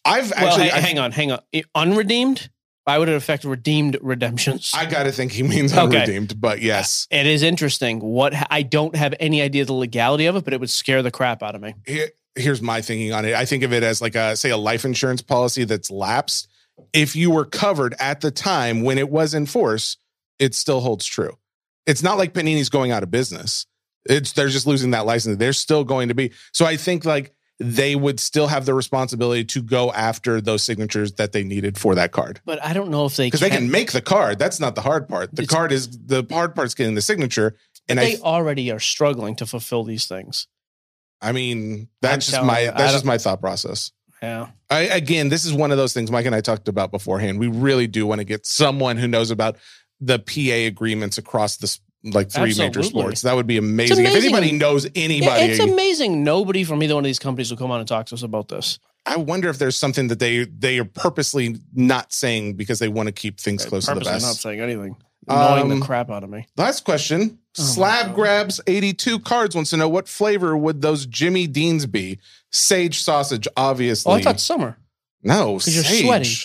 [0.03, 1.39] I've Well, actually, hang, I, hang on, hang on.
[1.75, 2.49] Unredeemed?
[2.85, 4.71] Why would it affect redeemed redemptions?
[4.75, 5.81] I gotta think he means Okay.
[5.83, 7.07] unredeemed, but uh, yes.
[7.11, 7.99] it is interesting.
[7.99, 11.11] What I don't have any idea the legality of it, but it would scare the
[11.11, 11.75] crap out of me.
[11.85, 13.35] Here, here's my thinking on it.
[13.35, 16.47] I think of it as like a say a life insurance policy that's lapsed.
[16.91, 19.97] If you were covered at the time when it was in force,
[20.39, 21.37] it still holds true.
[21.85, 23.65] It's not like Panini's going out of business.
[24.05, 25.37] It's they're just losing that license.
[25.37, 26.31] They're still going to be.
[26.53, 31.13] So I think like they would still have the responsibility to go after those signatures
[31.13, 32.41] that they needed for that card.
[32.43, 34.39] But I don't know if they Because they can make the card.
[34.39, 35.35] That's not the hard part.
[35.35, 37.55] The card is the hard part's getting the signature.
[37.87, 40.47] And they I already are struggling to fulfill these things.
[41.21, 43.91] I mean, that's I'm just my you, that's just my thought process.
[44.23, 44.47] Yeah.
[44.69, 47.39] I, again, this is one of those things Mike and I talked about beforehand.
[47.39, 49.57] We really do want to get someone who knows about
[50.01, 53.21] the PA agreements across the like three major sports.
[53.21, 54.03] That would be amazing.
[54.05, 56.23] If anybody knows Yeah, anybody, it's amazing.
[56.23, 58.47] Nobody from either one of these companies will come on and talk to us about
[58.47, 58.79] this.
[59.05, 63.07] I wonder if there's something that they they are purposely not saying because they want
[63.07, 64.25] to keep things close to the best.
[64.25, 64.95] not saying anything.
[65.27, 66.47] Annoying Um, the crap out of me.
[66.57, 67.37] Last question.
[67.59, 72.17] Oh Slab grabs 82 cards wants to know what flavor would those Jimmy Deans be?
[72.51, 74.11] Sage sausage, obviously.
[74.11, 74.77] Oh, I thought summer.
[75.21, 76.03] no, 'Cause you're sage.
[76.03, 76.35] sweaty.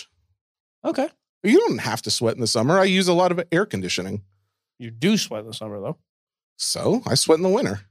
[0.85, 1.09] Okay.
[1.43, 2.79] You don't have to sweat in the summer.
[2.79, 4.23] I use a lot of air conditioning.
[4.79, 5.97] You do sweat in the summer though.
[6.57, 7.81] So I sweat in the winter.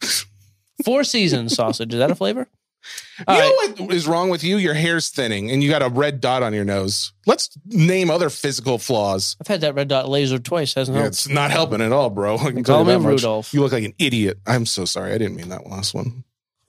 [0.84, 1.92] Four seasons sausage.
[1.94, 2.48] Is that a flavor?
[3.18, 4.58] You All know what is wrong with you?
[4.58, 7.12] Your hair's thinning and you got a red dot on your nose.
[7.26, 9.36] Let's name other physical flaws.
[9.40, 10.74] I've had that red dot laser twice.
[10.74, 11.14] Hasn't Yeah, helped.
[11.14, 12.36] it's not helping at all, bro.
[12.36, 12.94] I can Call me.
[12.96, 13.54] Rudolph.
[13.54, 14.38] You look like an idiot.
[14.46, 15.12] I'm so sorry.
[15.12, 16.24] I didn't mean that last one.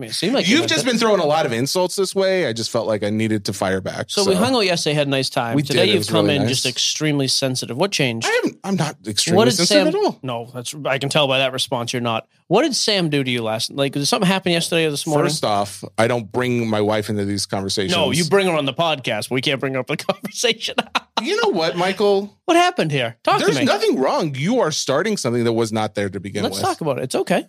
[0.00, 2.14] I mean, it seemed like you You've just been throwing a lot of insults this
[2.14, 2.46] way.
[2.46, 4.06] I just felt like I needed to fire back.
[4.08, 5.54] So, we hung out yesterday, had a nice time.
[5.56, 6.52] We Today did, it you've was come really in nice.
[6.52, 7.76] just extremely sensitive.
[7.76, 8.26] What changed?
[8.26, 10.02] I am, I'm not extremely what did sensitive Sam?
[10.02, 10.18] at all.
[10.22, 12.26] No, that's I can tell by that response you're not.
[12.46, 13.70] What did Sam do to you last?
[13.70, 15.26] Like, did something happen yesterday or this morning?
[15.26, 17.94] First off, I don't bring my wife into these conversations.
[17.94, 19.28] no, you bring her on the podcast.
[19.28, 20.76] but We can't bring her up the conversation.
[21.20, 22.38] you know what, Michael?
[22.46, 23.18] what happened here?
[23.22, 23.66] Talk There's to me.
[23.66, 24.34] nothing wrong.
[24.34, 26.62] You are starting something that was not there to begin Let's with.
[26.64, 27.04] talk about it.
[27.04, 27.44] It's okay.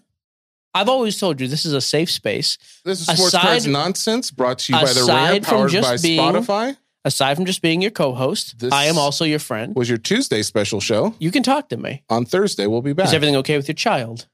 [0.73, 2.57] I've always told you this is a safe space.
[2.85, 5.97] This is sports Aside- cards nonsense brought to you by the from powered just by
[5.97, 6.77] being- Spotify.
[7.03, 9.75] Aside from just being your co-host, This- I am also your friend.
[9.75, 12.03] Was your Tuesday special show You can talk to me.
[12.09, 12.67] on Thursday?
[12.67, 13.07] We'll be back.
[13.07, 14.27] Is everything okay with your child?